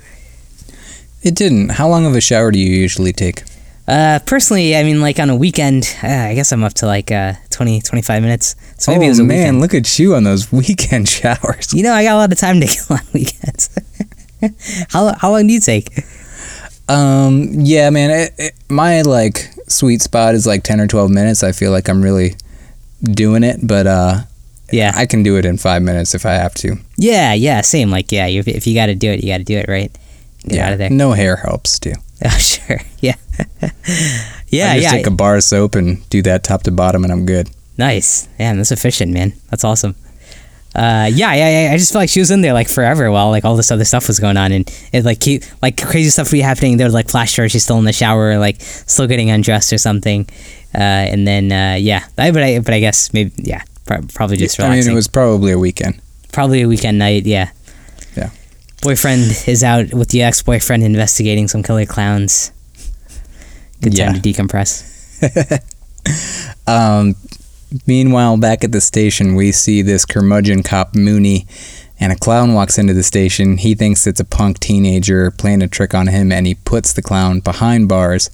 It 1.24 1.36
didn't. 1.36 1.70
How 1.70 1.88
long 1.88 2.06
of 2.06 2.16
a 2.16 2.22
shower 2.22 2.52
do 2.52 2.60
you 2.60 2.70
usually 2.70 3.14
take? 3.14 3.44
Uh, 3.88 4.20
personally, 4.26 4.76
I 4.78 4.84
mean, 4.84 5.02
like 5.02 5.20
on 5.20 5.30
a 5.30 5.36
weekend, 5.36 5.94
uh, 6.04 6.08
I 6.08 6.36
guess 6.36 6.52
I'm 6.54 6.64
up 6.64 6.74
to 6.76 6.86
like 6.86 7.12
uh, 7.12 7.34
20, 7.50 7.82
25 7.82 8.22
minutes. 8.24 8.56
So 8.78 8.92
maybe 8.92 9.04
oh 9.04 9.08
it 9.08 9.10
was 9.10 9.20
a 9.20 9.24
man, 9.24 9.38
weekend. 9.40 9.60
look 9.62 9.74
at 9.74 10.00
you 10.00 10.16
on 10.16 10.24
those 10.24 10.52
weekend 10.54 11.10
showers. 11.10 11.74
You 11.74 11.84
know, 11.84 11.94
I 11.94 12.04
got 12.04 12.14
a 12.14 12.18
lot 12.18 12.32
of 12.32 12.38
time 12.38 12.60
to 12.62 12.68
kill 12.68 12.86
on 12.98 13.02
weekends. 13.14 13.70
how 14.90 15.14
how 15.18 15.32
long 15.32 15.48
do 15.48 15.54
you 15.54 15.60
take? 15.60 15.90
Um, 16.88 17.50
yeah, 17.60 17.90
man. 17.90 18.10
It, 18.12 18.34
it, 18.38 18.54
my 18.70 19.02
like 19.02 19.50
sweet 19.68 20.02
spot 20.02 20.36
is 20.36 20.46
like 20.48 20.64
ten 20.64 20.80
or 20.80 20.88
twelve 20.88 21.10
minutes. 21.12 21.44
I 21.44 21.52
feel 21.52 21.72
like 21.72 21.90
I'm 21.90 22.02
really 22.02 22.36
doing 23.04 23.44
it, 23.44 23.60
but 23.64 23.88
uh, 23.88 24.20
Yeah, 24.72 24.92
I 24.96 25.06
can 25.06 25.24
do 25.24 25.38
it 25.38 25.46
in 25.46 25.58
five 25.58 25.82
minutes 25.82 26.16
if 26.16 26.26
I 26.26 26.34
have 26.34 26.54
to. 26.56 26.78
yeah, 26.98 27.34
yeah. 27.34 27.62
Same. 27.62 27.90
Like, 27.90 28.12
yeah, 28.12 28.28
you, 28.28 28.44
if 28.48 28.66
you 28.68 28.74
got 28.76 28.88
to 28.88 28.96
do 28.96 29.12
it, 29.12 29.24
you 29.24 29.32
got 29.32 29.38
to 29.40 29.44
do 29.44 29.58
it 29.58 29.68
right. 29.68 29.92
Get 30.46 30.56
yeah, 30.58 30.68
out 30.68 30.74
of 30.74 30.78
there. 30.80 30.90
no 30.90 31.12
hair 31.14 31.38
helps 31.38 31.80
too. 31.80 31.94
Oh, 32.26 32.38
sure. 32.38 32.80
Yeah. 33.00 33.16
yeah, 34.48 34.72
I 34.72 34.80
just 34.80 34.84
yeah. 34.84 34.92
take 34.92 35.08
a 35.08 35.12
bar 35.12 35.36
of 35.36 35.44
soap 35.44 35.76
and 35.76 36.08
do 36.10 36.22
that 36.22 36.44
top 36.44 36.64
to 36.64 36.72
bottom, 36.72 37.04
and 37.04 37.12
I'm 37.12 37.26
good. 37.26 37.50
Nice. 37.78 38.30
Man, 38.40 38.58
that's 38.58 38.72
efficient, 38.72 39.12
man. 39.12 39.34
That's 39.50 39.66
awesome. 39.66 39.96
Uh, 40.76 41.10
yeah, 41.12 41.34
yeah, 41.34 41.68
yeah. 41.68 41.74
I 41.74 41.78
just 41.78 41.92
feel 41.92 42.02
like 42.02 42.10
she 42.10 42.20
was 42.20 42.32
in 42.32 42.42
there 42.42 42.54
like 42.54 42.70
forever 42.70 43.12
while 43.12 43.30
like 43.30 43.44
all 43.44 43.56
this 43.58 43.72
other 43.72 43.84
stuff 43.84 44.08
was 44.08 44.20
going 44.20 44.38
on, 44.38 44.52
and 44.54 44.72
it 44.94 45.04
like 45.04 45.20
keep 45.20 45.44
like 45.62 45.82
crazy 45.82 46.10
stuff 46.12 46.28
would 46.28 46.38
be 46.38 46.42
happening. 46.42 46.78
There 46.78 46.88
would 46.88 46.94
like 46.94 47.10
flash 47.10 47.36
to 47.36 47.42
her, 47.42 47.50
she's 47.50 47.64
still 47.64 47.78
in 47.78 47.86
the 47.86 47.94
shower, 47.94 48.38
like 48.38 48.62
still 48.62 49.08
getting 49.08 49.30
undressed 49.30 49.74
or 49.74 49.78
something. 49.78 50.26
Uh, 50.74 50.80
and 51.12 51.28
then 51.28 51.52
uh, 51.52 51.76
yeah, 51.76 52.06
I, 52.18 52.32
but 52.32 52.44
I 52.44 52.60
but 52.60 52.74
I 52.74 52.80
guess 52.80 53.12
maybe 53.14 53.34
yeah, 53.38 53.64
probably 53.86 54.38
just 54.38 54.60
I 54.60 54.70
mean, 54.70 54.88
it 54.88 54.94
was 54.94 55.08
probably 55.08 55.52
a 55.52 55.60
weekend. 55.60 56.00
probably 56.32 56.62
a 56.62 56.68
weekend 56.68 57.00
night. 57.00 57.26
Yeah. 57.26 57.52
Boyfriend 58.84 59.22
is 59.48 59.64
out 59.64 59.94
with 59.94 60.10
the 60.10 60.22
ex-boyfriend 60.24 60.84
investigating 60.84 61.48
some 61.48 61.64
killer 61.64 61.86
clowns. 61.86 62.52
Good 63.82 63.96
time 63.96 64.16
Yeah. 64.16 64.22
to 64.22 64.34
decompress. 64.34 65.60
Um, 66.68 67.16
meanwhile, 67.88 68.36
back 68.38 68.64
at 68.64 68.72
the 68.74 68.82
station, 68.82 69.36
we 69.36 69.52
see 69.54 69.82
this 69.82 70.06
curmudgeon 70.06 70.64
cop 70.64 70.96
Mooney, 70.96 71.46
and 72.00 72.12
a 72.12 72.16
clown 72.18 72.54
walks 72.54 72.78
into 72.78 72.94
the 72.94 73.04
station. 73.04 73.58
He 73.58 73.74
thinks 73.74 74.06
it's 74.06 74.20
a 74.20 74.26
punk 74.26 74.60
teenager 74.60 75.32
playing 75.32 75.62
a 75.62 75.68
trick 75.70 75.94
on 75.94 76.08
him, 76.08 76.32
and 76.32 76.46
he 76.46 76.56
puts 76.56 76.92
the 76.94 77.02
clown 77.02 77.40
behind 77.40 77.88
bars. 77.90 78.30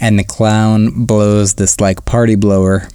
And 0.00 0.18
the 0.18 0.24
clown 0.24 1.04
blows 1.06 1.54
this 1.54 1.80
like 1.80 2.04
party 2.04 2.34
blower 2.34 2.88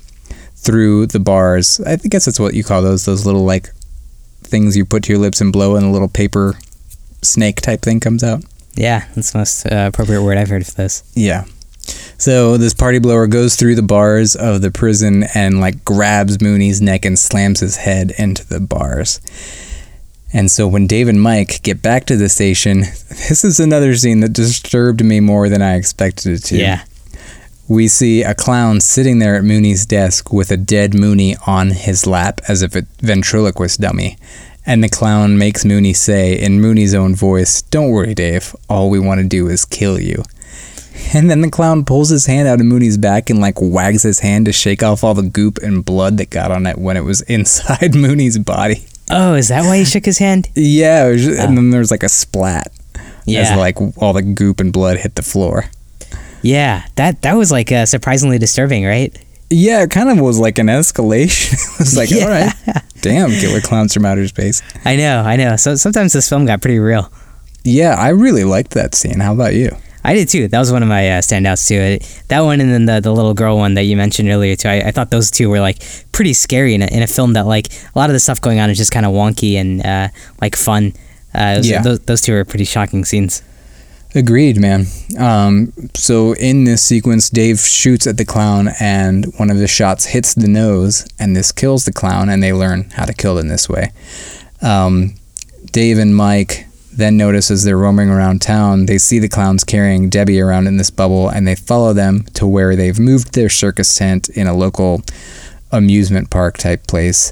through 0.56 1.08
the 1.08 1.20
bars. 1.20 1.80
I 1.86 1.96
guess 1.96 2.26
that's 2.26 2.40
what 2.40 2.54
you 2.54 2.64
call 2.64 2.82
those 2.82 3.06
those 3.06 3.26
little 3.26 3.46
like 3.46 3.70
things 4.44 4.76
you 4.76 4.84
put 4.86 5.04
to 5.04 5.14
your 5.14 5.22
lips 5.22 5.40
and 5.42 5.52
blow, 5.54 5.76
in 5.78 5.84
a 5.86 5.92
little 5.92 6.10
paper 6.10 6.56
snake 7.22 7.62
type 7.62 7.82
thing 7.82 8.00
comes 8.00 8.24
out. 8.24 8.44
Yeah, 8.76 9.06
that's 9.16 9.32
the 9.32 9.40
most 9.40 9.66
uh, 9.66 9.90
appropriate 9.94 10.24
word 10.24 10.38
I've 10.38 10.50
heard 10.50 10.66
for 10.66 10.74
this. 10.74 11.04
Yeah. 11.16 11.46
So 12.18 12.58
this 12.58 12.74
party 12.74 13.00
blower 13.00 13.28
goes 13.28 13.56
through 13.56 13.76
the 13.76 13.82
bars 13.82 14.36
of 14.36 14.62
the 14.62 14.72
prison 14.72 15.26
and 15.34 15.60
like 15.60 15.84
grabs 15.84 16.42
Mooney's 16.42 16.82
neck 16.82 17.06
and 17.06 17.18
slams 17.18 17.62
his 17.62 17.78
head 17.78 18.14
into 18.18 18.48
the 18.48 18.60
bars. 18.60 19.20
And 20.32 20.52
so 20.52 20.68
when 20.68 20.86
Dave 20.86 21.08
and 21.08 21.22
Mike 21.22 21.64
get 21.64 21.82
back 21.82 22.06
to 22.06 22.16
the 22.16 22.30
station, 22.30 22.80
this 23.10 23.44
is 23.44 23.60
another 23.60 23.96
scene 23.96 24.20
that 24.20 24.34
disturbed 24.34 25.04
me 25.04 25.20
more 25.20 25.50
than 25.50 25.62
I 25.62 25.76
expected 25.76 26.34
it 26.34 26.44
to. 26.46 26.58
Yeah. 26.58 26.84
We 27.68 27.88
see 27.88 28.24
a 28.24 28.34
clown 28.34 28.82
sitting 28.82 29.20
there 29.20 29.36
at 29.36 29.44
Mooney's 29.44 29.86
desk 29.86 30.34
with 30.34 30.52
a 30.52 30.58
dead 30.58 30.94
Mooney 30.94 31.36
on 31.46 31.70
his 31.72 32.08
lap 32.08 32.42
as 32.48 32.62
if 32.62 32.76
a 32.76 32.86
ventriloquist 33.00 33.80
dummy. 33.80 34.18
And 34.70 34.84
the 34.84 34.88
clown 34.90 35.38
makes 35.38 35.66
Mooney 35.66 35.94
say, 35.94 36.34
in 36.40 36.62
Mooney's 36.62 36.94
own 36.94 37.16
voice, 37.16 37.64
Don't 37.64 37.90
worry, 37.90 38.14
Dave. 38.14 38.56
All 38.70 38.90
we 38.92 39.00
want 39.00 39.20
to 39.20 39.28
do 39.28 39.48
is 39.48 39.66
kill 39.66 40.00
you. 40.00 40.24
And 41.14 41.28
then 41.30 41.42
the 41.42 41.50
clown 41.50 41.86
pulls 41.86 42.10
his 42.10 42.28
hand 42.28 42.48
out 42.48 42.60
of 42.60 42.66
Mooney's 42.68 42.98
back 42.98 43.30
and 43.32 43.40
like 43.42 43.60
wags 43.60 44.04
his 44.04 44.20
hand 44.20 44.46
to 44.46 44.52
shake 44.54 44.84
off 44.84 45.04
all 45.04 45.14
the 45.16 45.24
goop 45.24 45.58
and 45.58 45.84
blood 45.84 46.18
that 46.18 46.30
got 46.30 46.52
on 46.52 46.68
it 46.68 46.78
when 46.78 46.98
it 46.98 47.04
was 47.04 47.22
inside 47.38 47.96
Mooney's 47.96 48.38
body. 48.38 48.86
Oh, 49.10 49.34
is 49.34 49.48
that 49.48 49.64
why 49.64 49.78
he 49.80 49.86
shook 49.86 50.06
his 50.06 50.20
hand? 50.20 50.50
Yeah, 50.56 51.08
was 51.08 51.26
just- 51.26 51.40
and 51.40 51.58
then 51.58 51.72
there's 51.72 51.90
like 51.90 52.04
a 52.04 52.10
splat 52.10 52.72
Yeah. 53.26 53.40
as 53.42 53.58
like 53.58 53.78
all 53.98 54.14
the 54.14 54.22
goop 54.22 54.60
and 54.60 54.72
blood 54.72 54.98
hit 54.98 55.16
the 55.16 55.24
floor. 55.24 55.66
Yeah, 56.44 56.86
that 56.96 57.24
that 57.24 57.34
was 57.34 57.52
like 57.52 57.72
uh, 57.72 57.86
surprisingly 57.88 58.38
disturbing, 58.38 58.86
right? 58.86 59.18
Yeah, 59.52 59.82
it 59.84 59.90
kind 59.90 60.10
of 60.10 60.20
was 60.20 60.40
like 60.40 60.60
an 60.60 60.68
escalation. 60.68 61.54
it 61.74 61.80
was 61.80 61.98
like, 61.98 62.12
Yeah. 62.12 62.24
all 62.24 62.30
right, 62.30 62.84
damn, 63.02 63.30
killer 63.32 63.62
clowns 63.62 63.94
from 63.94 64.06
outer 64.06 64.28
space. 64.28 64.62
I 64.86 64.96
know, 64.96 65.22
I 65.22 65.36
know. 65.38 65.56
So 65.56 65.76
sometimes 65.76 66.14
this 66.14 66.30
film 66.30 66.46
got 66.46 66.62
pretty 66.62 66.80
real. 66.80 67.12
Yeah, 67.64 67.96
I 67.96 68.10
really 68.10 68.44
liked 68.44 68.72
that 68.72 68.94
scene. 68.96 69.20
How 69.20 69.34
about 69.34 69.54
you? 69.56 69.72
I 70.04 70.14
did 70.14 70.30
too. 70.30 70.48
That 70.48 70.60
was 70.60 70.72
one 70.72 70.82
of 70.82 70.88
my 70.88 71.18
uh, 71.18 71.22
standouts 71.22 71.68
too. 71.68 71.76
It, 71.76 72.24
that 72.30 72.40
one 72.42 72.62
and 72.62 72.72
then 72.72 72.86
the, 72.86 73.02
the 73.02 73.12
little 73.12 73.34
girl 73.34 73.58
one 73.58 73.74
that 73.74 73.84
you 73.84 73.98
mentioned 73.98 74.30
earlier 74.30 74.56
too. 74.56 74.70
I, 74.70 74.76
I 74.88 74.92
thought 74.92 75.10
those 75.12 75.30
two 75.30 75.50
were 75.50 75.60
like 75.60 75.82
pretty 76.14 76.34
scary 76.34 76.74
in 76.74 76.82
a, 76.82 76.86
in 76.88 77.04
a 77.04 77.08
film 77.08 77.34
that 77.34 77.46
like 77.48 77.68
a 77.74 78.00
lot 78.00 78.10
of 78.10 78.14
the 78.14 78.20
stuff 78.20 78.40
going 78.40 78.60
on 78.60 78.70
is 78.70 78.78
just 78.78 78.92
kind 78.92 79.06
of 79.06 79.12
wonky 79.12 79.56
and 79.56 79.86
uh, 79.86 80.08
like 80.42 80.56
fun. 80.56 80.94
Uh, 81.34 81.56
those, 81.56 81.70
Yeah. 81.70 81.82
those, 81.82 82.00
those 82.02 82.22
two 82.22 82.32
were 82.34 82.46
pretty 82.46 82.64
shocking 82.66 83.04
scenes. 83.04 83.44
Agreed, 84.16 84.60
man. 84.60 84.86
Um, 85.20 85.72
so 85.94 86.34
in 86.34 86.64
this 86.64 86.82
sequence, 86.82 87.30
Dave 87.30 87.60
shoots 87.60 88.08
at 88.08 88.18
the 88.18 88.26
clown, 88.26 88.70
and 88.80 89.26
one 89.38 89.52
of 89.52 89.60
the 89.60 89.68
shots 89.68 90.06
hits 90.06 90.34
the 90.34 90.48
nose, 90.48 91.08
and 91.20 91.36
this 91.36 91.52
kills 91.52 91.86
the 91.86 91.94
clown, 91.94 92.28
and 92.28 92.42
they 92.42 92.52
learn 92.52 92.90
how 92.92 93.06
to 93.06 93.14
kill 93.14 93.38
in 93.38 93.50
this 93.50 93.70
way. 93.70 93.92
Um, 94.62 95.16
Dave 95.72 96.00
and 96.00 96.16
Mike 96.16 96.66
then 96.92 97.18
notice 97.18 97.50
as 97.50 97.64
they're 97.64 97.78
roaming 97.78 98.10
around 98.10 98.42
town, 98.42 98.86
they 98.86 98.98
see 98.98 99.20
the 99.20 99.30
clowns 99.30 99.64
carrying 99.64 100.10
Debbie 100.10 100.42
around 100.42 100.68
in 100.68 100.78
this 100.78 100.90
bubble, 100.90 101.30
and 101.30 101.48
they 101.48 101.56
follow 101.56 101.94
them 101.94 102.24
to 102.34 102.46
where 102.46 102.76
they've 102.76 103.00
moved 103.00 103.34
their 103.34 103.50
circus 103.50 103.96
tent 103.96 104.28
in 104.30 104.48
a 104.48 104.54
local 104.54 105.02
amusement 105.72 106.30
park 106.30 106.58
type 106.58 106.88
place. 106.88 107.32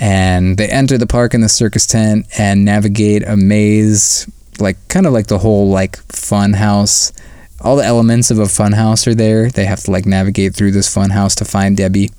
And 0.00 0.56
they 0.56 0.68
enter 0.68 0.96
the 0.96 1.06
park 1.06 1.34
in 1.34 1.40
the 1.40 1.48
circus 1.48 1.86
tent 1.86 2.26
and 2.38 2.64
navigate 2.64 3.22
a 3.26 3.36
maze, 3.36 4.26
like 4.60 4.76
kind 4.88 5.06
of 5.06 5.12
like 5.12 5.26
the 5.26 5.38
whole 5.38 5.68
like 5.68 5.96
fun 6.12 6.54
house. 6.54 7.12
All 7.60 7.76
the 7.76 7.84
elements 7.84 8.30
of 8.30 8.38
a 8.38 8.46
fun 8.48 8.72
house 8.72 9.06
are 9.06 9.14
there. 9.14 9.48
They 9.50 9.64
have 9.64 9.80
to 9.84 9.90
like 9.90 10.06
navigate 10.06 10.54
through 10.54 10.72
this 10.72 10.92
fun 10.92 11.10
house 11.10 11.34
to 11.36 11.44
find 11.44 11.76
Debbie. 11.76 12.10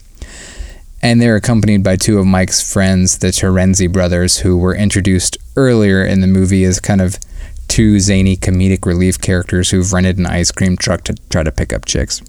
And 1.01 1.21
they're 1.21 1.35
accompanied 1.35 1.83
by 1.83 1.97
two 1.97 2.17
of 2.17 2.25
Mike's 2.25 2.73
friends, 2.73 3.19
the 3.19 3.27
Terenzi 3.27 3.91
brothers, 3.91 4.39
who 4.39 4.57
were 4.57 4.73
introduced 4.75 5.37
earlier 5.55 6.03
in 6.03 6.21
the 6.21 6.27
movie 6.27 6.63
as 6.63 6.79
kind 6.79 6.99
of 6.99 7.19
two 7.67 7.99
zany 7.99 8.35
comedic 8.35 8.85
relief 8.85 9.19
characters 9.21 9.69
who've 9.69 9.91
rented 9.93 10.17
an 10.17 10.25
ice 10.25 10.51
cream 10.51 10.77
truck 10.77 11.03
to 11.03 11.13
try 11.29 11.43
to 11.43 11.51
pick 11.51 11.73
up 11.73 11.85
chicks. 11.85 12.21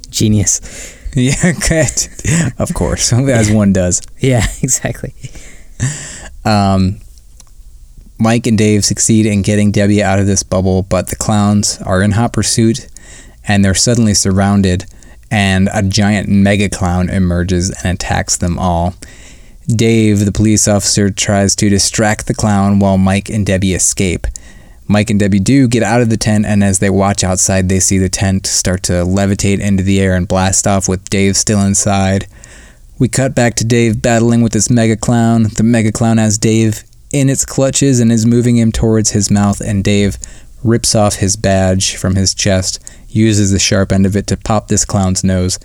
Genius. 0.10 0.94
Yeah, 1.14 1.52
good. 1.68 2.52
of 2.58 2.74
course, 2.74 3.12
as 3.12 3.50
one 3.50 3.72
does. 3.72 4.02
Yeah, 4.18 4.44
exactly. 4.62 5.14
Um, 6.44 7.00
Mike 8.18 8.46
and 8.46 8.56
Dave 8.56 8.84
succeed 8.84 9.26
in 9.26 9.42
getting 9.42 9.70
Debbie 9.70 10.02
out 10.02 10.18
of 10.18 10.26
this 10.26 10.42
bubble, 10.42 10.82
but 10.82 11.08
the 11.08 11.16
clowns 11.16 11.80
are 11.82 12.02
in 12.02 12.12
hot 12.12 12.32
pursuit 12.32 12.88
and 13.46 13.64
they're 13.64 13.74
suddenly 13.74 14.14
surrounded, 14.14 14.86
and 15.30 15.68
a 15.72 15.82
giant 15.82 16.28
mega 16.28 16.68
clown 16.68 17.08
emerges 17.08 17.70
and 17.82 17.94
attacks 17.94 18.36
them 18.36 18.58
all. 18.58 18.94
Dave, 19.68 20.24
the 20.24 20.32
police 20.32 20.68
officer, 20.68 21.10
tries 21.10 21.56
to 21.56 21.68
distract 21.68 22.26
the 22.26 22.34
clown 22.34 22.78
while 22.78 22.98
Mike 22.98 23.28
and 23.28 23.44
Debbie 23.44 23.74
escape. 23.74 24.26
Mike 24.88 25.10
and 25.10 25.18
Debbie 25.18 25.40
do 25.40 25.66
get 25.66 25.82
out 25.82 26.00
of 26.00 26.10
the 26.10 26.16
tent, 26.16 26.46
and 26.46 26.62
as 26.62 26.78
they 26.78 26.90
watch 26.90 27.24
outside, 27.24 27.68
they 27.68 27.80
see 27.80 27.98
the 27.98 28.08
tent 28.08 28.46
start 28.46 28.84
to 28.84 28.92
levitate 28.92 29.58
into 29.58 29.82
the 29.82 30.00
air 30.00 30.14
and 30.14 30.28
blast 30.28 30.66
off 30.66 30.88
with 30.88 31.10
Dave 31.10 31.36
still 31.36 31.60
inside. 31.60 32.26
We 32.98 33.08
cut 33.08 33.34
back 33.34 33.56
to 33.56 33.64
Dave 33.64 34.00
battling 34.00 34.42
with 34.42 34.52
this 34.52 34.70
mega 34.70 34.96
clown. 34.96 35.48
The 35.54 35.64
mega 35.64 35.90
clown 35.90 36.18
has 36.18 36.38
Dave 36.38 36.84
in 37.12 37.28
its 37.28 37.44
clutches 37.44 38.00
and 38.00 38.10
is 38.10 38.26
moving 38.26 38.56
him 38.56 38.72
towards 38.72 39.10
his 39.10 39.30
mouth, 39.30 39.60
and 39.60 39.84
Dave 39.84 40.18
rips 40.62 40.94
off 40.94 41.16
his 41.16 41.36
badge 41.36 41.96
from 41.96 42.16
his 42.16 42.34
chest, 42.34 42.80
uses 43.08 43.50
the 43.50 43.58
sharp 43.58 43.92
end 43.92 44.06
of 44.06 44.16
it 44.16 44.26
to 44.28 44.36
pop 44.36 44.68
this 44.68 44.84
clown's 44.84 45.22
nose. 45.22 45.58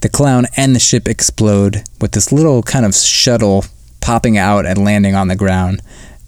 The 0.00 0.08
clown 0.08 0.46
and 0.56 0.74
the 0.74 0.80
ship 0.80 1.08
explode 1.08 1.82
with 2.00 2.12
this 2.12 2.30
little 2.30 2.62
kind 2.62 2.84
of 2.84 2.94
shuttle 2.94 3.64
popping 4.00 4.38
out 4.38 4.64
and 4.64 4.84
landing 4.84 5.14
on 5.14 5.28
the 5.28 5.36
ground. 5.36 5.82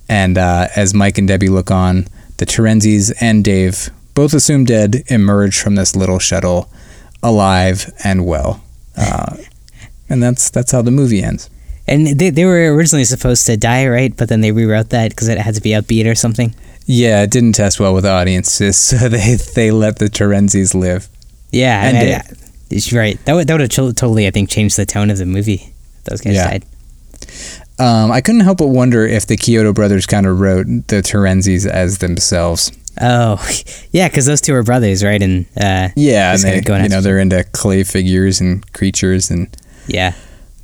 And 0.09 0.37
uh, 0.37 0.69
as 0.75 0.93
Mike 0.93 1.19
and 1.19 1.29
Debbie 1.29 1.49
look 1.49 1.71
on, 1.71 2.09
the 2.39 2.47
Terenzis 2.47 3.13
and 3.21 3.45
Dave, 3.45 3.91
both 4.15 4.35
assumed 4.35 4.67
dead, 4.67 5.05
emerge 5.07 5.61
from 5.61 5.77
this 5.77 5.95
little 5.95 6.19
shuttle 6.19 6.71
alive 7.23 7.93
and 8.03 8.27
well. 8.27 8.63
Uh, 8.97 9.37
and 10.09 10.23
that's 10.23 10.51
that's 10.51 10.73
how 10.73 10.83
the 10.83 10.91
movie 10.91 11.23
ends. 11.23 11.50
And 11.89 12.07
they, 12.07 12.31
they 12.31 12.45
were 12.45 12.75
originally 12.75 13.05
supposed 13.05 13.47
to 13.47 13.57
die, 13.57 13.89
right? 13.89 14.17
But 14.17 14.29
then 14.29 14.41
they 14.43 14.53
rewrote 14.53 14.91
that 14.91 15.11
because 15.11 15.29
it 15.29 15.39
had 15.39 15.55
to 15.57 15.61
be 15.61 15.71
upbeat 15.71 16.07
or 16.11 16.15
something. 16.15 16.55
Yeah, 16.87 17.23
it 17.23 17.31
didn't 17.31 17.53
test 17.53 17.79
well 17.81 17.95
with 17.95 18.07
audiences, 18.07 18.77
so 18.89 19.09
they 19.09 19.37
they 19.55 19.71
let 19.71 19.99
the 19.99 20.07
Terenzis 20.07 20.75
live. 20.75 21.09
Yeah, 21.51 21.83
And 21.85 21.97
I-. 21.97 22.17
I- 22.17 22.25
it's 22.71 22.93
right. 22.93 23.19
That 23.25 23.35
would 23.35 23.49
that 23.49 23.55
would 23.59 23.73
have 23.73 23.95
totally, 23.97 24.29
I 24.29 24.31
think, 24.31 24.49
changed 24.49 24.77
the 24.77 24.87
tone 24.87 25.11
of 25.11 25.19
the 25.19 25.27
movie. 25.27 25.73
Those 26.05 26.21
guys 26.21 26.35
Yeah. 26.35 26.51
died. 26.51 26.65
Um, 27.79 28.13
I 28.13 28.21
couldn't 28.21 28.43
help 28.43 28.59
but 28.59 28.69
wonder 28.69 29.07
if 29.07 29.27
the 29.27 29.37
Chiodo 29.37 29.75
brothers 29.75 30.07
kind 30.07 30.27
of 30.27 30.39
wrote 30.39 30.67
the 30.89 31.03
Terenzis 31.03 31.67
as 31.67 31.99
themselves. 31.99 32.71
Oh, 33.01 33.45
yeah, 33.93 34.09
because 34.09 34.27
those 34.27 34.41
two 34.41 34.55
are 34.55 34.63
brothers, 34.63 35.03
right? 35.03 35.21
And 35.21 35.47
uh, 35.61 35.89
Yeah, 35.97 36.33
and 36.35 36.43
they, 36.43 36.61
going 36.61 36.83
you 36.83 36.89
know, 36.91 37.01
they're 37.01 37.19
into 37.19 37.43
clay 37.53 37.83
figures 37.85 38.41
and 38.41 38.71
creatures, 38.73 39.31
and 39.31 39.49
yeah, 39.87 40.15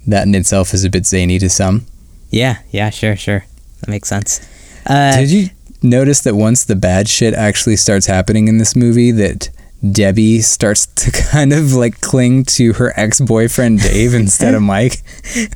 that 0.07 0.27
in 0.27 0.35
itself 0.35 0.73
is 0.75 0.85
a 0.85 0.91
bit 0.91 1.07
zany 1.07 1.39
to 1.39 1.49
some. 1.49 1.87
yeah, 2.31 2.59
yeah, 2.71 2.91
sure, 2.91 3.17
sure, 3.17 3.45
that 3.81 3.89
makes 3.89 4.09
sense. 4.09 4.41
Uh, 4.87 5.17
Did 5.17 5.31
you 5.31 5.49
notice 5.83 6.21
that 6.21 6.35
once 6.35 6.65
the 6.65 6.77
bad 6.77 7.09
shit 7.09 7.35
actually 7.35 7.77
starts 7.77 8.07
happening 8.07 8.49
in 8.49 8.59
this 8.59 8.77
movie, 8.77 9.11
that 9.13 9.49
Debbie 9.93 10.41
starts 10.41 10.87
to 10.97 11.11
kind 11.11 11.53
of 11.53 11.73
like 11.75 12.01
cling 12.01 12.45
to 12.45 12.73
her 12.75 12.93
ex-boyfriend 12.97 13.81
Dave 13.81 14.15
instead 14.15 14.55
of 14.55 14.63
Mike? 14.75 15.03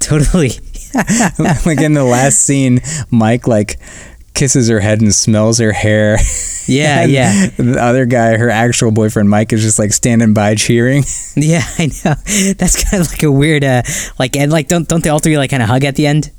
totally. 0.01 0.51
like 1.65 1.81
in 1.81 1.95
the 1.95 2.05
last 2.05 2.41
scene, 2.43 2.81
Mike 3.11 3.47
like 3.47 3.79
kisses 4.35 4.69
her 4.69 4.81
head 4.81 5.01
and 5.01 5.15
smells 5.15 5.59
her 5.59 5.73
hair. 5.73 6.17
Yeah, 6.67 7.05
yeah. 7.07 7.47
The 7.57 7.79
other 7.81 8.07
guy, 8.07 8.37
her 8.37 8.51
actual 8.51 8.91
boyfriend 8.91 9.29
Mike, 9.29 9.53
is 9.53 9.63
just 9.63 9.79
like 9.79 9.93
standing 9.93 10.35
by 10.35 10.55
cheering. 10.55 11.05
Yeah, 11.37 11.63
I 11.79 11.87
know. 11.87 12.15
That's 12.59 12.85
kind 12.91 13.03
of 13.03 13.11
like 13.11 13.23
a 13.23 13.31
weird, 13.31 13.63
uh, 13.65 13.83
like, 14.19 14.37
and 14.37 14.51
like, 14.51 14.67
don't 14.69 14.87
don't 14.89 15.03
they 15.03 15.09
all 15.11 15.21
three 15.21 15.39
like 15.39 15.51
kind 15.51 15.63
of 15.63 15.69
hug 15.69 15.85
at 15.85 15.95
the 15.95 16.07
end? 16.07 16.33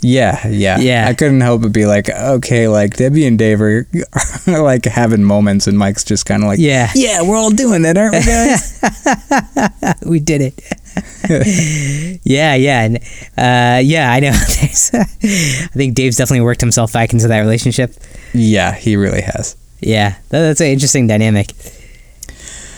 Yeah, 0.00 0.46
yeah, 0.48 0.78
Yeah. 0.78 1.06
I 1.06 1.14
couldn't 1.14 1.42
help 1.42 1.62
but 1.62 1.72
be 1.72 1.86
like, 1.86 2.08
okay, 2.10 2.66
like 2.66 2.96
Debbie 2.96 3.26
and 3.26 3.38
Dave 3.38 3.60
are, 3.60 3.86
are 4.46 4.62
like 4.62 4.84
having 4.86 5.22
moments, 5.22 5.66
and 5.68 5.78
Mike's 5.78 6.02
just 6.02 6.26
kind 6.26 6.42
of 6.42 6.48
like, 6.48 6.58
Yeah. 6.58 6.90
yeah, 6.94 7.22
we're 7.22 7.36
all 7.36 7.50
doing 7.50 7.84
it, 7.84 7.96
aren't 7.96 8.14
we, 8.14 8.20
guys? 8.24 8.80
we 10.06 10.18
did 10.18 10.40
it. 10.40 10.60
yeah, 12.24 12.54
yeah, 12.54 12.82
and 12.82 12.96
uh, 13.36 13.80
yeah. 13.84 14.10
I 14.12 14.20
know. 14.20 14.30
I 14.32 15.04
think 15.74 15.94
Dave's 15.94 16.16
definitely 16.16 16.42
worked 16.42 16.60
himself 16.60 16.92
back 16.92 17.12
into 17.12 17.28
that 17.28 17.40
relationship. 17.40 17.94
yeah, 18.32 18.74
he 18.74 18.96
really 18.96 19.22
has. 19.22 19.56
Yeah, 19.80 20.10
that, 20.30 20.40
that's 20.40 20.60
an 20.60 20.68
interesting 20.68 21.06
dynamic. 21.06 21.52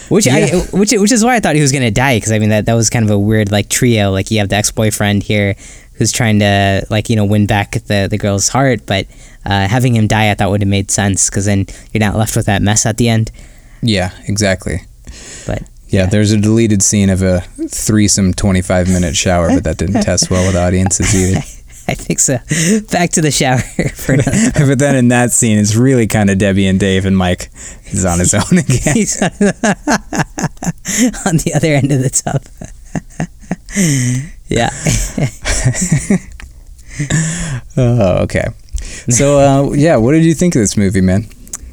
Which 0.08 0.26
I, 0.26 0.48
which 0.72 0.92
which 0.92 1.12
is 1.12 1.22
why 1.22 1.36
I 1.36 1.40
thought 1.40 1.54
he 1.54 1.60
was 1.60 1.70
gonna 1.72 1.90
die 1.90 2.16
because 2.16 2.32
I 2.32 2.38
mean 2.38 2.48
that 2.48 2.64
that 2.66 2.74
was 2.74 2.88
kind 2.88 3.04
of 3.04 3.10
a 3.10 3.18
weird 3.18 3.52
like 3.52 3.68
trio. 3.68 4.10
Like 4.10 4.30
you 4.30 4.38
have 4.38 4.48
the 4.48 4.56
ex 4.56 4.72
boyfriend 4.72 5.22
here 5.22 5.54
who's 5.94 6.12
trying 6.12 6.38
to 6.38 6.86
like 6.88 7.10
you 7.10 7.16
know 7.16 7.26
win 7.26 7.46
back 7.46 7.72
the 7.72 8.08
the 8.10 8.16
girl's 8.16 8.48
heart, 8.48 8.86
but 8.86 9.06
uh, 9.44 9.68
having 9.68 9.94
him 9.94 10.06
die 10.06 10.30
I 10.30 10.34
thought 10.34 10.50
would 10.50 10.62
have 10.62 10.68
made 10.68 10.90
sense 10.90 11.28
because 11.28 11.44
then 11.44 11.66
you're 11.92 12.00
not 12.00 12.16
left 12.16 12.36
with 12.36 12.46
that 12.46 12.62
mess 12.62 12.86
at 12.86 12.96
the 12.96 13.08
end. 13.08 13.30
Yeah, 13.82 14.12
exactly. 14.26 14.80
But 15.46 15.62
Yeah, 15.88 16.06
there's 16.06 16.32
a 16.32 16.36
deleted 16.36 16.82
scene 16.82 17.08
of 17.08 17.22
a 17.22 17.40
threesome 17.68 18.34
25 18.34 18.88
minute 18.88 19.16
shower, 19.16 19.48
but 19.48 19.64
that 19.64 19.78
didn't 19.78 20.02
test 20.02 20.30
well 20.30 20.46
with 20.46 20.56
audiences 20.56 21.14
either. 21.14 21.38
I 21.90 21.94
think 21.94 22.18
so. 22.18 22.36
Back 22.92 23.10
to 23.12 23.22
the 23.22 23.30
shower 23.30 23.62
but 24.68 24.78
then 24.78 24.94
in 24.94 25.08
that 25.08 25.32
scene, 25.32 25.56
it's 25.58 25.74
really 25.74 26.06
kind 26.06 26.28
of 26.28 26.36
Debbie 26.36 26.66
and 26.66 26.78
Dave, 26.78 27.06
and 27.06 27.16
Mike 27.16 27.50
is 27.86 28.04
on 28.04 28.18
his 28.18 28.34
own 28.34 28.58
again. 28.58 28.94
He's 28.94 29.22
on, 29.22 29.30
on 31.24 31.38
the 31.38 31.52
other 31.56 31.72
end 31.72 31.90
of 31.90 32.02
the 32.02 32.10
tub. 32.10 32.44
yeah. 34.48 34.68
Oh, 37.78 38.22
okay. 38.24 38.48
So, 39.08 39.38
uh, 39.38 39.72
yeah, 39.72 39.96
what 39.96 40.12
did 40.12 40.24
you 40.26 40.34
think 40.34 40.54
of 40.56 40.60
this 40.60 40.76
movie, 40.76 41.00
man? 41.00 41.26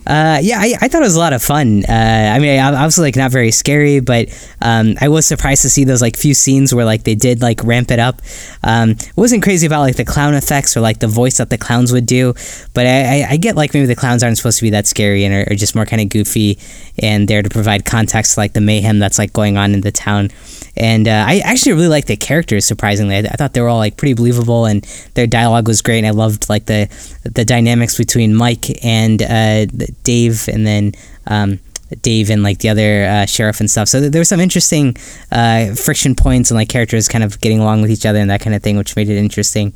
Uh, 0.08 0.40
yeah, 0.42 0.60
I, 0.60 0.76
I 0.82 0.88
thought 0.88 1.02
it 1.02 1.06
was 1.06 1.16
a 1.16 1.20
lot 1.20 1.34
of 1.34 1.42
fun. 1.42 1.84
Uh, 1.88 2.32
I 2.36 2.38
mean, 2.40 2.60
obviously, 2.60 3.04
like 3.06 3.16
not 3.16 3.32
very 3.32 3.52
scary, 3.52 4.00
but 4.00 4.30
um, 4.62 4.96
I 5.02 5.08
was 5.08 5.26
surprised 5.26 5.64
to 5.64 5.70
see 5.70 5.84
those 5.84 6.02
like 6.02 6.16
few 6.16 6.34
scenes 6.34 6.74
where 6.76 6.86
like 6.86 7.04
they 7.04 7.16
did 7.16 7.42
like 7.42 7.64
ramp 7.64 7.90
it 7.90 8.00
up. 8.00 8.22
Um, 8.64 8.96
wasn't 9.16 9.42
crazy 9.44 9.66
about 9.66 9.82
like 9.82 9.96
the 9.96 10.06
clown 10.06 10.36
effects 10.36 10.78
or 10.78 10.82
like 10.82 11.00
the 11.00 11.08
voice 11.08 11.38
that 11.38 11.50
the 11.50 11.58
clowns 11.58 11.92
would 11.92 12.06
do, 12.06 12.34
but 12.74 12.86
I, 12.86 13.24
I, 13.24 13.28
I 13.32 13.38
get 13.38 13.56
like 13.56 13.74
maybe 13.74 13.88
the 13.88 13.96
clowns 13.96 14.22
aren't 14.24 14.38
supposed 14.38 14.60
to 14.60 14.64
be 14.64 14.70
that 14.72 14.86
scary 14.86 15.26
and 15.26 15.34
are, 15.34 15.52
are 15.52 15.56
just 15.56 15.76
more 15.76 15.86
kind 15.86 16.02
of 16.02 16.10
goofy 16.10 16.60
and 17.00 17.28
there 17.28 17.42
to 17.42 17.50
provide 17.50 17.86
context 17.86 18.36
to 18.36 18.40
like 18.40 18.54
the 18.54 18.62
mayhem 18.62 19.00
that's 19.00 19.18
like 19.18 19.34
going 19.34 19.58
on 19.58 19.74
in 19.74 19.82
the 19.82 19.92
town. 19.92 20.30
And 20.78 21.08
uh, 21.08 21.24
I 21.28 21.40
actually 21.40 21.74
really 21.74 21.88
liked 21.88 22.08
the 22.08 22.18
characters. 22.18 22.66
Surprisingly, 22.66 23.16
I, 23.16 23.20
I 23.20 23.36
thought 23.38 23.54
they 23.54 23.62
were 23.62 23.70
all 23.70 23.78
like 23.78 23.98
pretty 23.98 24.14
believable, 24.14 24.66
and 24.66 24.84
their 25.14 25.28
dialogue 25.28 25.68
was 25.68 25.82
great. 25.82 26.00
And 26.00 26.08
I 26.08 26.12
loved 26.12 26.50
like 26.50 26.66
the 26.66 26.90
the 27.24 27.46
dynamics 27.46 27.98
between 27.98 28.36
Mike 28.36 28.84
and 28.84 29.22
uh, 29.22 29.66
Dave, 30.04 30.48
and 30.48 30.66
then 30.66 30.94
um, 31.28 31.60
Dave 32.02 32.30
and 32.30 32.44
like 32.44 32.60
the 32.60 32.70
other 32.70 33.06
uh, 33.06 33.26
sheriff 33.26 33.60
and 33.60 33.70
stuff. 33.70 33.88
So 33.88 34.00
th- 34.00 34.12
there 34.12 34.20
were 34.20 34.26
some 34.26 34.40
interesting 34.40 34.96
uh, 35.32 35.76
friction 35.76 36.16
points 36.16 36.52
and 36.52 36.58
like 36.58 36.70
characters 36.70 37.08
kind 37.08 37.24
of 37.24 37.40
getting 37.42 37.60
along 37.60 37.82
with 37.82 37.92
each 37.92 38.06
other 38.06 38.20
and 38.20 38.30
that 38.30 38.42
kind 38.42 38.56
of 38.56 38.64
thing, 38.64 38.78
which 38.78 38.96
made 38.96 39.10
it 39.10 39.18
interesting. 39.18 39.74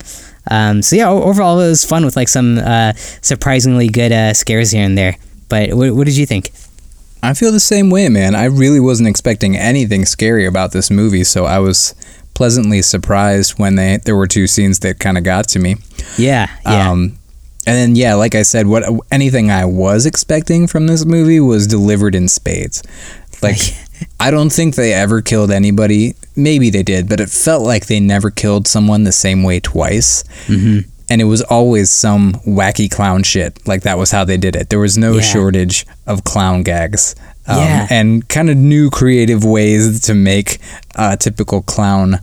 Um, 0.50 0.82
so 0.82 0.96
yeah, 0.96 1.10
o- 1.10 1.24
overall 1.24 1.60
it 1.60 1.68
was 1.68 1.86
fun 1.86 2.06
with 2.06 2.16
like 2.16 2.28
some 2.28 2.58
uh, 2.58 2.94
surprisingly 3.22 3.88
good 3.90 4.12
uh, 4.12 4.34
scares 4.34 4.72
here 4.72 4.84
and 4.84 4.98
there. 4.98 5.18
But 5.50 5.74
what, 5.74 5.92
what 5.96 6.06
did 6.06 6.18
you 6.18 6.26
think? 6.26 6.52
I 7.22 7.34
feel 7.34 7.52
the 7.52 7.60
same 7.60 7.90
way, 7.90 8.08
man. 8.08 8.34
I 8.34 8.46
really 8.46 8.80
wasn't 8.80 9.10
expecting 9.10 9.58
anything 9.58 10.06
scary 10.06 10.46
about 10.46 10.72
this 10.72 10.90
movie, 10.90 11.24
so 11.26 11.46
I 11.46 11.60
was 11.60 11.94
pleasantly 12.34 12.82
surprised 12.82 13.60
when 13.60 13.76
they 13.76 13.98
there 14.06 14.16
were 14.16 14.28
two 14.28 14.48
scenes 14.48 14.80
that 14.80 15.00
kind 15.00 15.18
of 15.18 15.26
got 15.26 15.48
to 15.50 15.60
me. 15.60 15.76
Yeah, 16.18 16.48
yeah. 16.66 16.90
Um, 16.90 17.18
and 17.68 17.76
then 17.76 17.96
yeah, 17.96 18.16
like 18.16 18.36
I 18.36 18.44
said, 18.44 18.68
what 18.68 18.84
anything 19.12 19.52
I 19.52 19.66
was 19.66 20.06
expecting 20.06 20.68
from 20.68 20.88
this 20.88 21.06
movie 21.06 21.40
was 21.40 21.68
delivered 21.68 22.16
in 22.16 22.28
spades. 22.28 22.82
Like 23.42 23.60
I 24.20 24.32
don't 24.32 24.50
think 24.52 24.76
they 24.76 24.94
ever 24.94 25.22
killed 25.22 25.52
anybody. 25.52 26.16
Maybe 26.36 26.70
they 26.70 26.84
did, 26.84 27.10
but 27.10 27.20
it 27.20 27.30
felt 27.30 27.64
like 27.64 27.88
they 27.88 28.00
never 28.00 28.32
killed 28.32 28.68
someone 28.68 29.04
the 29.04 29.12
same 29.12 29.44
way 29.44 29.60
twice. 29.60 30.24
mm-hmm. 30.48 30.90
And 31.12 31.22
it 31.22 31.26
was 31.26 31.42
always 31.42 31.90
some 31.90 32.34
wacky 32.46 32.90
clown 32.90 33.24
shit. 33.24 33.68
Like 33.68 33.82
that 33.82 33.98
was 33.98 34.12
how 34.12 34.24
they 34.24 34.38
did 34.38 34.56
it. 34.56 34.70
There 34.70 34.80
was 34.80 34.96
no 34.98 35.16
Yeah. 35.16 35.22
shortage 35.22 35.86
of 36.06 36.24
clown 36.24 36.62
gags. 36.64 37.16
Um, 37.48 37.58
Yeah. 37.58 37.88
And 37.90 38.30
kind 38.30 38.50
of 38.50 38.58
new 38.58 38.90
creative 38.92 39.44
ways 39.44 40.00
to 40.02 40.14
make 40.14 40.60
a 40.96 41.18
typical 41.18 41.62
clown 41.64 42.20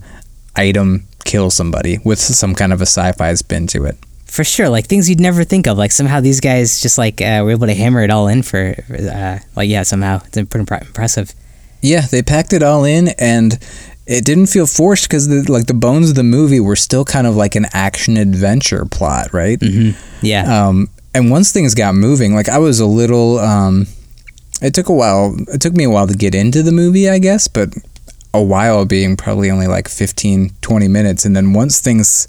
item 0.55 1.05
kill 1.25 1.51
somebody 1.51 1.99
with 2.05 2.17
some 2.19 2.55
kind 2.55 2.71
of 2.71 2.79
a 2.79 2.85
sci-fi 2.85 3.33
spin 3.35 3.67
to 3.67 3.83
it. 3.85 3.97
For 4.27 4.43
sure, 4.43 4.69
like 4.69 4.87
things 4.87 5.09
you'd 5.09 5.19
never 5.19 5.43
think 5.43 5.67
of. 5.67 5.77
Like 5.77 5.91
somehow 5.91 6.19
these 6.19 6.39
guys 6.39 6.81
just 6.81 6.97
like 6.97 7.21
uh, 7.21 7.41
were 7.43 7.51
able 7.51 7.67
to 7.67 7.73
hammer 7.73 8.01
it 8.01 8.11
all 8.11 8.27
in 8.27 8.43
for, 8.43 8.75
uh, 8.93 9.39
like 9.55 9.69
yeah, 9.69 9.83
somehow 9.83 10.21
it's 10.25 10.49
pretty 10.49 10.59
impressive. 10.85 11.33
Yeah, 11.81 12.01
they 12.01 12.21
packed 12.21 12.53
it 12.53 12.61
all 12.63 12.83
in, 12.83 13.09
and 13.19 13.57
it 14.05 14.25
didn't 14.25 14.47
feel 14.47 14.67
forced 14.67 15.05
because 15.09 15.27
the, 15.27 15.49
like 15.51 15.67
the 15.67 15.73
bones 15.73 16.09
of 16.09 16.15
the 16.15 16.23
movie 16.23 16.59
were 16.59 16.75
still 16.75 17.05
kind 17.05 17.27
of 17.27 17.35
like 17.35 17.55
an 17.55 17.65
action 17.73 18.17
adventure 18.17 18.85
plot, 18.85 19.33
right? 19.33 19.59
Mm-hmm. 19.59 20.25
Yeah, 20.25 20.67
Um, 20.67 20.89
and 21.13 21.31
once 21.31 21.51
things 21.51 21.73
got 21.73 21.95
moving, 21.95 22.35
like 22.35 22.49
I 22.49 22.57
was 22.57 22.79
a 22.79 22.85
little. 22.85 23.39
Um, 23.39 23.87
it 24.61 24.73
took 24.73 24.89
a 24.89 24.93
while. 24.93 25.35
It 25.53 25.61
took 25.61 25.73
me 25.73 25.83
a 25.83 25.89
while 25.89 26.07
to 26.07 26.15
get 26.15 26.33
into 26.35 26.63
the 26.63 26.71
movie, 26.71 27.09
I 27.09 27.19
guess, 27.19 27.47
but 27.47 27.69
a 28.33 28.41
while 28.41 28.85
being 28.85 29.15
probably 29.15 29.49
only 29.49 29.67
like 29.67 29.87
15, 29.87 30.51
20 30.61 30.87
minutes, 30.87 31.25
and 31.25 31.35
then 31.35 31.53
once 31.53 31.79
things 31.79 32.27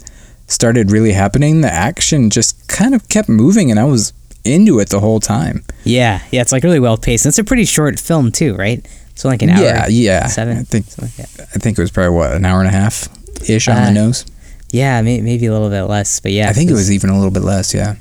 started 0.49 0.91
really 0.91 1.13
happening, 1.13 1.61
the 1.61 1.71
action 1.71 2.29
just 2.29 2.67
kind 2.67 2.93
of 2.93 3.07
kept 3.07 3.29
moving, 3.29 3.71
and 3.71 3.79
I 3.79 3.85
was 3.85 4.11
into 4.43 4.79
it 4.79 4.89
the 4.89 4.99
whole 4.99 5.19
time. 5.19 5.63
yeah, 5.83 6.21
yeah. 6.31 6.41
It's 6.41 6.51
like 6.51 6.63
really 6.63 6.79
well 6.79 6.97
paced. 6.97 7.25
And 7.25 7.31
it's 7.31 7.39
a 7.39 7.43
pretty 7.43 7.65
short 7.65 7.99
film 7.99 8.31
too, 8.31 8.55
right? 8.55 8.85
So 9.15 9.27
like 9.29 9.41
an 9.41 9.49
hour. 9.49 9.63
yeah, 9.63 9.87
yeah. 9.89 10.27
seven, 10.27 10.57
I 10.57 10.63
think 10.63 10.85
like. 11.01 11.11
I 11.19 11.59
think 11.59 11.77
it 11.77 11.81
was 11.81 11.91
probably 11.91 12.15
what 12.15 12.33
an 12.33 12.45
hour 12.45 12.59
and 12.59 12.67
a 12.67 12.71
half 12.71 13.07
ish 13.49 13.67
on 13.67 13.77
Uh, 13.77 13.85
the 13.85 13.91
nose. 13.91 14.25
Yeah, 14.71 15.01
may, 15.01 15.19
maybe 15.21 15.45
a 15.47 15.51
little 15.51 15.69
bit 15.69 15.83
less, 15.83 16.19
but 16.19 16.31
yeah. 16.31 16.49
I 16.49 16.53
think 16.53 16.69
it 16.69 16.73
was 16.73 16.91
even 16.91 17.09
a 17.09 17.15
little 17.15 17.31
bit 17.31 17.43
less. 17.43 17.73
Yeah. 17.73 17.95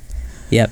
Yep. 0.50 0.70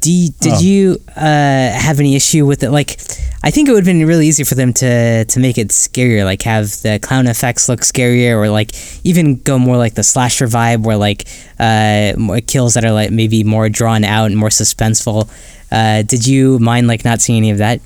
Do 0.00 0.12
you, 0.12 0.28
did 0.40 0.52
Oh. 0.54 0.60
you 0.60 1.00
uh, 1.16 1.20
have 1.20 1.98
any 1.98 2.14
issue 2.14 2.46
with 2.46 2.62
it? 2.62 2.70
Like, 2.70 3.00
I 3.42 3.50
think 3.50 3.68
it 3.68 3.72
would 3.72 3.84
have 3.86 3.92
been 3.96 4.06
really 4.06 4.26
easy 4.28 4.44
for 4.44 4.54
them 4.54 4.72
to 4.74 5.24
to 5.24 5.40
make 5.40 5.58
it 5.58 5.68
scarier, 5.68 6.24
like 6.24 6.42
have 6.42 6.70
the 6.82 6.98
clown 7.02 7.26
effects 7.26 7.68
look 7.68 7.80
scarier, 7.80 8.36
or 8.36 8.48
like 8.50 8.70
even 9.04 9.40
go 9.42 9.58
more 9.58 9.76
like 9.76 9.94
the 9.94 10.02
slasher 10.04 10.46
vibe, 10.46 10.82
where 10.82 10.96
like 10.96 11.24
uh, 11.58 12.12
more 12.18 12.40
kills 12.40 12.74
that 12.74 12.84
are 12.84 12.92
like 12.92 13.10
maybe 13.10 13.42
more 13.42 13.68
drawn 13.68 14.04
out 14.04 14.26
and 14.26 14.36
more 14.36 14.48
suspenseful. 14.50 15.28
Uh, 15.72 16.02
did 16.02 16.26
you 16.26 16.58
mind 16.60 16.86
like 16.86 17.04
not 17.04 17.20
seeing 17.20 17.38
any 17.38 17.50
of 17.50 17.58
that? 17.58 17.80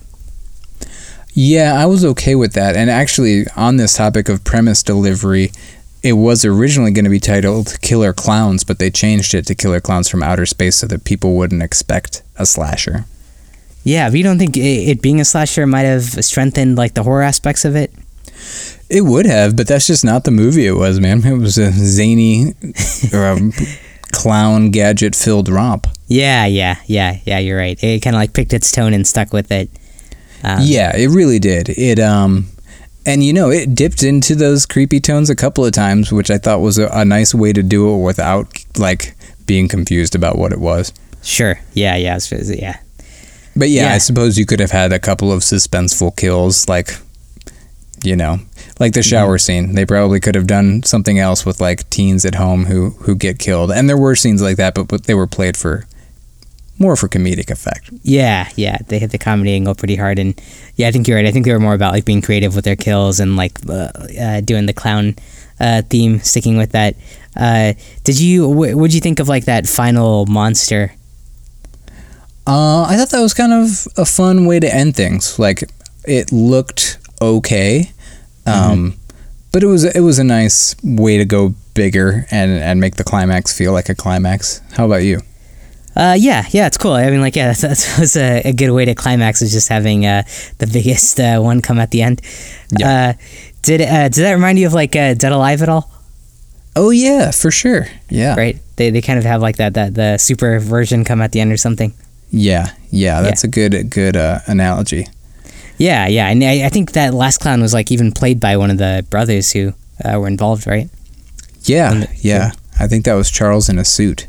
Yeah, 1.32 1.74
I 1.78 1.86
was 1.86 2.04
okay 2.04 2.34
with 2.34 2.54
that. 2.54 2.74
And 2.76 2.90
actually, 2.90 3.44
on 3.56 3.76
this 3.76 3.96
topic 3.96 4.28
of 4.28 4.42
premise 4.44 4.82
delivery, 4.82 5.52
it 6.03 6.14
was 6.14 6.44
originally 6.44 6.90
going 6.90 7.05
to 7.05 7.11
be 7.11 7.20
titled 7.20 7.78
Killer 7.82 8.12
Clowns, 8.12 8.64
but 8.64 8.78
they 8.78 8.90
changed 8.90 9.34
it 9.34 9.46
to 9.46 9.55
Killer 9.55 9.80
Klowns 9.80 10.11
from 10.11 10.22
Outer 10.22 10.46
Space 10.46 10.76
so 10.76 10.86
that 10.86 11.05
people 11.05 11.34
wouldn't 11.36 11.62
expect 11.62 12.22
a 12.36 12.46
slasher. 12.46 13.05
Yeah, 13.84 14.09
but 14.09 14.18
you 14.18 14.24
don't 14.24 14.38
think 14.38 14.57
it, 14.57 15.03
being 15.03 15.20
a 15.20 15.24
slasher 15.24 15.66
might 15.66 15.82
have 15.82 16.24
strengthened 16.24 16.76
like 16.76 16.94
the 16.94 17.03
horror 17.03 17.22
aspects 17.22 17.64
of 17.64 17.76
it? 17.76 17.92
It 18.88 19.03
would 19.03 19.26
have, 19.26 19.57
but 19.57 19.68
that's 19.68 19.86
just 19.86 20.05
not 20.05 20.24
the 20.24 20.30
movie 20.30 20.66
it 20.66 20.72
was, 20.72 21.01
man. 21.01 21.24
It 21.24 21.36
was 21.36 21.59
a 21.59 21.70
zany 21.70 22.55
or 23.12 23.24
a 23.24 23.38
clown 24.12 24.70
gadget 24.70 25.14
filled 25.14 25.48
romp. 25.48 25.86
Yeah, 26.09 26.46
yeah, 26.46 26.76
yeah, 26.86 27.18
yeah. 27.24 27.38
You're 27.38 27.59
right. 27.59 27.82
It 27.82 28.01
kind 28.01 28.16
of 28.16 28.20
like 28.20 28.32
picked 28.32 28.53
its 28.53 28.72
tone 28.72 28.92
and 28.92 29.07
stuck 29.07 29.32
with 29.32 29.53
it. 29.53 29.70
Um, 30.42 30.61
yeah, 30.62 30.96
it 30.96 31.09
really 31.09 31.38
did. 31.38 31.68
It 31.68 31.98
um 32.01 32.48
and 33.11 33.24
you 33.24 33.32
know, 33.32 33.50
it 33.50 33.74
dipped 33.74 34.04
into 34.04 34.36
those 34.36 34.66
creepy 34.66 35.00
tones 35.00 35.30
a 35.30 35.34
couple 35.34 35.64
of 35.64 35.72
times, 35.72 36.12
which 36.12 36.30
I 36.30 36.38
thought 36.38 36.61
was 36.61 36.78
a, 36.78 36.86
a 36.92 37.04
nice 37.04 37.34
way 37.34 37.52
to 37.52 37.62
do 37.62 37.92
it 37.92 38.04
without 38.04 38.46
like 38.78 39.16
being 39.46 39.66
confused 39.66 40.14
about 40.14 40.38
what 40.38 40.52
it 40.52 40.61
was. 40.61 40.92
Sure. 41.22 41.58
Yeah, 41.74 41.96
yeah, 41.96 42.16
it's- 42.16 42.50
yeah. 42.50 42.78
But 43.56 43.68
yeah, 43.68 43.88
Yeah. 43.88 43.94
I 43.94 43.98
suppose 43.98 44.38
you 44.38 44.46
could 44.46 44.61
have 44.61 44.70
had 44.70 44.92
a 44.92 45.00
couple 45.00 45.32
of 45.32 45.40
suspenseful 45.40 46.16
kills, 46.16 46.68
like, 46.68 46.96
you 48.04 48.14
know, 48.14 48.38
like 48.78 48.92
the 48.92 49.02
shower 49.02 49.38
mm-hmm. 49.38 49.66
scene. 49.66 49.74
They 49.74 49.84
probably 49.84 50.20
could 50.20 50.36
have 50.36 50.46
done 50.46 50.84
something 50.84 51.18
else 51.18 51.44
with 51.44 51.61
like 51.61 51.90
teens 51.90 52.24
at 52.24 52.36
home 52.36 52.66
who 52.66 52.90
who 53.00 53.16
get 53.16 53.40
killed, 53.40 53.72
and 53.72 53.88
there 53.88 53.98
were 53.98 54.14
scenes 54.14 54.40
like 54.40 54.56
that, 54.56 54.74
but, 54.74 54.86
but 54.86 55.04
they 55.04 55.14
were 55.14 55.26
played 55.26 55.56
for 55.56 55.84
more 56.81 56.97
for 56.97 57.09
comedic 57.09 57.51
effect. 57.51 57.91
Yeah, 58.03 58.49
yeah, 58.57 58.78
they 58.89 58.99
hit 58.99 59.12
the 59.12 59.18
comedy 59.18 59.53
angle 59.53 59.74
pretty 59.74 59.97
hard, 59.97 60.18
and 60.18 60.41
yeah, 60.76 60.89
I 60.89 60.93
think 60.93 61.07
you're 61.07 61.16
right. 61.18 61.26
I 61.26 61.31
think 61.31 61.45
they 61.45 61.53
were 61.53 61.61
more 61.61 61.74
about 61.74 61.93
like 61.93 62.07
being 62.07 62.22
creative 62.22 62.57
with 62.57 62.64
their 62.64 62.74
kills 62.74 63.20
and 63.20 63.37
like 63.37 63.59
uh, 63.68 63.91
uh, 64.20 64.41
doing 64.41 64.66
the 64.66 64.72
clown 64.72 65.14
uh, 65.61 65.83
theme, 65.83 66.18
sticking 66.20 66.57
with 66.57 66.72
that. 66.72 66.97
Uh, 67.37 67.74
did 68.03 68.18
you? 68.18 68.49
Wh- 68.49 68.76
what 68.76 68.89
did 68.91 68.95
you 68.95 69.01
think 69.01 69.20
of 69.20 69.28
like 69.28 69.45
that 69.45 69.68
final 69.68 70.26
monster? 70.26 70.95
Uh, 72.47 72.83
I 72.85 72.97
thought 72.97 73.11
that 73.11 73.20
was 73.20 73.35
kind 73.35 73.53
of 73.53 73.87
a 73.97 74.05
fun 74.05 74.47
way 74.47 74.59
to 74.59 74.74
end 74.74 74.97
things. 74.97 75.39
Like, 75.39 75.70
it 76.05 76.33
looked 76.33 76.99
okay, 77.20 77.93
um, 78.47 78.95
but 79.53 79.62
it 79.62 79.66
was 79.66 79.85
it 79.85 80.01
was 80.01 80.18
a 80.18 80.24
nice 80.24 80.74
way 80.83 81.18
to 81.18 81.26
go 81.26 81.55
bigger 81.74 82.26
and 82.31 82.51
and 82.51 82.81
make 82.81 82.97
the 82.97 83.05
climax 83.05 83.57
feel 83.57 83.72
like 83.72 83.91
a 83.91 83.95
climax. 83.95 84.62
How 84.72 84.87
about 84.87 85.03
you? 85.05 85.20
Uh, 86.01 86.14
yeah, 86.18 86.46
yeah, 86.51 86.66
it's 86.66 86.78
cool. 86.78 86.92
I 86.94 87.11
mean, 87.11 87.20
like, 87.20 87.36
yeah, 87.36 87.53
that 87.53 87.96
was 87.98 88.16
a, 88.28 88.40
a 88.46 88.53
good 88.55 88.70
way 88.70 88.86
to 88.86 88.94
climax 88.94 89.42
is 89.42 89.53
just 89.53 89.68
having 89.68 90.07
uh, 90.07 90.22
the 90.59 90.66
biggest 90.66 91.20
uh, 91.20 91.38
one 91.40 91.61
come 91.61 91.78
at 91.78 91.90
the 91.90 92.01
end. 92.01 92.22
Yeah. 92.78 92.88
Uh, 92.88 93.12
did 93.62 93.82
uh, 93.82 94.09
did 94.09 94.22
that 94.24 94.32
remind 94.32 94.59
you 94.59 94.66
of 94.66 94.72
like 94.72 94.96
uh, 94.96 95.12
Dead 95.14 95.32
Alive 95.32 95.61
at 95.61 95.68
all? 95.68 95.90
Oh 96.74 96.88
yeah, 96.90 97.30
for 97.32 97.51
sure. 97.51 97.86
Yeah. 98.09 98.34
Right? 98.34 98.57
They 98.76 98.88
they 98.90 99.03
kind 99.03 99.18
of 99.18 99.26
have 99.26 99.42
like 99.42 99.57
that 99.57 99.74
that 99.74 99.94
the 99.94 100.16
super 100.16 100.59
version 100.59 101.05
come 101.05 101.20
at 101.20 101.32
the 101.32 101.40
end 101.40 101.53
or 101.53 101.59
something. 101.59 101.92
Yeah, 102.30 102.72
yeah, 102.90 103.20
that's 103.20 103.44
a 103.44 103.48
good 103.48 103.90
good 103.90 104.16
uh, 104.16 104.38
analogy. 104.46 105.07
Yeah, 105.76 106.07
yeah, 106.09 106.28
and 106.28 106.42
I, 106.44 106.66
I 106.66 106.68
think 106.70 106.92
that 106.92 107.12
last 107.12 107.40
clown 107.40 107.61
was 107.61 107.74
like 107.74 107.90
even 107.92 108.12
played 108.12 108.38
by 108.40 108.57
one 108.57 108.70
of 108.70 108.78
the 108.78 109.05
brothers 109.11 109.51
who 109.53 109.72
uh, 110.05 110.18
were 110.18 110.28
involved, 110.28 110.66
right? 110.66 110.88
Yeah, 111.64 111.92
And- 111.92 112.09
yeah. 112.22 112.53
I 112.78 112.86
think 112.86 113.05
that 113.05 113.14
was 113.14 113.30
Charles 113.30 113.68
in 113.68 113.78
a 113.78 113.84
suit. 113.84 114.26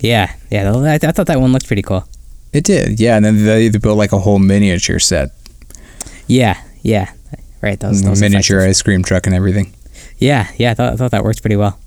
Yeah, 0.00 0.34
yeah. 0.50 0.72
I, 0.72 0.94
I 0.94 0.98
thought 0.98 1.26
that 1.26 1.40
one 1.40 1.52
looked 1.52 1.66
pretty 1.66 1.82
cool. 1.82 2.06
It 2.52 2.64
did, 2.64 3.00
yeah. 3.00 3.16
And 3.16 3.24
then 3.24 3.44
they, 3.44 3.68
they 3.68 3.78
built 3.78 3.98
like 3.98 4.12
a 4.12 4.18
whole 4.18 4.38
miniature 4.38 4.98
set, 4.98 5.30
Yeah, 6.26 6.60
yeah. 6.82 7.12
Right. 7.60 7.82
Was, 7.82 8.02
that 8.02 8.20
miniature 8.20 8.60
ice 8.60 8.82
cream 8.82 9.02
truck 9.02 9.26
and 9.26 9.34
everything. 9.34 9.74
Yeah, 10.18 10.50
yeah. 10.58 10.72
I 10.72 10.74
thought, 10.74 10.92
I 10.92 10.96
thought 10.96 11.10
that 11.12 11.24
worked 11.24 11.42
pretty 11.42 11.56
well. 11.56 11.78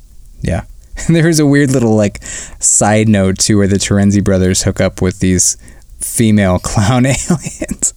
Yeah. 0.41 0.64
And 1.08 1.24
was 1.24 1.39
a 1.39 1.45
weird 1.45 1.70
little 1.72 1.95
like 1.95 2.24
side 2.24 3.08
note 3.08 3.38
too, 3.38 3.60
where 3.60 3.68
the 3.68 3.76
Terenzi 3.76 4.24
brothers 4.24 4.64
hook 4.64 4.82
up 4.82 4.99
with 4.99 5.20
these 5.20 5.55
female 5.99 6.58
clown 6.64 7.05
aliens. 7.05 7.93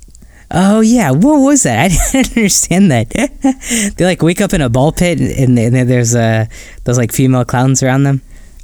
Oh 0.50 0.80
yeah, 0.80 1.10
what 1.10 1.40
was 1.40 1.62
that? 1.62 1.90
I 2.14 2.22
didn't 2.22 2.36
understand 2.36 2.90
that. 2.90 3.94
they 3.96 4.04
like 4.04 4.20
wake 4.22 4.40
up 4.40 4.52
in 4.52 4.60
a 4.60 4.68
ball 4.68 4.92
pit, 4.92 5.18
and, 5.20 5.58
and 5.58 5.74
then 5.74 5.86
there's 5.86 6.14
uh 6.14 6.46
those 6.84 6.98
like 6.98 7.12
female 7.12 7.44
clowns 7.44 7.82
around 7.82 8.02
them. 8.02 8.20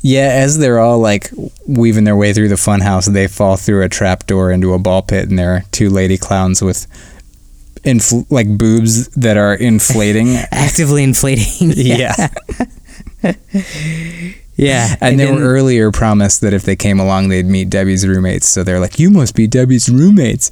Yeah, 0.07 0.29
as 0.29 0.57
they're 0.57 0.79
all 0.79 1.01
like 1.01 1.33
weaving 1.67 2.05
their 2.05 2.15
way 2.15 2.33
through 2.33 2.47
the 2.47 2.55
funhouse, 2.55 3.13
they 3.13 3.27
fall 3.27 3.57
through 3.57 3.83
a 3.83 3.89
trapdoor 3.89 4.53
into 4.53 4.73
a 4.73 4.79
ball 4.79 5.03
pit, 5.03 5.29
and 5.29 5.37
there 5.37 5.51
are 5.51 5.63
two 5.73 5.91
lady 5.91 6.17
clowns 6.17 6.63
with 6.63 6.87
infl- 7.83 8.25
like 8.31 8.57
boobs 8.57 9.09
that 9.17 9.37
are 9.37 9.53
inflating. 9.53 10.37
actively 10.53 11.03
inflating. 11.03 11.73
yeah. 11.77 12.29
yeah. 14.55 14.95
And, 15.01 15.19
they 15.19 15.25
then- 15.25 15.35
were 15.35 15.41
earlier 15.41 15.91
promised 15.91 16.41
that 16.43 16.55
if 16.55 16.63
they 16.63 16.77
came 16.77 17.01
along, 17.01 17.29
they'd 17.29 17.45
meet 17.45 17.69
Debbie's 17.69 18.07
roommates. 18.07 18.47
So 18.47 18.63
they're 18.63 18.79
like, 18.79 19.01
"You 19.01 19.11
must 19.11 19.35
be 19.35 19.49
Debbie's 19.49 19.89
roommates." 19.89 20.51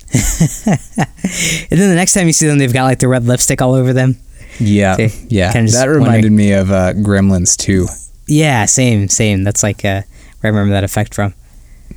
and 0.67 1.79
then 1.81 1.91
the 1.91 1.95
next 1.95 2.15
time 2.15 2.27
you 2.27 2.33
see 2.33 2.49
them, 2.49 2.59
they've 2.59 2.73
got 2.73 2.87
like 2.87 2.99
the 2.99 3.07
red 3.07 3.25
lipstick 3.25 3.63
all 3.63 3.75
over 3.75 3.93
them. 3.93 4.17
Yeah, 4.59 4.97
See, 4.97 5.27
yeah. 5.29 5.53
That 5.53 5.87
reminded 5.87 6.33
me 6.33 6.51
of 6.55 6.73
uh, 6.73 6.93
Gremlins 6.95 7.57
too. 7.57 7.87
Yeah, 8.27 8.65
same, 8.67 9.09
same. 9.09 9.45
That's 9.45 9.63
like 9.63 9.85
uh, 9.85 10.03
where 10.41 10.45
I 10.45 10.49
remember 10.49 10.73
that 10.73 10.85
effect 10.85 11.15
from. 11.15 11.35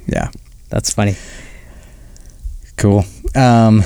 Yeah, 0.07 0.29
That's 0.69 0.93
funny. 0.93 1.15
cool. 2.77 3.05
Um, 3.35 3.83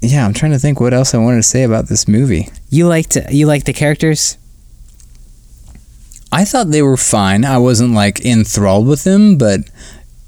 yeah, 0.00 0.24
I'm 0.24 0.34
trying 0.34 0.52
to 0.52 0.58
think 0.58 0.80
what 0.80 0.94
else 0.94 1.14
I 1.14 1.18
wanted 1.18 1.38
to 1.38 1.42
say 1.42 1.62
about 1.64 1.88
this 1.88 2.06
movie. 2.06 2.48
You 2.70 2.86
liked 2.86 3.16
you 3.30 3.46
liked 3.46 3.66
the 3.66 3.72
characters. 3.72 4.36
I 6.30 6.44
thought 6.44 6.70
they 6.70 6.82
were 6.82 6.96
fine. 6.96 7.44
I 7.44 7.58
wasn't 7.58 7.94
like 7.94 8.24
enthralled 8.24 8.86
with 8.86 9.04
them, 9.04 9.38
but 9.38 9.60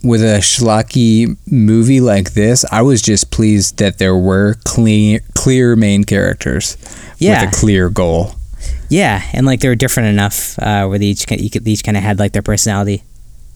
with 0.02 0.22
a 0.22 0.38
schlocky 0.38 1.36
movie 1.50 2.00
like 2.00 2.32
this, 2.32 2.64
I 2.72 2.80
was 2.82 3.02
just 3.02 3.30
pleased 3.30 3.78
that 3.78 3.98
there 3.98 4.16
were 4.16 4.56
clear, 4.64 5.20
clear 5.34 5.76
main 5.76 6.04
characters 6.04 6.78
Yeah. 7.18 7.44
with 7.44 7.54
a 7.54 7.56
clear 7.56 7.90
goal. 7.90 8.34
Yeah, 8.90 9.22
and 9.32 9.46
like 9.46 9.60
they 9.60 9.68
were 9.68 9.74
different 9.76 10.08
enough 10.10 10.58
uh, 10.58 10.86
where 10.86 10.98
they 10.98 11.06
each 11.06 11.26
could- 11.26 11.40
each 11.40 11.84
kind 11.84 11.96
of 11.96 12.02
had 12.02 12.18
like 12.18 12.32
their 12.32 12.42
personality. 12.42 13.02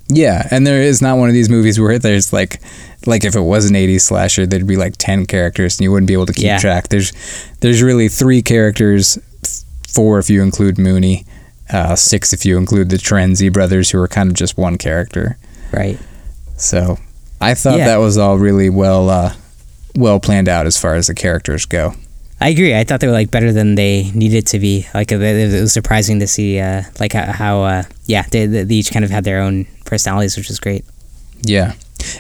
Yeah, 0.09 0.47
and 0.51 0.67
there 0.67 0.83
is 0.83 1.01
not 1.03 1.17
one 1.19 1.29
of 1.29 1.35
these 1.35 1.49
movies 1.49 1.81
where 1.81 1.99
there's 1.99 2.33
like, 2.33 2.61
like 3.07 3.25
if 3.25 3.35
it 3.35 3.41
was 3.41 3.69
an 3.69 3.75
'80s 3.75 4.03
slasher, 4.03 4.47
there'd 4.47 4.67
be 4.67 4.77
like 4.77 4.95
ten 4.99 5.27
characters 5.27 5.77
and 5.79 5.85
you 5.85 5.91
wouldn't 5.91 6.07
be 6.09 6.13
able 6.15 6.27
to 6.27 6.33
keep 6.33 6.45
Yeah. 6.45 6.59
track. 6.59 6.89
There's, 6.89 7.13
there's 7.61 7.83
really 7.83 8.09
three 8.09 8.43
characters, 8.43 9.19
four 9.89 10.19
if 10.19 10.29
you 10.29 10.43
include 10.43 10.79
Mooney, 10.79 11.25
uh, 11.73 11.97
six 11.97 12.33
if 12.35 12.45
you 12.45 12.59
include 12.59 12.91
the 12.91 12.97
Terenzi 12.97 13.51
brothers, 13.53 13.91
who 13.91 13.99
are 13.99 14.07
kind 14.09 14.29
of 14.31 14.37
just 14.37 14.59
one 14.59 14.77
character. 14.79 15.39
Right. 15.73 15.99
So, 16.59 16.99
I 17.41 17.55
thought 17.55 17.79
Yeah. 17.79 17.87
that 17.87 17.97
was 17.97 18.19
all 18.19 18.39
really 18.39 18.69
well, 18.71 19.09
uh, 19.09 19.33
well 19.97 20.21
planned 20.21 20.49
out 20.49 20.67
as 20.67 20.77
far 20.77 20.95
as 20.97 21.07
the 21.07 21.15
characters 21.15 21.65
go. 21.65 21.95
I 22.45 22.49
agree. 22.49 22.77
I 22.77 22.85
thought 22.85 23.01
they 23.01 23.07
were 23.07 23.13
like 23.15 23.31
better 23.31 23.53
than 23.53 23.75
they 23.75 24.11
needed 24.11 24.47
to 24.49 24.59
be. 24.59 24.87
Like 24.93 25.11
it, 25.11 25.17
was 25.19 25.73
surprising 25.73 26.21
to 26.21 26.27
see 26.27 26.61
uh, 26.61 26.83
like 27.01 27.15
how, 27.15 27.63
uh, 27.63 27.85
yeah 28.05 28.27
they, 28.31 28.45
they 28.45 28.65
they 28.65 28.75
each 28.75 28.93
kind 28.93 29.03
of 29.03 29.11
had 29.11 29.25
their 29.25 29.41
own 29.41 29.65
personalities, 29.87 30.37
which 30.37 30.49
was 30.49 30.61
great. 30.61 30.85
Yeah. 31.47 31.73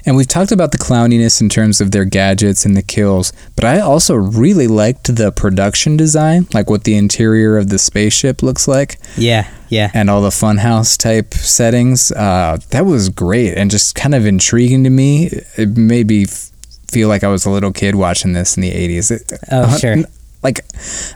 And 0.07 0.17
we've 0.17 0.27
talked 0.27 0.51
about 0.51 0.73
the 0.73 0.79
clowniness 0.79 1.43
in 1.43 1.51
terms 1.51 1.83
of 1.83 1.91
their 1.91 2.07
gadgets 2.07 2.65
and 2.65 2.75
the 2.75 2.83
kills, 2.83 3.35
but 3.55 3.67
I 3.67 3.81
also 3.81 4.15
really 4.15 4.67
liked 4.67 5.15
the 5.15 5.31
production 5.31 5.99
design, 5.99 6.47
like 6.55 6.71
what 6.71 6.85
the 6.85 6.97
interior 6.97 7.59
of 7.59 7.69
the 7.69 7.79
spaceship 7.79 8.43
looks 8.43 8.67
like, 8.67 8.99
Yeah, 9.19 9.47
yeah, 9.69 9.91
and 9.93 10.09
all 10.09 10.23
the 10.23 10.31
funhouse 10.31 10.97
type 10.97 11.35
settings. 11.35 12.11
Uh, 12.13 12.57
that 12.71 12.87
was 12.87 13.11
great 13.11 13.59
and 13.59 13.71
just 13.71 13.95
kind 13.95 14.15
of 14.15 14.25
intriguing 14.25 14.85
to 14.85 14.91
me. 14.91 15.29
It 15.59 15.77
made 15.77 16.09
me 16.09 16.23
f- 16.23 16.51
feel 16.91 17.09
like 17.09 17.25
I 17.25 17.29
was 17.29 17.45
a 17.47 17.51
little 17.51 17.73
kid 17.73 17.95
watching 17.95 18.33
this 18.33 18.57
in 18.57 18.63
the 18.63 18.71
80s. 18.71 19.11
It- 19.11 19.33
Oh, 19.51 19.63
uh, 19.63 19.77
sure. 19.79 19.97
Like, 20.43 20.61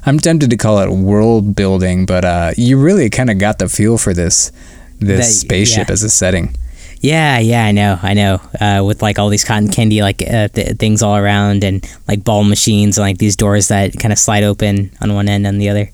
I'm 0.06 0.18
tempted 0.18 0.48
to 0.50 0.56
call 0.56 0.78
it 0.80 0.88
world 0.90 1.54
building, 1.54 2.06
but 2.06 2.24
uh, 2.24 2.52
you 2.56 2.78
really 2.80 3.10
kind 3.10 3.28
of 3.30 3.38
got 3.38 3.58
the 3.58 3.68
feel 3.68 3.98
for 3.98 4.14
this 4.14 4.50
this 5.00 5.26
That- 5.28 5.32
spaceship 5.32 5.88
yeah. 5.88 5.92
as 5.92 6.02
a 6.02 6.08
setting. 6.10 6.54
yeah, 7.00 7.38
yeah. 7.38 7.64
I 7.64 7.72
know, 7.72 7.98
I 8.02 8.14
know. 8.14 8.40
Uh, 8.60 8.82
with 8.84 9.02
like 9.02 9.18
all 9.18 9.28
these 9.28 9.44
cotton 9.44 9.68
candy 9.70 10.00
like 10.02 10.22
uh, 10.22 10.48
th- 10.48 10.76
things 10.78 11.02
all 11.02 11.16
around, 11.16 11.62
and 11.62 11.86
like 12.08 12.24
ball 12.24 12.42
machines, 12.42 12.96
and 12.98 13.04
like 13.06 13.18
these 13.18 13.36
doors 13.36 13.68
that 13.68 13.92
kind 14.00 14.12
of 14.12 14.18
slide 14.18 14.42
open 14.44 14.90
on 15.00 15.14
one 15.14 15.28
end 15.28 15.46
and 15.46 15.60
the 15.60 15.68
other. 15.68 15.90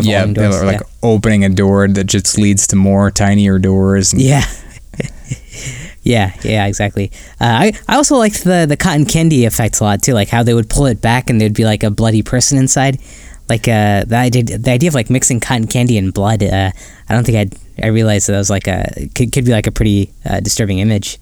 Yeah, 0.00 0.24
doors. 0.26 0.54
were 0.60 0.64
like 0.66 0.80
opening 1.02 1.44
a 1.44 1.48
door 1.48 1.88
that 1.88 2.04
just 2.04 2.38
leads 2.38 2.66
to 2.68 2.76
more 2.76 3.10
tinier 3.10 3.58
doors. 3.58 4.12
And 4.12 4.22
yeah. 4.22 4.44
Yeah, 6.06 6.32
yeah, 6.44 6.66
exactly. 6.66 7.10
Uh, 7.40 7.66
I 7.66 7.72
I 7.88 7.96
also 7.96 8.16
liked 8.16 8.44
the 8.44 8.64
the 8.64 8.76
cotton 8.76 9.06
candy 9.06 9.44
effect 9.44 9.80
a 9.80 9.84
lot 9.84 10.04
too, 10.04 10.14
like 10.14 10.28
how 10.28 10.44
they 10.44 10.54
would 10.54 10.70
pull 10.70 10.86
it 10.86 11.00
back 11.00 11.28
and 11.28 11.40
there'd 11.40 11.52
be 11.52 11.64
like 11.64 11.82
a 11.82 11.90
bloody 11.90 12.22
person 12.22 12.58
inside. 12.58 13.00
Like 13.48 13.66
uh, 13.66 14.04
the 14.04 14.16
idea 14.16 14.44
the 14.44 14.70
idea 14.70 14.88
of 14.88 14.94
like 14.94 15.10
mixing 15.10 15.40
cotton 15.40 15.66
candy 15.66 15.98
and 15.98 16.14
blood. 16.14 16.44
Uh, 16.44 16.70
I 17.08 17.12
don't 17.12 17.24
think 17.26 17.52
I 17.52 17.84
I 17.84 17.88
realized 17.88 18.28
that 18.28 18.36
was 18.36 18.50
like 18.50 18.68
a 18.68 19.08
could, 19.16 19.32
could 19.32 19.44
be 19.44 19.50
like 19.50 19.66
a 19.66 19.72
pretty 19.72 20.12
uh, 20.24 20.38
disturbing 20.38 20.78
image. 20.78 21.18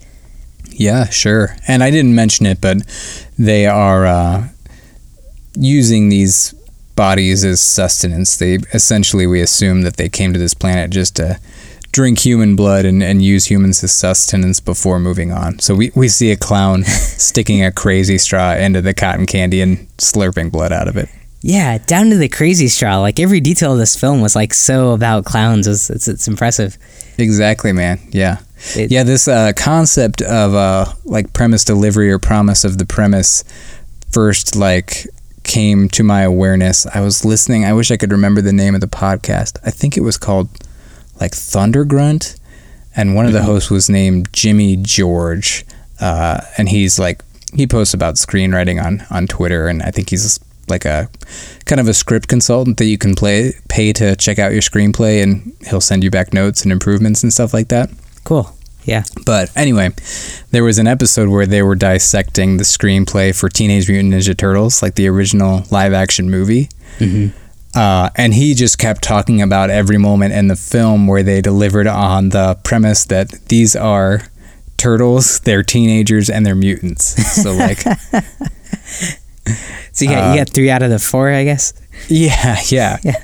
Yeah, 0.68 1.08
sure. 1.08 1.56
And 1.66 1.82
I 1.82 1.90
didn't 1.90 2.14
mention 2.14 2.44
it, 2.44 2.60
but 2.60 2.76
they 3.38 3.66
are 3.66 4.04
uh, 4.04 4.48
using 5.56 6.10
these 6.10 6.52
bodies 6.94 7.42
as 7.42 7.62
sustenance. 7.62 8.36
They 8.36 8.56
essentially 8.74 9.26
we 9.26 9.40
assume 9.40 9.80
that 9.82 9.96
they 9.96 10.10
came 10.10 10.34
to 10.34 10.38
this 10.38 10.52
planet 10.52 10.90
just 10.90 11.16
to 11.16 11.40
drink 11.94 12.18
human 12.18 12.56
blood 12.56 12.84
and, 12.84 13.04
and 13.04 13.22
use 13.22 13.44
humans 13.46 13.82
as 13.84 13.94
sustenance 13.94 14.58
before 14.58 14.98
moving 14.98 15.30
on. 15.30 15.60
So 15.60 15.76
we, 15.76 15.92
we 15.94 16.08
see 16.08 16.32
a 16.32 16.36
clown 16.36 16.82
sticking 16.84 17.64
a 17.64 17.70
crazy 17.70 18.18
straw 18.18 18.52
into 18.54 18.82
the 18.82 18.92
cotton 18.92 19.26
candy 19.26 19.60
and 19.60 19.78
slurping 19.98 20.50
blood 20.50 20.72
out 20.72 20.88
of 20.88 20.96
it. 20.96 21.08
Yeah, 21.40 21.78
down 21.78 22.10
to 22.10 22.16
the 22.16 22.28
crazy 22.28 22.66
straw. 22.66 22.98
Like 22.98 23.20
every 23.20 23.38
detail 23.38 23.72
of 23.74 23.78
this 23.78 23.94
film 23.94 24.20
was 24.20 24.34
like 24.34 24.52
so 24.52 24.90
about 24.90 25.24
clowns. 25.24 25.68
It's 25.68 25.88
it's, 25.88 26.08
it's 26.08 26.26
impressive. 26.26 26.76
Exactly, 27.16 27.72
man. 27.72 28.00
Yeah. 28.10 28.38
It- 28.74 28.90
yeah, 28.90 29.04
this 29.04 29.28
uh, 29.28 29.52
concept 29.54 30.20
of 30.20 30.54
uh, 30.54 30.86
like 31.04 31.32
premise 31.32 31.62
delivery 31.64 32.10
or 32.10 32.18
promise 32.18 32.64
of 32.64 32.78
the 32.78 32.86
premise 32.86 33.44
first 34.10 34.56
like 34.56 35.06
came 35.44 35.88
to 35.90 36.02
my 36.02 36.22
awareness. 36.22 36.86
I 36.86 37.00
was 37.02 37.24
listening. 37.24 37.64
I 37.64 37.72
wish 37.72 37.92
I 37.92 37.98
could 37.98 38.10
remember 38.10 38.40
the 38.40 38.52
name 38.52 38.74
of 38.74 38.80
the 38.80 38.88
podcast. 38.88 39.58
I 39.64 39.70
think 39.70 39.96
it 39.96 40.00
was 40.00 40.16
called 40.16 40.48
like 41.20 41.34
Thunder 41.34 41.84
Grunt, 41.84 42.36
and 42.96 43.14
one 43.14 43.26
of 43.26 43.32
the 43.32 43.42
hosts 43.42 43.70
was 43.70 43.88
named 43.88 44.32
Jimmy 44.32 44.76
George, 44.76 45.64
uh, 46.00 46.40
and 46.58 46.68
he's 46.68 46.98
like 46.98 47.22
he 47.54 47.66
posts 47.66 47.94
about 47.94 48.16
screenwriting 48.16 48.84
on 48.84 49.04
on 49.10 49.26
Twitter, 49.26 49.68
and 49.68 49.82
I 49.82 49.90
think 49.90 50.10
he's 50.10 50.38
like 50.68 50.84
a 50.84 51.08
kind 51.66 51.80
of 51.80 51.88
a 51.88 51.94
script 51.94 52.28
consultant 52.28 52.78
that 52.78 52.86
you 52.86 52.98
can 52.98 53.14
play 53.14 53.52
pay 53.68 53.92
to 53.92 54.16
check 54.16 54.38
out 54.38 54.52
your 54.52 54.62
screenplay, 54.62 55.22
and 55.22 55.56
he'll 55.68 55.80
send 55.80 56.04
you 56.04 56.10
back 56.10 56.32
notes 56.32 56.62
and 56.62 56.72
improvements 56.72 57.22
and 57.22 57.32
stuff 57.32 57.54
like 57.54 57.68
that. 57.68 57.90
Cool. 58.24 58.54
Yeah. 58.84 59.04
But 59.24 59.50
anyway, 59.56 59.90
there 60.50 60.64
was 60.64 60.78
an 60.78 60.86
episode 60.86 61.28
where 61.30 61.46
they 61.46 61.62
were 61.62 61.74
dissecting 61.74 62.58
the 62.58 62.64
screenplay 62.64 63.34
for 63.34 63.48
Teenage 63.48 63.88
Mutant 63.88 64.12
Ninja 64.12 64.36
Turtles, 64.36 64.82
like 64.82 64.94
the 64.94 65.08
original 65.08 65.64
live 65.70 65.92
action 65.92 66.30
movie. 66.30 66.68
Uh, 67.74 68.10
and 68.16 68.34
he 68.34 68.54
just 68.54 68.78
kept 68.78 69.02
talking 69.02 69.42
about 69.42 69.68
every 69.70 69.98
moment 69.98 70.32
in 70.32 70.48
the 70.48 70.56
film 70.56 71.06
where 71.06 71.22
they 71.22 71.40
delivered 71.40 71.86
on 71.86 72.28
the 72.30 72.56
premise 72.64 73.04
that 73.06 73.30
these 73.48 73.74
are 73.74 74.22
turtles, 74.76 75.40
they're 75.40 75.62
teenagers, 75.62 76.28
and 76.30 76.44
they're 76.46 76.54
mutants. 76.54 77.14
So, 77.42 77.52
like, 77.52 77.78
So 79.92 80.04
you 80.04 80.10
got 80.10 80.30
Uh, 80.30 80.32
you 80.32 80.38
got 80.40 80.50
three 80.50 80.70
out 80.70 80.82
of 80.82 80.90
the 80.90 80.98
four, 80.98 81.30
I 81.30 81.44
guess. 81.44 81.72
yeah, 82.08 82.58
yeah. 82.68 82.98
yeah. 83.04 83.14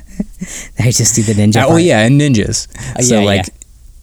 I 0.79 0.91
just 0.91 1.15
do 1.17 1.23
the 1.23 1.33
ninja. 1.33 1.65
oh, 1.65 1.69
part. 1.71 1.83
yeah, 1.83 2.01
and 2.07 2.21
ninjas. 2.21 2.69
Uh, 2.97 3.03
so, 3.03 3.21
yeah, 3.21 3.25
like, 3.27 3.47
yeah. 3.47 3.55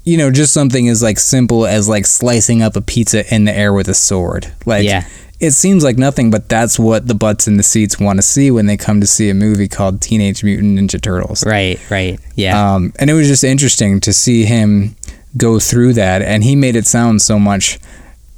you 0.03 0.17
know, 0.17 0.31
just 0.31 0.53
something 0.53 0.87
as 0.89 1.01
like 1.03 1.19
simple 1.19 1.65
as 1.65 1.87
like 1.87 2.05
slicing 2.05 2.61
up 2.61 2.75
a 2.75 2.81
pizza 2.81 3.33
in 3.33 3.45
the 3.45 3.53
air 3.55 3.71
with 3.73 3.87
a 3.87 3.93
sword. 3.93 4.51
Like, 4.65 4.83
Yeah. 4.85 5.05
It 5.39 5.51
seems 5.51 5.83
like 5.83 5.97
nothing, 5.97 6.31
but 6.31 6.49
that's 6.49 6.79
what 6.79 7.07
the 7.07 7.13
butts 7.13 7.47
in 7.47 7.57
the 7.57 7.63
seats 7.63 7.99
want 7.99 8.17
to 8.17 8.23
see 8.23 8.49
when 8.49 8.65
they 8.65 8.77
come 8.77 8.99
to 9.01 9.07
see 9.07 9.29
a 9.29 9.33
movie 9.33 9.67
called 9.67 10.01
Teenage 10.01 10.43
Mutant 10.43 10.79
Ninja 10.79 10.99
Turtles. 11.01 11.45
Right. 11.45 11.79
Right. 11.91 12.19
Yeah. 12.35 12.73
Um, 12.75 12.91
and 12.97 13.09
it 13.09 13.13
was 13.13 13.27
just 13.27 13.43
interesting 13.43 13.99
to 14.01 14.13
see 14.13 14.45
him 14.45 14.95
go 15.35 15.59
through 15.59 15.93
that, 15.93 16.21
and 16.23 16.43
he 16.43 16.55
made 16.55 16.75
it 16.75 16.87
sound 16.87 17.21
so 17.21 17.37
much 17.37 17.79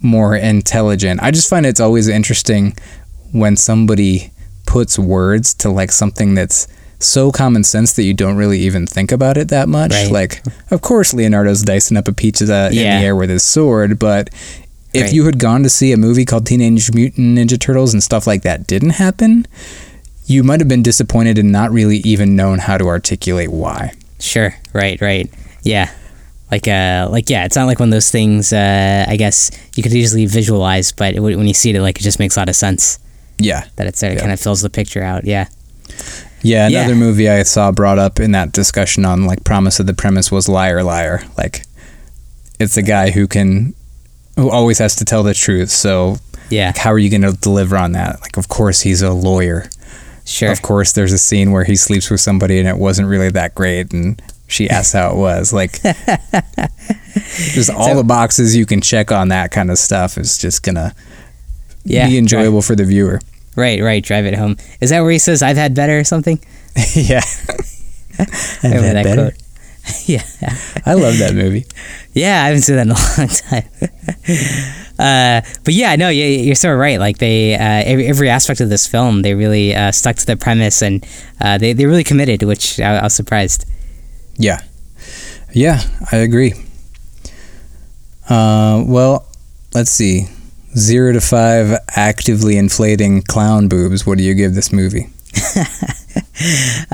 more 0.01 0.35
intelligent. 0.35 1.21
I 1.23 1.31
just 1.31 1.49
find 1.49 1.65
it's 1.65 1.79
always 1.79 2.07
interesting 2.07 2.75
when 3.31 3.55
somebody 3.55 4.31
puts 4.65 4.99
words 4.99 5.53
to 5.55 5.69
like 5.69 5.91
something 5.91 6.35
that's 6.35 6.67
so 7.01 7.31
common 7.31 7.63
sense 7.63 7.93
that 7.93 8.03
you 8.03 8.13
don't 8.13 8.35
really 8.35 8.59
even 8.59 8.85
think 8.85 9.11
about 9.11 9.37
it 9.37 9.47
that 9.47 9.69
much. 9.69 9.91
Right. 9.91 10.11
Like, 10.11 10.43
of 10.69 10.81
course, 10.81 11.13
Leonardo's 11.13 11.61
dicing 11.63 11.95
up 11.95 12.09
a 12.09 12.13
pizza 12.13 12.67
in 12.67 12.73
Yeah. 12.73 12.99
the 12.99 13.05
air 13.05 13.15
with 13.15 13.29
his 13.29 13.41
sword, 13.43 13.97
but 13.99 14.29
if 14.93 15.03
Right. 15.03 15.13
you 15.13 15.25
had 15.25 15.37
gone 15.39 15.63
to 15.63 15.69
see 15.69 15.91
a 15.91 15.97
movie 15.97 16.25
called 16.25 16.45
Teenage 16.45 16.91
Mutant 16.93 17.37
Ninja 17.37 17.59
Turtles 17.59 17.93
and 17.93 18.01
stuff 18.03 18.25
like 18.27 18.41
that 18.43 18.65
didn't 18.67 18.91
happen, 18.91 19.45
you 20.25 20.43
might 20.43 20.59
have 20.59 20.67
been 20.67 20.83
disappointed 20.83 21.37
and 21.37 21.51
not 21.51 21.71
really 21.71 21.97
even 21.99 22.35
known 22.35 22.59
how 22.59 22.77
to 22.77 22.87
articulate 22.87 23.51
why. 23.51 23.93
Sure. 24.19 24.55
Right. 24.73 24.99
Right. 25.01 25.29
Yeah. 25.63 25.89
Like 26.51 26.67
uh, 26.67 27.07
like 27.11 27.29
yeah, 27.29 27.45
it's 27.45 27.55
not 27.55 27.65
like 27.65 27.79
one 27.79 27.89
of 27.89 27.93
those 27.93 28.09
things. 28.09 28.51
Uh, 28.51 29.05
I 29.07 29.15
guess 29.17 29.51
you 29.75 29.83
could 29.83 29.93
easily 29.93 30.25
visualize, 30.25 30.91
but 30.91 31.13
it, 31.15 31.19
when 31.19 31.47
you 31.47 31.53
see 31.53 31.71
it, 31.71 31.81
like 31.81 31.99
it 31.99 32.03
just 32.03 32.17
makes 32.19 32.35
a 32.37 32.39
lot 32.39 32.49
of 32.49 32.55
sense 32.55 32.97
Yeah. 33.37 33.65
that 33.75 33.85
it's 33.85 34.01
it 34.01 34.13
Yeah. 34.13 34.19
kind 34.19 34.31
of 34.31 34.39
fills 34.39 34.61
the 34.61 34.69
picture 34.69 35.03
out. 35.03 35.25
Yeah. 35.25 35.45
Yeah, 36.41 36.67
Yeah. 36.67 36.79
another 36.79 36.95
movie 36.95 37.29
I 37.29 37.43
saw 37.43 37.71
brought 37.71 37.99
up 37.99 38.19
in 38.19 38.31
that 38.31 38.51
discussion 38.51 39.05
on 39.05 39.25
like 39.25 39.43
promise 39.43 39.79
of 39.79 39.85
the 39.85 39.93
premise 39.93 40.31
was 40.31 40.49
Liar 40.49 40.83
Liar. 40.83 41.23
Like 41.37 41.63
it's 42.59 42.77
a 42.77 42.81
guy 42.81 43.11
who 43.11 43.27
can 43.27 43.73
who 44.39 44.49
always 44.49 44.79
has 44.79 44.95
to 44.97 45.05
tell 45.05 45.23
the 45.23 45.33
truth. 45.33 45.69
So 45.69 46.17
Yeah. 46.49 46.67
like, 46.67 46.77
how 46.77 46.91
are 46.93 46.99
you 46.99 47.09
going 47.09 47.21
to 47.21 47.33
deliver 47.33 47.77
on 47.77 47.91
that? 47.93 48.21
Like 48.21 48.37
of 48.37 48.47
course 48.47 48.81
he's 48.81 49.01
a 49.01 49.11
lawyer. 49.11 49.69
Sure. 50.25 50.51
Of 50.51 50.61
course 50.61 50.91
there's 50.93 51.11
a 51.13 51.17
scene 51.17 51.51
where 51.51 51.63
he 51.63 51.75
sleeps 51.75 52.09
with 52.09 52.21
somebody 52.21 52.59
and 52.59 52.67
it 52.67 52.77
wasn't 52.77 53.07
really 53.07 53.29
that 53.31 53.55
great 53.55 53.91
and 53.93 54.21
she 54.47 54.69
asks 54.69 54.93
how 54.93 55.09
it 55.09 55.15
was. 55.15 55.51
Like 55.53 55.81
just 57.53 57.69
all 57.69 57.87
So- 57.89 57.95
the 57.95 58.03
boxes 58.03 58.55
you 58.55 58.65
can 58.65 58.81
check 58.81 59.11
on 59.11 59.29
that 59.29 59.51
kind 59.51 59.71
of 59.71 59.77
stuff 59.77 60.17
is 60.17 60.37
just 60.37 60.63
to 60.63 60.93
Yeah. 61.83 62.07
be 62.07 62.17
enjoyable 62.17 62.61
for 62.61 62.75
the 62.75 62.83
viewer. 62.85 63.19
Right. 63.55 63.81
Right. 63.81 64.03
Drive 64.03 64.25
it 64.25 64.35
home. 64.35 64.57
Is 64.79 64.91
that 64.91 65.01
where 65.01 65.11
he 65.11 65.19
says, 65.19 65.41
"I've 65.41 65.57
had 65.57 65.73
better" 65.73 65.99
or 65.99 66.03
something? 66.03 66.39
yeah. 66.93 67.21
Remember 68.63 68.85
had 68.87 68.95
that 68.95 69.03
better? 69.03 69.31
quote? 69.31 69.41
yeah. 70.05 70.23
I 70.85 70.93
love 70.93 71.17
that 71.19 71.33
movie. 71.33 71.65
Yeah, 72.13 72.43
I 72.43 72.47
haven't 72.47 72.61
seen 72.63 72.75
that 72.75 72.87
in 72.87 72.91
a 72.91 72.95
long 73.17 73.27
time. 73.27 73.69
uh, 74.99 75.41
but 75.63 75.73
yeah, 75.73 75.95
no, 75.95 76.09
you, 76.09 76.25
you're 76.25 76.55
so 76.55 76.73
right. 76.73 76.99
Like 76.99 77.17
they, 77.17 77.55
uh, 77.55 77.59
every, 77.59 78.07
every 78.07 78.29
aspect 78.29 78.61
of 78.61 78.69
this 78.69 78.87
film, 78.87 79.21
they 79.21 79.33
really 79.33 79.75
uh, 79.75 79.91
stuck 79.91 80.15
to 80.17 80.25
the 80.25 80.37
premise 80.37 80.81
and 80.81 81.05
uh, 81.41 81.57
they 81.57 81.73
they 81.73 81.85
really 81.85 82.03
committed, 82.03 82.43
which 82.43 82.79
I, 82.79 82.97
I 82.97 83.03
was 83.03 83.13
surprised. 83.13 83.65
Yeah. 84.37 84.61
Yeah, 85.53 85.81
I 86.11 86.17
agree. 86.17 86.53
Uh, 88.29 88.83
well, 88.85 89.27
let's 89.73 89.91
see. 89.91 90.27
Zero 90.77 91.13
to 91.13 91.21
five 91.21 91.79
actively 91.95 92.55
inflating 92.57 93.23
clown 93.23 93.67
boobs. 93.67 94.05
What 94.05 94.19
do 94.19 94.23
you 94.23 94.35
give 94.35 94.53
this 94.53 94.71
movie? 94.71 95.09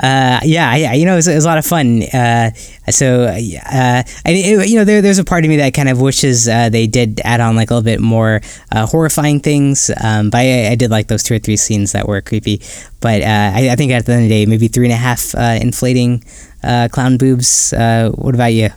Uh, 0.01 0.39
yeah, 0.43 0.75
yeah, 0.75 0.93
you 0.93 1.05
know, 1.05 1.13
it 1.13 1.17
was, 1.17 1.27
it 1.27 1.35
was 1.35 1.45
a 1.45 1.47
lot 1.47 1.57
of 1.57 1.65
fun. 1.65 2.01
Uh, 2.03 2.51
so, 2.89 3.23
uh, 3.25 3.33
I, 3.33 4.05
it, 4.25 4.69
you 4.69 4.75
know, 4.77 4.85
there, 4.85 5.01
there's 5.01 5.19
a 5.19 5.23
part 5.23 5.43
of 5.43 5.49
me 5.49 5.57
that 5.57 5.73
kind 5.73 5.89
of 5.89 6.01
wishes 6.01 6.47
uh, 6.47 6.69
they 6.69 6.87
did 6.87 7.21
add 7.23 7.39
on 7.39 7.55
like 7.55 7.69
a 7.69 7.75
little 7.75 7.85
bit 7.85 8.01
more 8.01 8.41
uh, 8.71 8.85
horrifying 8.85 9.39
things. 9.39 9.91
Um, 10.03 10.29
but 10.29 10.39
I, 10.39 10.71
I 10.71 10.75
did 10.75 10.89
like 10.89 11.07
those 11.07 11.23
two 11.23 11.35
or 11.35 11.39
three 11.39 11.57
scenes 11.57 11.91
that 11.91 12.07
were 12.07 12.21
creepy. 12.21 12.61
But 13.01 13.21
uh, 13.21 13.51
I, 13.55 13.69
I 13.71 13.75
think 13.75 13.91
at 13.91 14.05
the 14.05 14.13
end 14.13 14.23
of 14.23 14.29
the 14.29 14.35
day, 14.35 14.45
maybe 14.45 14.67
three 14.67 14.87
and 14.87 14.93
a 14.93 14.97
half 14.97 15.35
uh, 15.35 15.59
inflating 15.61 16.23
uh, 16.63 16.89
clown 16.91 17.17
boobs. 17.17 17.73
Uh, 17.73 18.11
what 18.15 18.33
about 18.33 18.53
you? 18.53 18.69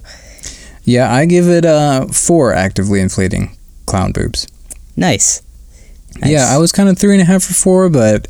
Yeah, 0.84 1.12
I 1.12 1.26
give 1.26 1.48
it 1.48 1.64
uh, 1.64 2.06
four 2.06 2.52
actively 2.52 3.00
inflating 3.00 3.56
clown 3.86 4.12
boobs. 4.12 4.46
Nice. 4.96 5.42
Nice. 6.20 6.30
Yeah, 6.30 6.48
I 6.52 6.58
was 6.58 6.72
kind 6.72 6.88
of 6.88 6.98
three 6.98 7.12
and 7.12 7.22
a 7.22 7.24
half 7.24 7.48
or 7.48 7.54
four, 7.54 7.88
but 7.90 8.26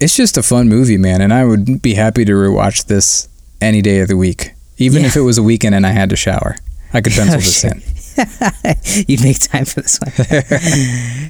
it's 0.00 0.16
just 0.16 0.36
a 0.36 0.42
fun 0.42 0.68
movie, 0.68 0.96
man, 0.98 1.20
and 1.20 1.32
I 1.32 1.44
would 1.44 1.80
be 1.82 1.94
happy 1.94 2.24
to 2.24 2.32
rewatch 2.32 2.86
this 2.86 3.28
any 3.60 3.82
day 3.82 4.00
of 4.00 4.08
the 4.08 4.16
week, 4.16 4.52
even 4.78 5.02
Yeah. 5.02 5.08
if 5.08 5.16
it 5.16 5.20
was 5.22 5.38
a 5.38 5.42
weekend 5.42 5.74
and 5.74 5.86
I 5.86 5.90
had 5.90 6.10
to 6.10 6.16
shower. 6.16 6.56
I 6.94 7.00
could 7.02 7.12
pencil 7.12 7.34
Oh, 7.34 7.38
this 7.38 7.60
shit. 7.60 7.72
in. 7.74 9.04
You'd 9.08 9.22
make 9.22 9.38
time 9.40 9.64
for 9.64 9.80
this 9.82 9.98
one. 10.00 10.12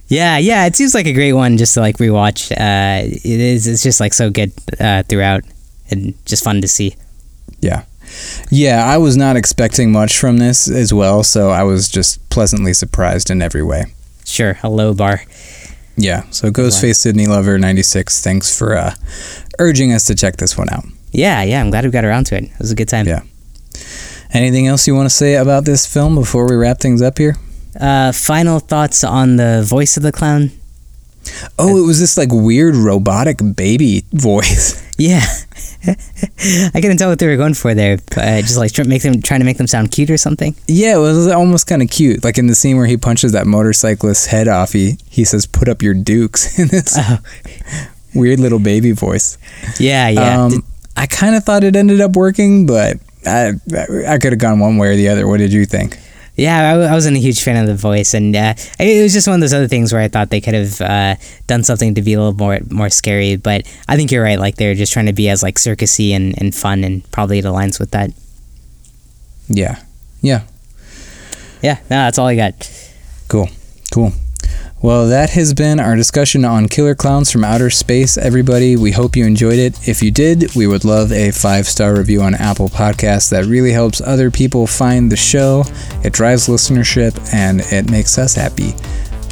yeah, 0.09 0.39
yeah. 0.39 0.65
It 0.67 0.77
seems 0.77 0.95
like 0.95 1.07
a 1.07 1.13
great 1.13 1.33
one 1.33 1.57
just 1.59 1.75
to 1.75 1.81
like 1.81 1.99
rewatch. 1.99 2.51
Uh, 2.53 3.05
it 3.07 3.25
is. 3.41 3.67
It's 3.67 3.83
just 3.83 4.01
like 4.01 4.15
so 4.15 4.31
good 4.31 4.53
uh, 4.81 5.03
throughout, 5.03 5.43
and 5.91 6.15
just 6.25 6.45
fun 6.45 6.61
to 6.63 6.69
see. 6.69 6.95
Yeah. 7.61 7.85
Yeah, 8.51 8.85
I 8.87 8.97
was 8.99 9.17
not 9.19 9.37
expecting 9.37 9.93
much 9.93 10.17
from 10.19 10.39
this 10.39 10.71
as 10.71 10.95
well, 10.95 11.23
so 11.23 11.51
I 11.51 11.63
was 11.65 11.89
just 11.91 12.27
pleasantly 12.31 12.73
surprised 12.73 13.29
in 13.31 13.43
every 13.43 13.63
way. 13.63 13.87
Sure, 14.25 14.59
a 14.63 14.71
low 14.71 14.95
bar. 14.95 15.23
Yeah, 15.99 16.23
so 16.31 16.51
Ghostface 16.51 16.97
Sydney 16.97 17.27
Lover 17.27 17.59
96, 17.59 18.23
thanks 18.23 18.57
for 18.57 18.77
uh, 18.77 18.95
urging 19.59 19.93
us 19.93 20.07
to 20.07 20.15
check 20.15 20.37
this 20.37 20.57
one 20.57 20.71
out. 20.71 20.85
Yeah, 21.11 21.43
yeah. 21.43 21.61
I'm 21.61 21.71
glad 21.71 21.85
we 21.85 21.91
got 21.91 22.05
around 22.05 22.25
to 22.27 22.37
it. 22.37 22.45
It 22.45 22.59
was 22.59 22.71
a 22.71 22.77
good 22.77 22.89
time. 22.89 23.07
Yeah. 23.07 23.23
Anything 24.33 24.69
else 24.69 24.87
you 24.87 24.95
want 24.95 25.07
to 25.07 25.15
say 25.15 25.35
about 25.35 25.65
this 25.65 25.87
film 25.93 26.15
before 26.15 26.49
we 26.49 26.55
wrap 26.55 26.79
things 26.79 27.03
up 27.03 27.19
here? 27.19 27.37
Uh, 27.79 28.13
final 28.13 28.61
thoughts 28.61 29.03
on 29.03 29.37
the 29.37 29.65
voice 29.67 29.97
of 29.97 30.03
the 30.05 30.13
clown. 30.13 30.53
Oh, 31.59 31.77
it 31.83 31.87
was 31.87 32.01
this 32.01 32.17
like 32.17 32.31
weird 32.33 32.75
robotic 32.77 33.39
baby 33.57 34.05
voice. 34.13 34.85
Yeah, 35.01 35.21
I 35.87 36.81
couldn't 36.81 36.97
tell 36.97 37.09
what 37.09 37.21
they 37.21 37.29
were 37.29 37.37
going 37.37 37.55
for 37.55 37.73
there. 37.73 37.99
Uh, 38.17 38.41
just 38.41 38.57
like 38.59 38.73
tr- 38.73 38.83
make 38.83 39.03
them 39.03 39.23
trying 39.23 39.39
to 39.39 39.47
make 39.47 39.59
them 39.59 39.69
sound 39.69 39.93
cute 39.93 40.11
or 40.11 40.17
something. 40.17 40.57
Yeah, 40.67 40.97
it 40.97 40.99
was 41.01 41.29
almost 41.29 41.69
kind 41.69 41.83
of 41.83 41.89
cute. 41.89 42.25
Like 42.25 42.37
in 42.37 42.49
the 42.49 42.57
scene 42.57 42.77
where 42.79 42.87
he 42.87 42.97
punches 42.97 43.31
that 43.31 43.47
motorcyclist's 43.47 44.27
head 44.27 44.49
off, 44.49 44.73
he 44.73 44.99
he 45.09 45.25
says, 45.25 45.47
"Put 45.47 45.69
up 45.69 45.83
your 45.83 45.95
dukes" 45.95 46.59
in 46.59 46.67
this 46.67 46.97
Oh. 46.99 47.19
weird 48.13 48.41
little 48.41 48.59
baby 48.59 48.91
voice. 48.91 49.39
Yeah, 49.79 50.09
yeah. 50.09 50.43
Um, 50.45 50.51
Did- 50.51 50.65
I 50.97 51.07
kind 51.07 51.37
of 51.37 51.45
thought 51.45 51.63
it 51.63 51.77
ended 51.77 52.01
up 52.01 52.17
working, 52.17 52.67
but 52.67 52.97
I 53.25 53.53
I 54.09 54.19
could 54.19 54.33
have 54.33 54.41
gone 54.41 54.59
one 54.59 54.79
way 54.79 54.89
or 54.89 54.97
the 54.97 55.11
other. 55.11 55.29
What 55.29 55.39
did 55.39 55.53
you 55.53 55.65
think? 55.65 55.97
Yeah, 56.39 56.69
I, 56.69 56.71
w- 56.73 56.89
I 56.89 56.93
wasn't 56.93 57.17
a 57.17 57.21
huge 57.21 57.43
fan 57.43 57.57
of 57.57 57.67
the 57.67 57.75
voice, 57.75 58.15
and 58.15 58.35
uh, 58.37 58.55
it 58.79 59.03
was 59.03 59.13
just 59.13 59.27
one 59.27 59.35
of 59.35 59.41
those 59.41 59.53
other 59.53 59.67
things 59.67 59.93
where 59.93 60.01
I 60.01 60.07
thought 60.07 60.31
they 60.31 60.41
could 60.41 60.55
have 60.55 60.81
uh, 60.81 61.17
done 61.49 61.65
something 61.65 61.97
to 61.97 62.01
be 62.03 62.15
a 62.15 62.19
little 62.19 62.33
more 62.33 62.61
more 62.71 62.91
scary. 62.91 63.35
But 63.35 63.67
I 63.89 63.97
think 63.97 64.13
you're 64.13 64.23
right; 64.23 64.39
like 64.39 64.55
they're 64.55 64.77
just 64.77 64.93
trying 64.93 65.07
to 65.07 65.13
be 65.13 65.29
as 65.29 65.43
like 65.43 65.57
circusy 65.57 66.13
and, 66.13 66.41
and 66.41 66.55
fun, 66.55 66.85
and 66.85 67.03
probably 67.11 67.41
it 67.41 67.45
aligns 67.45 67.81
with 67.81 67.91
that. 67.91 68.11
Yeah, 69.49 69.83
yeah, 70.23 70.43
Yeah, 71.61 71.79
no, 71.91 72.07
that's 72.07 72.19
all 72.19 72.29
I 72.29 72.37
got. 72.37 72.55
cool, 73.27 73.49
cool. 73.93 74.13
Well, 74.81 75.09
that 75.09 75.31
has 75.31 75.55
been 75.55 75.81
our 75.81 75.97
discussion 75.97 76.45
on 76.45 76.69
Killer 76.69 76.95
Klowns 76.95 77.33
from 77.33 77.43
Outer 77.43 77.69
Space, 77.69 78.17
everybody. 78.17 78.77
We 78.77 78.93
hope 78.93 79.17
you 79.17 79.27
enjoyed 79.27 79.59
it. 79.59 79.89
If 79.89 80.05
you 80.05 80.13
did, 80.13 80.55
we 80.55 80.69
would 80.69 80.85
love 80.85 81.11
a 81.11 81.33
five 81.33 81.67
star 81.67 81.97
review 81.97 82.23
on 82.23 82.37
Apple 82.37 82.69
Podcasts. 82.69 83.29
That 83.31 83.47
really 83.47 83.73
helps 83.73 84.01
other 84.01 84.31
people 84.31 84.69
find 84.69 85.11
the 85.11 85.17
show. 85.17 85.65
It 86.05 86.13
drives 86.13 86.47
listenership 86.47 87.19
and 87.35 87.61
it 87.73 87.91
makes 87.91 88.19
us 88.19 88.37
happy. 88.37 88.75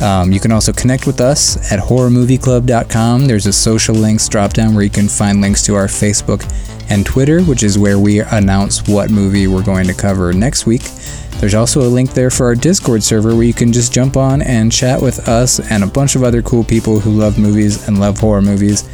Um, 0.02 0.32
you 0.32 0.40
can 0.40 0.50
also 0.50 0.72
connect 0.72 1.06
with 1.06 1.20
us 1.20 1.72
at 1.72 1.78
horrormovieclub.com. 1.78 3.26
There's 3.26 3.46
a 3.46 3.52
social 3.52 3.94
links 3.94 4.28
drop 4.28 4.52
down 4.52 4.74
where 4.74 4.82
you 4.82 4.90
can 4.90 5.06
find 5.08 5.40
links 5.40 5.62
to 5.66 5.76
our 5.76 5.86
Facebook 5.86 6.42
and 6.90 7.06
Twitter, 7.06 7.42
which 7.42 7.62
is 7.62 7.78
where 7.78 8.00
we 8.00 8.18
announce 8.18 8.88
what 8.88 9.12
movie 9.12 9.46
we're 9.46 9.62
going 9.62 9.86
to 9.86 9.94
cover 9.94 10.32
next 10.32 10.66
week. 10.66 10.82
There's 11.40 11.54
also 11.54 11.82
a 11.82 11.88
link 11.88 12.12
there 12.12 12.30
for 12.30 12.46
our 12.46 12.54
Discord 12.54 13.02
server 13.02 13.34
where 13.34 13.44
you 13.44 13.52
can 13.52 13.72
just 13.72 13.92
jump 13.92 14.16
on 14.16 14.40
and 14.40 14.72
chat 14.72 15.00
with 15.00 15.28
us 15.28 15.60
and 15.70 15.84
a 15.84 15.86
bunch 15.86 16.16
of 16.16 16.22
other 16.22 16.40
cool 16.40 16.64
people 16.64 16.98
who 16.98 17.10
love 17.10 17.38
movies 17.38 17.86
and 17.86 18.00
love 18.00 18.18
horror 18.18 18.40
movies. 18.40 18.84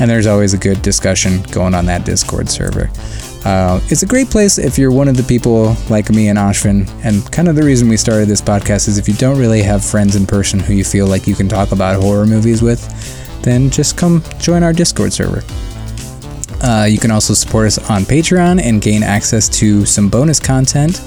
And 0.00 0.08
there's 0.08 0.26
always 0.26 0.54
a 0.54 0.58
good 0.58 0.82
discussion 0.82 1.42
going 1.50 1.74
on 1.74 1.86
that 1.86 2.04
Discord 2.04 2.48
server. 2.48 2.90
Uh, 3.44 3.80
it's 3.88 4.02
a 4.02 4.06
great 4.06 4.28
place 4.28 4.56
if 4.56 4.78
you're 4.78 4.92
one 4.92 5.08
of 5.08 5.16
the 5.16 5.22
people 5.24 5.74
like 5.88 6.10
me 6.10 6.28
and 6.28 6.38
Ashvin. 6.38 6.88
And 7.04 7.30
kind 7.32 7.48
of 7.48 7.56
the 7.56 7.64
reason 7.64 7.88
we 7.88 7.96
started 7.96 8.28
this 8.28 8.40
podcast 8.40 8.86
is 8.86 8.96
if 8.96 9.08
you 9.08 9.14
don't 9.14 9.38
really 9.38 9.62
have 9.62 9.84
friends 9.84 10.14
in 10.14 10.26
person 10.26 10.60
who 10.60 10.74
you 10.74 10.84
feel 10.84 11.06
like 11.06 11.26
you 11.26 11.34
can 11.34 11.48
talk 11.48 11.72
about 11.72 12.00
horror 12.00 12.26
movies 12.26 12.62
with, 12.62 12.80
then 13.42 13.68
just 13.68 13.96
come 13.96 14.22
join 14.38 14.62
our 14.62 14.72
Discord 14.72 15.12
server. 15.12 15.42
Uh, 16.62 16.86
you 16.88 16.98
can 16.98 17.10
also 17.10 17.34
support 17.34 17.66
us 17.66 17.78
on 17.90 18.02
Patreon 18.02 18.60
and 18.60 18.82
gain 18.82 19.02
access 19.02 19.48
to 19.48 19.86
some 19.86 20.08
bonus 20.08 20.38
content. 20.38 21.00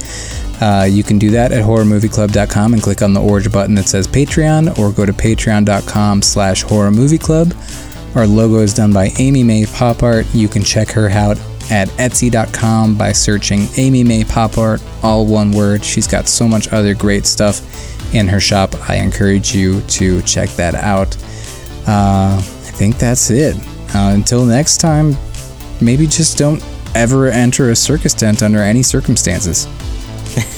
Uh, 0.62 0.88
you 0.90 1.04
can 1.04 1.20
do 1.20 1.32
that 1.32 1.52
at 1.52 1.64
horrormovieclub.com 1.64 2.74
and 2.74 2.82
click 2.82 3.02
on 3.02 3.14
the 3.14 3.22
orange 3.22 3.52
button 3.52 3.76
that 3.76 3.88
says 3.88 4.08
Patreon, 4.08 4.78
or 4.80 4.92
go 4.92 5.06
to 5.06 5.14
patreon.com 5.14 6.22
slash 6.22 6.64
horrormovieclub. 6.64 8.16
Our 8.16 8.28
logo 8.28 8.60
is 8.60 8.74
done 8.74 8.94
by 8.94 9.10
Amy 9.20 9.44
May 9.44 9.66
Pop 9.66 10.04
Art. 10.04 10.26
You 10.34 10.48
can 10.48 10.64
check 10.64 10.90
her 10.90 11.10
out 11.10 11.38
at 11.72 11.88
etsy.com 11.90 12.98
by 12.98 13.12
searching 13.12 13.68
Amy 13.78 14.04
May 14.04 14.24
Pop 14.24 14.58
Art, 14.58 14.82
all 15.02 15.26
one 15.26 15.52
word. 15.52 15.84
She's 15.84 16.08
got 16.08 16.28
so 16.28 16.48
much 16.48 16.72
other 16.72 16.94
great 16.94 17.26
stuff 17.26 17.62
in 18.14 18.28
her 18.28 18.40
shop. 18.40 18.76
I 18.90 18.98
encourage 18.98 19.56
you 19.56 19.82
to 19.82 20.22
check 20.22 20.50
that 20.52 20.76
out. 20.76 21.16
Uh, 21.88 22.38
I 22.38 22.72
think 22.76 22.98
that's 22.98 23.30
it. 23.32 23.56
Uh, 23.96 24.12
until 24.14 24.46
next 24.46 24.78
time, 24.78 25.16
maybe 25.84 26.08
just 26.08 26.38
don't 26.38 26.64
ever 26.96 27.28
enter 27.28 27.70
a 27.72 27.76
circus 27.76 28.14
tent 28.14 28.42
under 28.44 28.60
any 28.60 28.84
circumstances. 28.84 29.68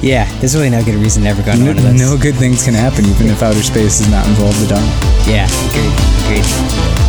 Yeah, 0.00 0.30
there's 0.38 0.54
really 0.54 0.68
no 0.70 0.84
good 0.84 0.96
reason 0.96 1.22
to 1.22 1.28
ever 1.30 1.42
go 1.42 1.52
into 1.52 1.64
No, 1.64 1.70
one 1.70 1.78
of 1.78 1.84
those. 1.84 2.00
no 2.00 2.18
good 2.18 2.34
things 2.34 2.62
can 2.62 2.74
happen 2.74 3.06
even 3.06 3.26
if 3.28 3.42
outer 3.42 3.62
space 3.62 4.00
is 4.00 4.10
not 4.10 4.26
involved 4.28 4.60
at 4.70 4.72
all. 4.72 4.86
Yeah, 5.26 5.48
agreed, 5.70 6.44
agreed. 6.44 7.03